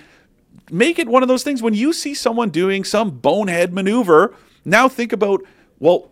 make 0.71 0.99
it 0.99 1.07
one 1.07 1.21
of 1.23 1.27
those 1.29 1.43
things 1.43 1.61
when 1.61 1.73
you 1.73 1.93
see 1.93 2.13
someone 2.13 2.49
doing 2.49 2.83
some 2.83 3.11
bonehead 3.11 3.73
maneuver. 3.73 4.35
Now 4.65 4.87
think 4.87 5.11
about, 5.13 5.41
well, 5.79 6.11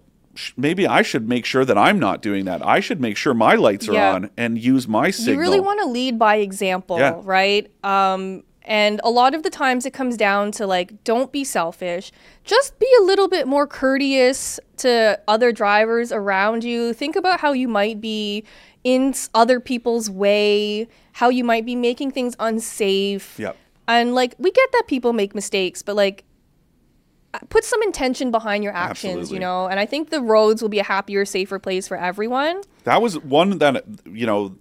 maybe 0.55 0.85
I 0.87 1.01
should 1.01 1.27
make 1.27 1.45
sure 1.45 1.65
that 1.65 1.77
I'm 1.77 1.99
not 1.99 2.21
doing 2.21 2.45
that. 2.45 2.65
I 2.65 2.79
should 2.79 3.01
make 3.01 3.17
sure 3.17 3.33
my 3.33 3.55
lights 3.55 3.89
are 3.89 3.93
Yeah. 3.93 4.13
on 4.13 4.29
and 4.37 4.57
use 4.57 4.87
my 4.87 5.09
signal. 5.11 5.35
You 5.35 5.39
really 5.41 5.59
want 5.59 5.79
to 5.81 5.87
lead 5.87 6.19
by 6.19 6.37
example, 6.37 6.99
Yeah. 6.99 7.19
right? 7.23 7.69
Um, 7.83 8.43
and 8.63 8.99
a 9.03 9.09
lot 9.09 9.33
of 9.33 9.43
the 9.43 9.49
times 9.49 9.85
it 9.85 9.93
comes 9.93 10.17
down 10.17 10.51
to 10.53 10.67
like, 10.67 11.03
don't 11.03 11.31
be 11.31 11.43
selfish. 11.43 12.11
Just 12.43 12.77
be 12.79 12.87
a 13.01 13.03
little 13.03 13.27
bit 13.29 13.47
more 13.47 13.65
courteous 13.65 14.59
to 14.77 15.19
other 15.27 15.51
drivers 15.51 16.11
around 16.11 16.63
you. 16.63 16.93
Think 16.93 17.15
about 17.15 17.39
how 17.39 17.53
you 17.53 17.67
might 17.67 18.01
be 18.01 18.43
in 18.83 19.13
other 19.33 19.59
people's 19.59 20.09
way, 20.09 20.87
how 21.13 21.29
you 21.29 21.43
might 21.43 21.65
be 21.65 21.75
making 21.75 22.11
things 22.11 22.35
unsafe. 22.39 23.39
Yep. 23.39 23.55
And 23.87 24.13
like, 24.13 24.35
we 24.37 24.51
get 24.51 24.71
that 24.73 24.83
people 24.87 25.13
make 25.13 25.33
mistakes, 25.33 25.81
but 25.81 25.95
like, 25.95 26.23
uh, 27.33 27.39
put 27.49 27.63
some 27.63 27.81
intention 27.83 28.31
behind 28.31 28.63
your 28.63 28.73
actions, 28.73 29.11
Absolutely. 29.11 29.35
you 29.35 29.39
know? 29.39 29.67
And 29.67 29.79
I 29.79 29.85
think 29.85 30.09
the 30.09 30.21
roads 30.21 30.61
will 30.61 30.69
be 30.69 30.79
a 30.79 30.83
happier, 30.83 31.25
safer 31.25 31.59
place 31.59 31.87
for 31.87 31.97
everyone. 31.97 32.61
That 32.83 33.01
was 33.01 33.19
one 33.19 33.57
that 33.57 33.83
you 34.05 34.25
know, 34.25 34.55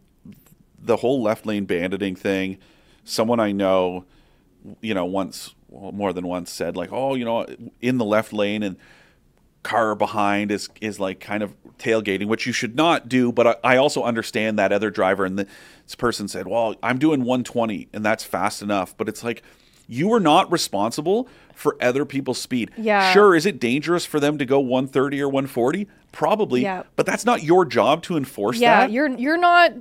the 0.78 0.96
whole 0.96 1.22
left 1.22 1.46
lane 1.46 1.64
banditing 1.64 2.16
thing. 2.16 2.58
Someone 3.04 3.40
I 3.40 3.52
know, 3.52 4.04
you 4.80 4.94
know, 4.94 5.04
once 5.04 5.54
well, 5.68 5.92
more 5.92 6.12
than 6.12 6.26
once 6.26 6.50
said 6.50 6.76
like, 6.76 6.90
"Oh, 6.92 7.14
you 7.14 7.24
know, 7.24 7.46
in 7.80 7.98
the 7.98 8.04
left 8.04 8.32
lane 8.32 8.62
and 8.62 8.76
car 9.62 9.94
behind 9.94 10.50
is 10.50 10.68
is 10.80 10.98
like 11.00 11.20
kind 11.20 11.42
of 11.42 11.54
tailgating, 11.78 12.26
which 12.26 12.46
you 12.46 12.52
should 12.52 12.76
not 12.76 13.08
do." 13.08 13.32
But 13.32 13.46
I, 13.46 13.74
I 13.74 13.76
also 13.76 14.02
understand 14.02 14.58
that 14.58 14.72
other 14.72 14.90
driver 14.90 15.24
and 15.24 15.38
the, 15.38 15.46
this 15.86 15.94
person 15.94 16.28
said, 16.28 16.46
"Well, 16.46 16.74
I'm 16.82 16.98
doing 16.98 17.20
120 17.20 17.88
and 17.92 18.04
that's 18.04 18.24
fast 18.24 18.60
enough." 18.62 18.96
But 18.96 19.08
it's 19.08 19.24
like 19.24 19.42
you 19.88 20.12
are 20.12 20.20
not 20.20 20.50
responsible 20.50 21.28
for 21.54 21.76
other 21.80 22.04
people's 22.04 22.40
speed. 22.40 22.70
Yeah. 22.76 23.12
Sure, 23.12 23.34
is 23.36 23.46
it 23.46 23.58
dangerous 23.60 24.04
for 24.04 24.18
them 24.20 24.36
to 24.38 24.44
go 24.44 24.58
130 24.60 25.20
or 25.22 25.28
140? 25.28 25.86
Probably. 26.12 26.62
Yeah. 26.62 26.82
But 26.96 27.06
that's 27.06 27.24
not 27.24 27.42
your 27.44 27.64
job 27.64 28.02
to 28.04 28.16
enforce 28.16 28.58
yeah 28.58 28.80
that. 28.80 28.90
you're 28.90 29.08
you're 29.16 29.36
not 29.38 29.72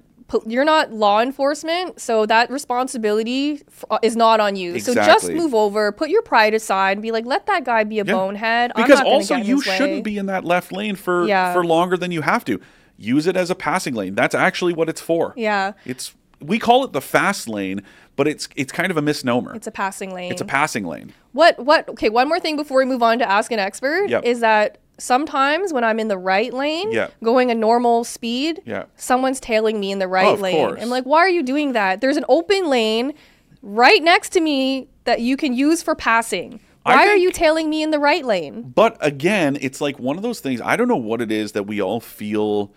you're 0.47 0.65
not 0.65 0.91
law 0.91 1.21
enforcement 1.21 1.99
so 2.01 2.25
that 2.25 2.49
responsibility 2.49 3.61
f- 3.67 3.85
is 4.01 4.15
not 4.15 4.39
on 4.39 4.55
you 4.55 4.73
Exactly. 4.73 5.03
so 5.03 5.11
just 5.13 5.31
move 5.31 5.53
over 5.53 5.91
put 5.91 6.09
your 6.09 6.23
pride 6.23 6.53
aside 6.55 6.93
and 6.93 7.01
be 7.03 7.11
like 7.11 7.25
let 7.25 7.45
that 7.45 7.63
guy 7.63 7.83
be 7.83 7.99
a 7.99 8.03
Yeah. 8.03 8.13
bonehead 8.13 8.71
I'm 8.75 8.83
Because 8.83 9.01
also 9.01 9.35
you 9.35 9.61
shouldn't 9.61 10.03
be 10.03 10.17
in 10.17 10.25
that 10.25 10.43
left 10.43 10.71
lane 10.71 10.95
for 10.95 11.27
Yeah. 11.27 11.53
for 11.53 11.63
longer 11.63 11.95
than 11.97 12.11
you 12.11 12.21
have 12.21 12.43
to. 12.45 12.59
Use 12.97 13.27
it 13.27 13.35
as 13.35 13.49
a 13.49 13.55
passing 13.55 13.93
lane. 13.93 14.15
That's 14.15 14.35
actually 14.35 14.73
what 14.73 14.89
it's 14.89 15.01
for. 15.01 15.33
yeah 15.35 15.73
It's 15.85 16.13
we 16.41 16.59
call 16.59 16.83
it 16.83 16.91
the 16.93 17.01
fast 17.01 17.47
lane, 17.47 17.81
but 18.15 18.27
it's 18.27 18.47
it's 18.55 18.71
kind 18.71 18.91
of 18.91 18.97
a 18.97 19.01
misnomer. 19.01 19.55
it's 19.55 19.67
a 19.67 19.71
passing 19.71 20.13
lane 20.13 20.31
It's 20.31 20.41
a 20.41 20.45
passing 20.45 20.85
lane. 20.85 21.13
what 21.33 21.57
what 21.59 21.87
okay 21.89 22.09
one 22.09 22.27
more 22.27 22.39
thing 22.39 22.55
before 22.55 22.79
we 22.79 22.85
move 22.85 23.01
on 23.03 23.19
to 23.19 23.29
ask 23.29 23.51
an 23.51 23.59
expert 23.59 24.09
Yep. 24.09 24.23
is 24.25 24.39
that 24.41 24.77
sometimes 24.97 25.73
when 25.73 25.83
i'm 25.83 25.99
in 25.99 26.07
the 26.07 26.17
right 26.17 26.53
lane 26.53 26.89
Yeah. 26.91 27.09
going 27.23 27.51
a 27.51 27.55
normal 27.55 28.03
speed 28.05 28.61
Yeah. 28.65 28.85
someone's 28.95 29.39
tailing 29.41 29.77
me 29.79 29.91
in 29.91 29.99
the 29.99 30.07
right 30.07 30.25
oh, 30.27 30.33
of 30.35 30.41
lane 30.41 30.55
course. 30.55 30.81
i'm 30.81 30.89
like 30.89 31.03
why 31.03 31.19
are 31.19 31.29
you 31.29 31.43
doing 31.43 31.73
that 31.73 31.99
there's 32.01 32.15
an 32.17 32.23
open 32.29 32.69
lane 32.69 33.13
right 33.61 34.01
next 34.01 34.29
to 34.33 34.39
me 34.41 34.87
that 35.03 35.19
you 35.21 35.35
can 35.37 35.53
use 35.53 35.83
for 35.83 35.95
passing 35.95 36.59
why 36.83 37.07
are 37.07 37.17
you 37.17 37.31
tailing 37.31 37.69
me 37.69 37.81
in 37.83 37.89
the 37.91 37.99
right 37.99 38.23
lane 38.23 38.61
But 38.75 38.95
again, 39.01 39.57
it's 39.59 39.81
like 39.81 39.97
one 39.97 40.17
of 40.17 40.21
those 40.23 40.39
things. 40.39 40.61
I 40.61 40.75
don't 40.75 40.87
know 40.87 40.95
what 40.95 41.19
it 41.19 41.31
is 41.31 41.53
that 41.53 41.63
we 41.63 41.81
all 41.81 41.99
feel 41.99 42.71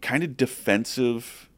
kind 0.00 0.22
of 0.22 0.36
defensive 0.36 1.48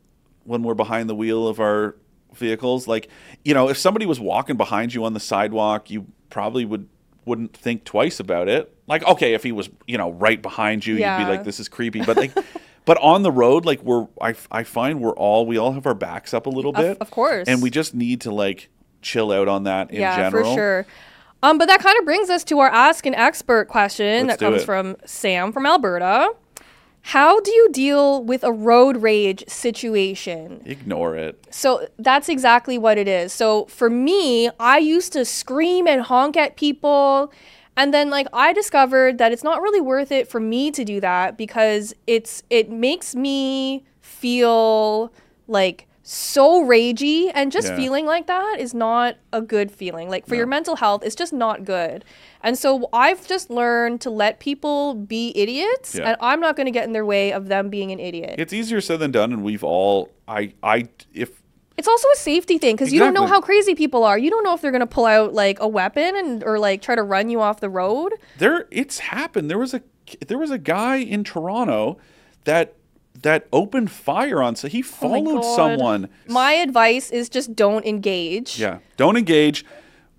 when 0.44 0.62
we're 0.62 0.74
behind 0.74 1.08
the 1.08 1.14
wheel 1.14 1.46
of 1.46 1.60
our 1.60 1.96
vehicles. 2.34 2.86
Like, 2.86 3.08
you 3.44 3.54
know, 3.54 3.68
if 3.68 3.76
somebody 3.76 4.06
was 4.06 4.20
walking 4.20 4.56
behind 4.56 4.94
you 4.94 5.04
on 5.04 5.12
the 5.12 5.20
sidewalk, 5.20 5.90
you 5.90 6.06
probably 6.30 6.64
would 6.64 6.88
wouldn't 7.24 7.54
think 7.54 7.84
twice 7.84 8.18
about 8.18 8.48
it. 8.48 8.74
Like, 8.86 9.06
okay, 9.06 9.34
if 9.34 9.42
he 9.42 9.52
was, 9.52 9.68
you 9.86 9.98
know, 9.98 10.12
right 10.12 10.40
behind 10.40 10.86
you, 10.86 10.94
you'd 10.94 11.18
be 11.18 11.24
like, 11.24 11.44
this 11.44 11.60
is 11.60 11.68
creepy. 11.68 12.00
But 12.00 12.16
like, 12.16 12.32
but 12.86 12.96
on 13.02 13.22
the 13.22 13.30
road, 13.30 13.66
like 13.66 13.82
we're, 13.82 14.08
I, 14.20 14.34
I 14.50 14.64
find 14.64 15.00
we're 15.00 15.14
all, 15.14 15.46
we 15.46 15.58
all 15.58 15.72
have 15.72 15.86
our 15.86 15.94
backs 15.94 16.32
up 16.32 16.46
a 16.46 16.50
little 16.50 16.72
bit, 16.72 16.96
of 16.98 17.10
course. 17.10 17.46
and 17.46 17.62
we 17.62 17.68
just 17.68 17.94
need 17.94 18.22
to 18.22 18.32
like 18.32 18.70
chill 19.02 19.30
out 19.30 19.46
on 19.46 19.64
that 19.64 19.90
in 19.90 20.00
yeah, 20.00 20.16
general. 20.16 20.54
for 20.54 20.56
sure. 20.56 20.86
Um, 21.42 21.58
but 21.58 21.66
that 21.66 21.80
kind 21.80 21.96
of 21.98 22.04
brings 22.04 22.30
us 22.30 22.42
to 22.44 22.58
our 22.58 22.68
Ask 22.68 23.06
an 23.06 23.14
Expert 23.14 23.68
question 23.68 24.26
Let's 24.26 24.40
that 24.40 24.44
comes 24.44 24.62
it. 24.62 24.64
from 24.64 24.96
Sam 25.04 25.52
from 25.52 25.66
Alberta. 25.66 26.30
How 27.08 27.40
do 27.40 27.50
you 27.50 27.70
deal 27.72 28.22
with 28.22 28.44
a 28.44 28.52
road 28.52 28.98
rage 28.98 29.42
situation? 29.48 30.60
Ignore 30.66 31.16
it. 31.16 31.46
So 31.48 31.88
that's 31.98 32.28
exactly 32.28 32.76
what 32.76 32.98
it 32.98 33.08
is. 33.08 33.32
So 33.32 33.64
for 33.64 33.88
me, 33.88 34.50
I 34.60 34.76
used 34.76 35.14
to 35.14 35.24
scream 35.24 35.86
and 35.88 36.02
honk 36.02 36.36
at 36.36 36.56
people. 36.56 37.32
And 37.78 37.94
then 37.94 38.10
like 38.10 38.26
I 38.34 38.52
discovered 38.52 39.16
that 39.16 39.32
it's 39.32 39.42
not 39.42 39.62
really 39.62 39.80
worth 39.80 40.12
it 40.12 40.28
for 40.28 40.38
me 40.38 40.70
to 40.70 40.84
do 40.84 41.00
that 41.00 41.38
because 41.38 41.94
it's 42.06 42.42
it 42.50 42.68
makes 42.70 43.14
me 43.14 43.86
feel 44.02 45.10
like 45.46 45.87
so 46.10 46.64
ragey 46.64 47.30
and 47.34 47.52
just 47.52 47.68
Yeah. 47.68 47.76
feeling 47.76 48.06
like 48.06 48.26
that 48.28 48.56
is 48.58 48.72
not 48.72 49.16
a 49.30 49.42
good 49.42 49.70
feeling. 49.70 50.08
Like 50.08 50.26
for 50.26 50.36
your 50.36 50.46
mental 50.46 50.76
health, 50.76 51.02
it's 51.04 51.14
just 51.14 51.34
not 51.34 51.66
good. 51.66 52.02
And 52.42 52.56
so 52.56 52.88
I've 52.94 53.26
just 53.28 53.50
learned 53.50 54.00
to 54.00 54.10
let 54.10 54.38
people 54.40 54.94
be 54.94 55.32
idiots 55.36 55.94
Yeah. 55.94 56.08
and 56.08 56.16
I'm 56.22 56.40
not 56.40 56.56
going 56.56 56.64
to 56.64 56.70
get 56.70 56.84
in 56.84 56.92
their 56.94 57.04
way 57.04 57.30
of 57.30 57.48
them 57.48 57.68
being 57.68 57.92
an 57.92 58.00
idiot. 58.00 58.36
It's 58.38 58.54
easier 58.54 58.80
said 58.80 59.00
than 59.00 59.10
done, 59.10 59.34
and 59.34 59.42
we've 59.44 59.62
all. 59.62 60.08
I. 60.26 60.54
I. 60.62 60.88
If 61.12 61.42
It's 61.76 61.88
also 61.88 62.08
a 62.14 62.16
safety 62.16 62.56
thing 62.56 62.74
because 62.74 62.90
you 62.90 63.00
don't 63.00 63.12
know 63.12 63.26
how 63.26 63.42
crazy 63.42 63.74
people 63.74 64.02
are. 64.02 64.16
You 64.16 64.30
don't 64.30 64.44
know 64.44 64.54
if 64.54 64.62
they're 64.62 64.72
gonna 64.72 64.86
pull 64.86 65.04
out 65.04 65.34
like 65.34 65.60
a 65.60 65.68
weapon 65.68 66.16
and 66.16 66.42
or 66.42 66.58
like 66.58 66.80
try 66.80 66.94
to 66.94 67.02
run 67.02 67.28
you 67.28 67.42
off 67.42 67.60
the 67.60 67.68
road. 67.68 68.14
there, 68.38 68.66
it's 68.70 68.98
happened. 69.00 69.50
There 69.50 69.58
was 69.58 69.74
a. 69.74 69.82
There 70.26 70.38
was 70.38 70.50
a 70.50 70.56
guy 70.56 70.96
in 70.96 71.22
Toronto 71.22 71.98
that 72.44 72.72
that 73.22 73.46
opened 73.52 73.90
fire 73.90 74.42
on. 74.42 74.54
So 74.56 74.68
he 74.68 74.80
Oh 74.80 74.82
followed 74.86 75.42
God. 75.42 75.56
someone. 75.56 76.08
My 76.28 76.52
advice 76.52 77.10
is 77.10 77.28
just 77.28 77.54
don't 77.56 77.84
engage. 77.84 78.58
Yeah. 78.58 78.78
Don't 78.96 79.16
engage. 79.16 79.64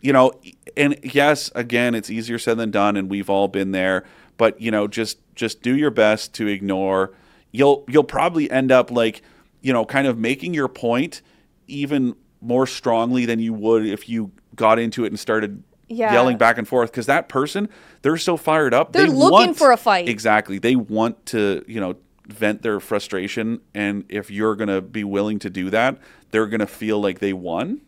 You 0.02 0.14
know, 0.14 0.32
and 0.78 0.98
yes, 1.04 1.52
again, 1.56 1.94
it's 1.94 2.10
easier 2.10 2.40
said 2.40 2.58
than 2.58 2.72
done, 2.72 2.96
and 2.96 3.10
we've 3.10 3.30
all 3.30 3.48
been 3.50 3.72
there. 3.72 4.06
But 4.38 4.60
you 4.62 4.72
know, 4.72 4.88
just 4.88 5.18
just 5.36 5.62
do 5.62 5.76
your 5.76 5.92
best 5.92 6.34
to 6.36 6.48
ignore. 6.48 7.14
You'll 7.52 7.84
you'll 7.90 8.04
probably 8.06 8.50
end 8.50 8.72
up 8.72 8.92
like, 8.92 9.22
you 9.62 9.74
know, 9.74 9.84
kind 9.86 10.08
of 10.08 10.18
making 10.18 10.54
your 10.54 10.68
point 10.70 11.22
even 11.68 12.16
more 12.42 12.66
strongly 12.66 13.26
than 13.26 13.40
you 13.40 13.54
would 13.54 13.86
if 13.86 14.08
you 14.08 14.32
got 14.56 14.80
into 14.80 15.04
it 15.04 15.08
and 15.08 15.20
started 15.20 15.64
Yeah. 15.90 16.14
yelling 16.14 16.38
back 16.38 16.58
and 16.58 16.66
forth. 16.68 16.92
Because 16.92 17.08
that 17.08 17.28
person, 17.28 17.68
they're 18.02 18.16
so 18.18 18.38
fired 18.38 18.74
up. 18.74 18.94
They're 18.94 19.08
they 19.08 19.12
looking 19.12 19.32
want- 19.32 19.58
for 19.58 19.72
a 19.74 19.78
fight. 19.78 20.08
Exactly. 20.08 20.60
They 20.60 20.76
want 20.78 21.26
to, 21.28 21.64
you 21.68 21.80
know, 21.82 21.96
vent 22.32 22.62
their 22.62 22.80
frustration, 22.80 23.62
and 23.74 24.06
if 24.10 24.30
you're 24.32 24.56
gonna 24.56 24.82
be 24.82 25.04
willing 25.04 25.40
to 25.40 25.50
do 25.50 25.70
that, 25.70 25.98
they're 26.32 26.48
gonna 26.48 26.68
feel 26.68 27.00
like 27.00 27.20
they 27.20 27.34
won. 27.34 27.82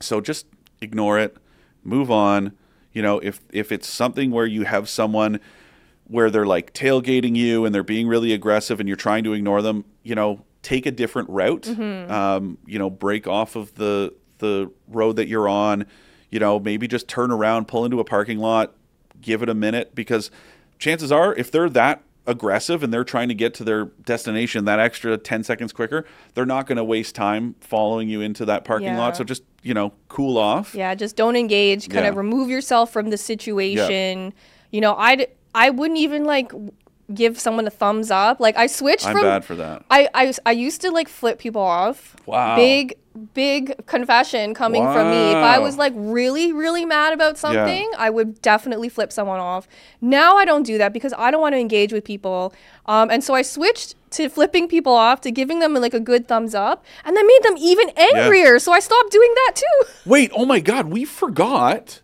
So 0.00 0.20
just 0.20 0.46
ignore 0.80 1.18
it, 1.18 1.36
move 1.82 2.10
on. 2.10 2.52
You 2.92 3.02
know, 3.02 3.18
if 3.20 3.40
if 3.52 3.72
it's 3.72 3.88
something 3.88 4.30
where 4.30 4.46
you 4.46 4.64
have 4.64 4.88
someone 4.88 5.40
where 6.04 6.30
they're 6.30 6.46
like 6.46 6.74
tailgating 6.74 7.36
you 7.36 7.64
and 7.64 7.74
they're 7.74 7.82
being 7.82 8.06
really 8.06 8.32
aggressive 8.32 8.80
and 8.80 8.88
you're 8.88 8.96
trying 8.96 9.24
to 9.24 9.32
ignore 9.32 9.62
them, 9.62 9.84
you 10.02 10.14
know, 10.14 10.44
take 10.62 10.84
a 10.84 10.90
different 10.90 11.30
route. 11.30 11.66
Um, 12.10 12.58
you 12.66 12.78
know, 12.78 12.90
break 12.90 13.26
off 13.26 13.56
of 13.56 13.74
the 13.76 14.12
the 14.38 14.70
road 14.88 15.16
that 15.16 15.28
you're 15.28 15.48
on. 15.48 15.86
You 16.30 16.38
know, 16.38 16.58
maybe 16.58 16.88
just 16.88 17.08
turn 17.08 17.30
around, 17.30 17.68
pull 17.68 17.84
into 17.84 18.00
a 18.00 18.04
parking 18.04 18.38
lot, 18.38 18.74
give 19.20 19.42
it 19.42 19.48
a 19.48 19.54
minute 19.54 19.94
because 19.94 20.30
chances 20.78 21.12
are 21.12 21.34
if 21.34 21.50
they're 21.50 21.68
that 21.70 22.02
aggressive 22.26 22.82
and 22.82 22.92
they're 22.92 23.04
trying 23.04 23.28
to 23.28 23.34
get 23.34 23.54
to 23.54 23.64
their 23.64 23.86
destination 24.04 24.64
that 24.64 24.78
extra 24.78 25.16
10 25.18 25.44
seconds 25.44 25.72
quicker, 25.72 26.04
they're 26.34 26.46
not 26.46 26.66
going 26.66 26.76
to 26.76 26.84
waste 26.84 27.14
time 27.14 27.54
following 27.60 28.08
you 28.08 28.20
into 28.20 28.44
that 28.44 28.64
parking 28.64 28.96
lot. 28.96 29.16
So 29.16 29.24
just, 29.24 29.42
you 29.62 29.74
know, 29.74 29.92
cool 30.08 30.38
off. 30.38 30.74
Yeah, 30.74 30.94
just 30.94 31.16
don't 31.16 31.36
engage. 31.36 31.88
Kind 31.88 32.06
of 32.06 32.16
remove 32.16 32.48
yourself 32.48 32.92
from 32.92 33.10
the 33.10 33.16
situation. 33.16 34.32
You 34.70 34.80
know, 34.80 34.94
I'd 34.96 35.28
I 35.54 35.70
wouldn't 35.70 35.98
even 35.98 36.24
like 36.24 36.52
give 37.14 37.38
someone 37.38 37.66
a 37.66 37.70
thumbs 37.70 38.10
up. 38.10 38.40
Like 38.40 38.56
I 38.56 38.66
switched 38.66 39.06
I'm 39.06 39.14
from 39.14 39.22
bad 39.22 39.44
for 39.44 39.54
that. 39.56 39.84
I, 39.90 40.08
I 40.14 40.32
I 40.46 40.52
used 40.52 40.80
to 40.82 40.90
like 40.90 41.08
flip 41.08 41.38
people 41.38 41.62
off. 41.62 42.16
Wow. 42.26 42.56
Big 42.56 42.96
big 43.34 43.86
confession 43.86 44.54
coming 44.54 44.82
from 44.84 45.10
me. 45.10 45.30
If 45.30 45.36
I 45.36 45.58
was 45.58 45.76
like 45.76 45.92
really 45.96 46.52
really 46.52 46.84
mad 46.84 47.12
about 47.12 47.38
something, 47.38 47.90
I 47.98 48.10
would 48.10 48.40
definitely 48.42 48.88
flip 48.88 49.12
someone 49.12 49.40
off. 49.40 49.68
Now 50.00 50.36
I 50.36 50.44
don't 50.44 50.62
do 50.62 50.78
that 50.78 50.92
because 50.92 51.12
I 51.16 51.30
don't 51.30 51.40
want 51.40 51.54
to 51.54 51.58
engage 51.58 51.92
with 51.92 52.04
people. 52.04 52.54
Um, 52.86 53.10
and 53.10 53.22
so 53.22 53.34
I 53.34 53.42
switched 53.42 53.94
to 54.12 54.28
flipping 54.28 54.68
people 54.68 54.94
off 54.94 55.20
to 55.22 55.30
giving 55.30 55.60
them 55.60 55.74
like 55.74 55.94
a 55.94 56.00
good 56.00 56.28
thumbs 56.28 56.54
up, 56.54 56.84
and 57.04 57.16
that 57.16 57.24
made 57.26 57.50
them 57.50 57.58
even 57.58 57.90
angrier. 57.90 58.58
So 58.58 58.72
I 58.72 58.80
stopped 58.80 59.10
doing 59.10 59.32
that 59.34 59.52
too. 59.56 59.88
Wait, 60.10 60.30
oh 60.34 60.44
my 60.44 60.60
God, 60.60 60.86
we 60.86 61.04
forgot 61.04 62.00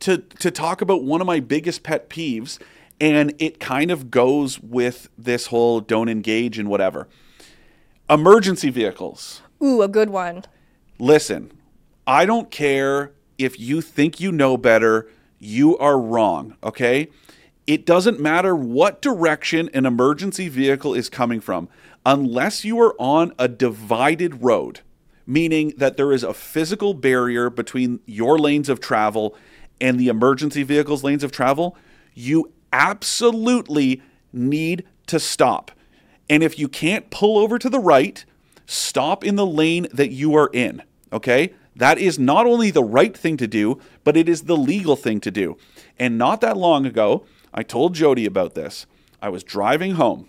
to 0.00 0.18
to 0.18 0.50
talk 0.50 0.80
about 0.80 1.02
one 1.02 1.20
of 1.20 1.26
my 1.26 1.40
biggest 1.40 1.82
pet 1.82 2.08
peeves, 2.08 2.58
and 3.00 3.34
it 3.38 3.60
kind 3.60 3.90
of 3.90 4.10
goes 4.10 4.60
with 4.60 5.08
this 5.18 5.46
whole 5.46 5.80
don't 5.80 6.08
engage 6.08 6.58
and 6.58 6.68
whatever. 6.68 7.08
Emergency 8.08 8.70
vehicles. 8.70 9.42
Ooh, 9.62 9.82
a 9.82 9.88
good 9.88 10.10
one. 10.10 10.44
Listen, 10.98 11.52
I 12.06 12.24
don't 12.24 12.50
care 12.50 13.12
if 13.38 13.58
you 13.58 13.80
think 13.80 14.20
you 14.20 14.32
know 14.32 14.56
better, 14.56 15.10
you 15.38 15.76
are 15.78 15.98
wrong, 15.98 16.56
okay? 16.62 17.08
It 17.66 17.84
doesn't 17.84 18.20
matter 18.20 18.54
what 18.54 19.02
direction 19.02 19.68
an 19.74 19.86
emergency 19.86 20.48
vehicle 20.48 20.94
is 20.94 21.08
coming 21.08 21.40
from, 21.40 21.68
unless 22.06 22.64
you 22.64 22.80
are 22.80 22.94
on 22.98 23.34
a 23.38 23.48
divided 23.48 24.42
road, 24.42 24.80
meaning 25.26 25.74
that 25.76 25.96
there 25.96 26.12
is 26.12 26.22
a 26.22 26.32
physical 26.32 26.94
barrier 26.94 27.50
between 27.50 28.00
your 28.06 28.38
lanes 28.38 28.68
of 28.68 28.80
travel 28.80 29.34
and 29.80 29.98
the 29.98 30.08
emergency 30.08 30.62
vehicle's 30.62 31.04
lanes 31.04 31.24
of 31.24 31.32
travel, 31.32 31.76
you 32.14 32.52
absolutely 32.72 34.02
need 34.32 34.84
to 35.06 35.18
stop. 35.20 35.70
And 36.28 36.42
if 36.42 36.58
you 36.58 36.68
can't 36.68 37.10
pull 37.10 37.38
over 37.38 37.58
to 37.58 37.68
the 37.68 37.78
right, 37.78 38.24
stop 38.66 39.24
in 39.24 39.36
the 39.36 39.46
lane 39.46 39.86
that 39.92 40.10
you 40.10 40.34
are 40.34 40.50
in. 40.52 40.82
Okay? 41.12 41.54
That 41.74 41.98
is 41.98 42.18
not 42.18 42.46
only 42.46 42.70
the 42.70 42.82
right 42.82 43.16
thing 43.16 43.36
to 43.36 43.46
do, 43.46 43.80
but 44.02 44.16
it 44.16 44.28
is 44.28 44.42
the 44.42 44.56
legal 44.56 44.96
thing 44.96 45.20
to 45.20 45.30
do. 45.30 45.56
And 45.98 46.18
not 46.18 46.40
that 46.40 46.56
long 46.56 46.86
ago, 46.86 47.24
I 47.52 47.62
told 47.62 47.94
Jodi 47.94 48.26
about 48.26 48.54
this. 48.54 48.86
I 49.20 49.28
was 49.28 49.44
driving 49.44 49.92
home. 49.92 50.28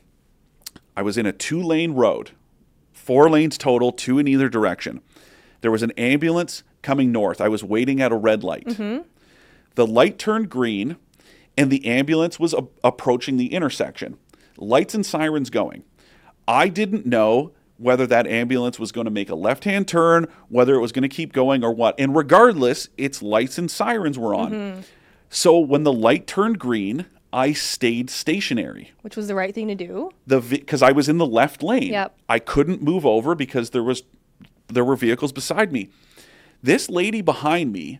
I 0.95 1.02
was 1.02 1.17
in 1.17 1.26
a 1.26 1.32
two 1.32 1.62
lane 1.62 1.93
road, 1.93 2.32
four 2.91 3.30
lanes 3.30 3.58
total, 3.58 3.91
two 3.91 4.19
in 4.19 4.28
either 4.28 4.50
direction. 4.50 5.02
There 5.62 5.71
was 5.71 5.84
an 5.84 5.91
ambulance 5.91 6.63
coming 6.82 7.12
north. 7.12 7.41
I 7.41 7.47
was 7.47 7.63
waiting 7.63 8.02
at 8.02 8.12
a 8.12 8.15
red 8.15 8.43
light. 8.43 8.65
Mm-hmm. 8.65 9.04
The 9.76 9.88
light 9.88 10.17
turned 10.17 10.50
green, 10.50 10.97
and 11.58 11.72
the 11.72 11.86
ambulance 11.86 12.39
was 12.39 12.54
a- 12.54 12.67
approaching 12.84 13.38
the 13.38 13.54
intersection. 13.54 14.17
Lights 14.58 14.93
and 14.93 15.06
sirens 15.06 15.50
going. 15.50 15.84
I 16.48 16.70
didn't 16.70 17.06
know 17.06 17.52
whether 17.78 18.08
that 18.08 18.26
ambulance 18.26 18.80
was 18.80 18.91
going 18.91 19.06
to 19.06 19.12
make 19.12 19.30
a 19.30 19.36
left 19.36 19.63
hand 19.63 19.88
turn, 19.88 20.28
whether 20.50 20.76
it 20.76 20.80
was 20.80 20.91
going 20.91 21.04
to 21.04 21.10
keep 21.10 21.34
going, 21.34 21.63
or 21.63 21.74
what. 21.74 21.96
And 22.00 22.15
regardless, 22.15 22.89
its 22.98 23.22
lights 23.22 23.58
and 23.58 23.70
sirens 23.70 24.17
were 24.17 24.34
on. 24.34 24.52
Mm-hmm. 24.52 24.82
So 25.30 25.60
when 25.60 25.84
the 25.84 25.93
light 25.93 26.26
turned 26.26 26.58
green, 26.58 27.06
I 27.34 27.52
stayed 27.52 28.10
stationary 28.10 28.91
Which 29.02 29.17
was 29.17 29.28
the 29.28 29.36
right 29.36 29.54
thing 29.54 29.67
to 29.67 29.76
do. 29.76 30.12
the 30.26 30.39
because 30.39 30.82
I 30.82 30.91
was 30.93 31.10
in 31.10 31.17
the 31.17 31.26
left 31.26 31.62
lane. 31.62 31.91
Yep. 31.91 32.17
I 32.30 32.39
couldn't 32.39 32.82
move 32.82 33.06
over 33.06 33.36
because 33.36 33.72
there 33.72 33.84
was 33.84 34.04
there 34.70 34.86
were 34.86 34.96
vehicles 34.96 35.32
beside 35.34 35.72
me. 35.72 35.89
This 36.63 36.89
lady 36.89 37.22
behind 37.22 37.72
me 37.74 38.00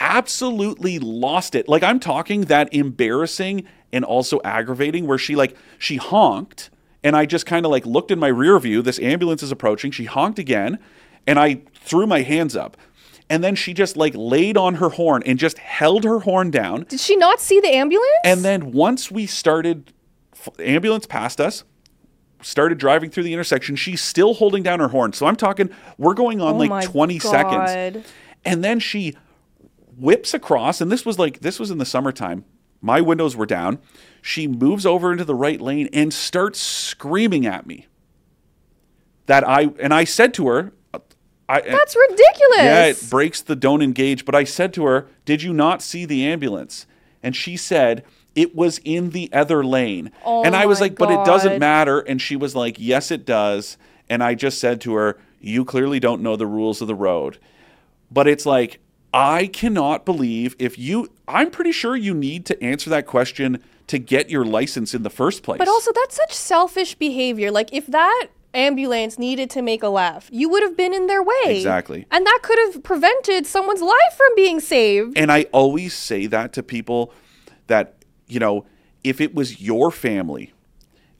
absolutely 0.00 0.98
lost 0.98 1.54
it. 1.54 1.68
Like 1.68 1.82
I'm 1.82 2.00
talking 2.00 2.42
that 2.42 2.72
embarrassing 2.74 3.64
and 3.92 4.04
also 4.04 4.40
aggravating 4.42 5.06
where 5.06 5.18
she 5.18 5.36
like 5.36 5.56
she 5.78 5.96
honked 5.96 6.70
and 7.04 7.14
I 7.16 7.26
just 7.26 7.46
kind 7.46 7.64
of 7.64 7.70
like 7.70 7.86
looked 7.86 8.10
in 8.10 8.18
my 8.18 8.28
rear 8.28 8.58
view. 8.58 8.82
This 8.82 8.98
ambulance 8.98 9.42
is 9.42 9.52
approaching. 9.52 9.90
She 9.90 10.06
honked 10.06 10.38
again 10.38 10.78
and 11.26 11.38
I 11.38 11.62
threw 11.74 12.06
my 12.06 12.22
hands 12.22 12.56
up. 12.56 12.76
And 13.28 13.44
then 13.44 13.54
she 13.54 13.74
just 13.74 13.96
like 13.96 14.14
laid 14.16 14.56
on 14.56 14.76
her 14.76 14.88
horn 14.88 15.22
and 15.24 15.38
just 15.38 15.58
held 15.58 16.02
her 16.02 16.20
horn 16.20 16.50
down. 16.50 16.84
Did 16.88 16.98
she 16.98 17.14
not 17.14 17.38
see 17.40 17.60
the 17.60 17.72
ambulance? 17.72 18.10
And 18.24 18.44
then 18.44 18.72
once 18.72 19.08
we 19.10 19.26
started, 19.26 19.92
ambulance 20.58 21.06
passed 21.06 21.40
us, 21.40 21.62
started 22.42 22.78
driving 22.78 23.08
through 23.08 23.22
the 23.22 23.32
intersection. 23.32 23.76
She's 23.76 24.00
still 24.00 24.34
holding 24.34 24.64
down 24.64 24.80
her 24.80 24.88
horn. 24.88 25.12
So 25.12 25.26
I'm 25.26 25.36
talking, 25.36 25.70
we're 25.96 26.14
going 26.14 26.40
on 26.40 26.54
Oh 26.54 26.58
like 26.58 26.84
20 26.86 27.18
seconds. 27.20 28.04
And 28.44 28.64
then 28.64 28.80
she 28.80 29.14
whips 30.00 30.34
across, 30.34 30.80
and 30.80 30.90
this 30.90 31.04
was 31.04 31.18
like, 31.18 31.40
this 31.40 31.60
was 31.60 31.70
in 31.70 31.78
the 31.78 31.84
summertime. 31.84 32.44
My 32.80 33.00
windows 33.00 33.36
were 33.36 33.46
down. 33.46 33.78
She 34.22 34.46
moves 34.46 34.86
over 34.86 35.12
into 35.12 35.24
the 35.24 35.34
right 35.34 35.60
lane 35.60 35.88
and 35.92 36.12
starts 36.12 36.60
screaming 36.60 37.46
at 37.46 37.66
me. 37.66 37.86
That 39.26 39.46
I, 39.46 39.70
and 39.78 39.92
I 39.92 40.04
said 40.04 40.34
to 40.34 40.48
her, 40.48 40.72
I, 41.48 41.60
That's 41.62 41.96
ridiculous. 41.96 42.58
yeah, 42.58 42.86
it 42.86 43.10
breaks 43.10 43.42
the 43.42 43.56
don't 43.56 43.82
engage. 43.82 44.24
But 44.24 44.36
I 44.36 44.44
said 44.44 44.72
to 44.74 44.84
her, 44.84 45.08
Did 45.24 45.42
you 45.42 45.52
not 45.52 45.82
see 45.82 46.04
the 46.04 46.24
ambulance? 46.24 46.86
And 47.24 47.34
she 47.34 47.56
said, 47.56 48.04
It 48.36 48.54
was 48.54 48.80
in 48.84 49.10
the 49.10 49.28
other 49.32 49.64
lane. 49.64 50.12
Oh 50.24 50.44
and 50.44 50.54
I 50.54 50.66
was 50.66 50.80
like, 50.80 50.94
But 50.94 51.10
it 51.10 51.24
doesn't 51.26 51.58
matter. 51.58 52.00
And 52.00 52.22
she 52.22 52.36
was 52.36 52.54
like, 52.54 52.76
Yes, 52.78 53.10
it 53.10 53.26
does. 53.26 53.76
And 54.08 54.22
I 54.22 54.34
just 54.34 54.60
said 54.60 54.80
to 54.82 54.94
her, 54.94 55.18
You 55.40 55.64
clearly 55.64 55.98
don't 55.98 56.22
know 56.22 56.36
the 56.36 56.46
rules 56.46 56.80
of 56.80 56.86
the 56.86 56.94
road. 56.94 57.38
But 58.12 58.28
it's 58.28 58.46
like, 58.46 58.78
I 59.12 59.46
cannot 59.46 60.04
believe 60.04 60.54
if 60.58 60.78
you, 60.78 61.10
I'm 61.26 61.50
pretty 61.50 61.72
sure 61.72 61.96
you 61.96 62.14
need 62.14 62.46
to 62.46 62.62
answer 62.62 62.90
that 62.90 63.06
question 63.06 63.62
to 63.88 63.98
get 63.98 64.30
your 64.30 64.44
license 64.44 64.94
in 64.94 65.02
the 65.02 65.10
first 65.10 65.42
place. 65.42 65.58
But 65.58 65.68
also, 65.68 65.92
that's 65.92 66.14
such 66.14 66.32
selfish 66.32 66.94
behavior. 66.94 67.50
Like, 67.50 67.72
if 67.72 67.86
that 67.88 68.28
ambulance 68.54 69.18
needed 69.18 69.50
to 69.50 69.62
make 69.62 69.82
a 69.82 69.88
left, 69.88 70.32
you 70.32 70.48
would 70.48 70.62
have 70.62 70.76
been 70.76 70.94
in 70.94 71.08
their 71.08 71.22
way. 71.22 71.56
Exactly. 71.56 72.06
And 72.10 72.24
that 72.24 72.40
could 72.42 72.58
have 72.58 72.82
prevented 72.84 73.46
someone's 73.46 73.82
life 73.82 74.14
from 74.16 74.28
being 74.36 74.60
saved. 74.60 75.18
And 75.18 75.32
I 75.32 75.46
always 75.52 75.94
say 75.94 76.26
that 76.26 76.52
to 76.52 76.62
people 76.62 77.12
that, 77.66 77.96
you 78.28 78.38
know, 78.38 78.64
if 79.02 79.20
it 79.20 79.34
was 79.34 79.60
your 79.60 79.90
family, 79.90 80.52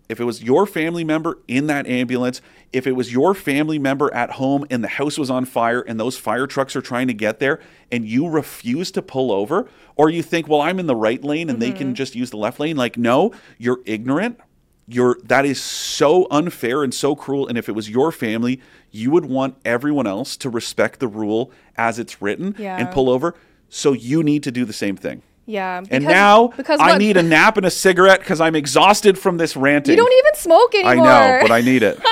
if 0.08 0.20
it 0.20 0.24
was 0.24 0.42
your 0.42 0.66
family 0.66 1.04
member 1.04 1.38
in 1.48 1.66
that 1.68 1.86
ambulance, 1.86 2.40
if 2.72 2.86
it 2.86 2.92
was 2.92 3.12
your 3.12 3.34
family 3.34 3.78
member 3.78 4.12
at 4.14 4.32
home 4.32 4.64
and 4.70 4.82
the 4.84 4.88
house 4.88 5.18
was 5.18 5.30
on 5.30 5.44
fire 5.44 5.80
and 5.80 5.98
those 5.98 6.16
fire 6.16 6.46
trucks 6.46 6.76
are 6.76 6.80
trying 6.80 7.08
to 7.08 7.14
get 7.14 7.38
there 7.38 7.60
and 7.90 8.06
you 8.06 8.28
refuse 8.28 8.90
to 8.92 9.02
pull 9.02 9.32
over, 9.32 9.68
or 9.96 10.08
you 10.08 10.22
think, 10.22 10.46
well, 10.46 10.60
I'm 10.60 10.78
in 10.78 10.86
the 10.86 10.94
right 10.94 11.22
lane 11.22 11.50
and 11.50 11.60
they 11.60 11.72
can 11.72 11.88
mm-hmm. 11.88 11.94
just 11.94 12.14
use 12.14 12.30
the 12.30 12.36
left 12.36 12.60
lane, 12.60 12.76
like, 12.76 12.96
no, 12.96 13.32
you're 13.58 13.80
ignorant. 13.84 14.38
You're 14.86 15.18
that 15.24 15.44
is 15.44 15.62
so 15.62 16.26
unfair 16.32 16.82
and 16.82 16.92
so 16.92 17.14
cruel. 17.14 17.46
And 17.46 17.56
if 17.56 17.68
it 17.68 17.72
was 17.72 17.88
your 17.88 18.10
family, 18.10 18.60
you 18.90 19.12
would 19.12 19.24
want 19.24 19.56
everyone 19.64 20.06
else 20.08 20.36
to 20.38 20.50
respect 20.50 20.98
the 20.98 21.06
rule 21.06 21.52
as 21.76 22.00
it's 22.00 22.20
written 22.20 22.56
Yeah. 22.58 22.76
and 22.76 22.90
pull 22.90 23.08
over. 23.08 23.36
So 23.68 23.92
you 23.92 24.24
need 24.24 24.42
to 24.44 24.50
do 24.50 24.64
the 24.64 24.72
same 24.72 24.96
thing. 24.96 25.22
Yeah. 25.46 25.82
And 25.90 26.04
now 26.04 26.48
because 26.48 26.80
I 26.80 26.92
what- 26.92 26.98
need 26.98 27.16
a 27.16 27.22
nap 27.22 27.56
and 27.56 27.66
a 27.66 27.70
cigarette 27.70 28.20
because 28.20 28.40
I'm 28.40 28.56
exhausted 28.56 29.18
from 29.18 29.36
this 29.36 29.56
ranting. 29.56 29.92
You 29.92 29.96
don't 29.96 30.12
even 30.12 30.34
smoke 30.34 30.74
anymore. 30.74 31.06
I 31.06 31.38
know, 31.38 31.38
but 31.42 31.50
I 31.52 31.60
need 31.60 31.82
it. 31.82 32.00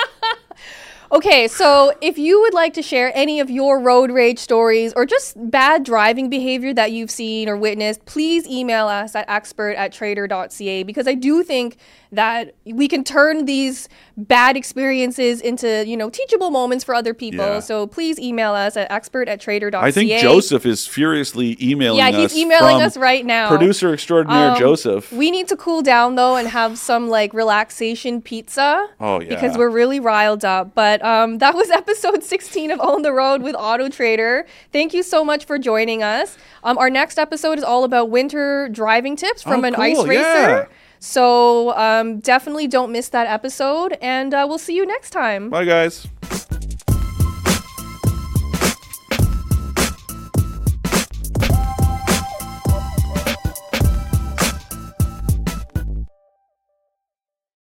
Okay, 1.10 1.48
so 1.48 1.94
if 2.02 2.18
you 2.18 2.40
would 2.40 2.52
like 2.52 2.74
to 2.74 2.82
share 2.82 3.10
any 3.14 3.40
of 3.40 3.48
your 3.48 3.80
road 3.80 4.10
rage 4.10 4.38
stories 4.38 4.92
or 4.94 5.06
just 5.06 5.34
bad 5.50 5.84
driving 5.84 6.28
behavior 6.28 6.74
that 6.74 6.92
you've 6.92 7.10
seen 7.10 7.48
or 7.48 7.56
witnessed, 7.56 8.04
please 8.04 8.46
email 8.46 8.88
us 8.88 9.14
at 9.14 9.28
expert 9.28 9.72
at 9.72 9.92
trader.ca 9.92 10.82
because 10.82 11.08
I 11.08 11.14
do 11.14 11.42
think 11.42 11.78
that 12.12 12.54
we 12.64 12.88
can 12.88 13.04
turn 13.04 13.44
these 13.44 13.88
bad 14.16 14.56
experiences 14.56 15.40
into, 15.40 15.84
you 15.86 15.96
know, 15.96 16.08
teachable 16.10 16.50
moments 16.50 16.84
for 16.84 16.94
other 16.94 17.12
people. 17.14 17.44
Yeah. 17.44 17.60
So 17.60 17.86
please 17.86 18.18
email 18.18 18.52
us 18.52 18.76
at 18.76 18.90
expert 18.90 19.28
at 19.28 19.40
trader.ca. 19.40 19.78
I 19.78 19.90
think 19.90 20.10
Joseph 20.20 20.64
is 20.64 20.86
furiously 20.86 21.56
emailing 21.60 22.00
us. 22.00 22.12
Yeah, 22.12 22.18
us. 22.18 22.32
he's 22.32 22.42
emailing 22.44 22.76
from 22.76 22.82
us 22.82 22.96
right 22.96 23.24
now. 23.24 23.48
Producer 23.48 23.92
extraordinaire 23.92 24.52
Um, 24.52 24.58
Joseph. 24.58 25.12
We 25.12 25.30
need 25.30 25.48
to 25.48 25.56
cool 25.56 25.82
down 25.82 26.14
though 26.14 26.36
and 26.36 26.48
have 26.48 26.78
some 26.78 27.08
like 27.08 27.34
relaxation 27.34 28.22
pizza. 28.22 28.88
Oh, 29.00 29.20
yeah. 29.20 29.28
Because 29.28 29.58
we're 29.58 29.70
really 29.70 30.00
riled 30.00 30.44
up. 30.44 30.74
But 30.74 30.97
um, 31.02 31.38
that 31.38 31.54
was 31.54 31.70
episode 31.82 32.22
16 32.24 32.70
of 32.70 32.80
On 32.80 33.02
the 33.02 33.12
Road 33.12 33.42
with 33.42 33.54
Auto 33.58 33.88
Trader. 33.88 34.46
Thank 34.72 34.92
you 34.94 35.02
so 35.02 35.24
much 35.24 35.44
for 35.44 35.58
joining 35.58 36.02
us. 36.02 36.36
Um, 36.64 36.78
our 36.78 36.90
next 36.90 37.18
episode 37.18 37.58
is 37.58 37.64
all 37.64 37.84
about 37.84 38.10
winter 38.10 38.68
driving 38.68 39.16
tips 39.16 39.42
from 39.42 39.64
Oh, 39.64 39.68
an 39.68 39.74
ice 39.76 40.04
racer. 40.04 40.22
yeah. 40.22 40.64
So 41.00 41.76
um, 41.78 42.18
definitely 42.18 42.66
don't 42.66 42.90
miss 42.90 43.08
that 43.10 43.26
episode, 43.28 43.96
and 44.02 44.34
uh, 44.34 44.44
we'll 44.48 44.58
see 44.58 44.74
you 44.74 44.84
next 44.84 45.10
time. 45.10 45.48
Bye, 45.48 45.64
guys. 45.64 46.08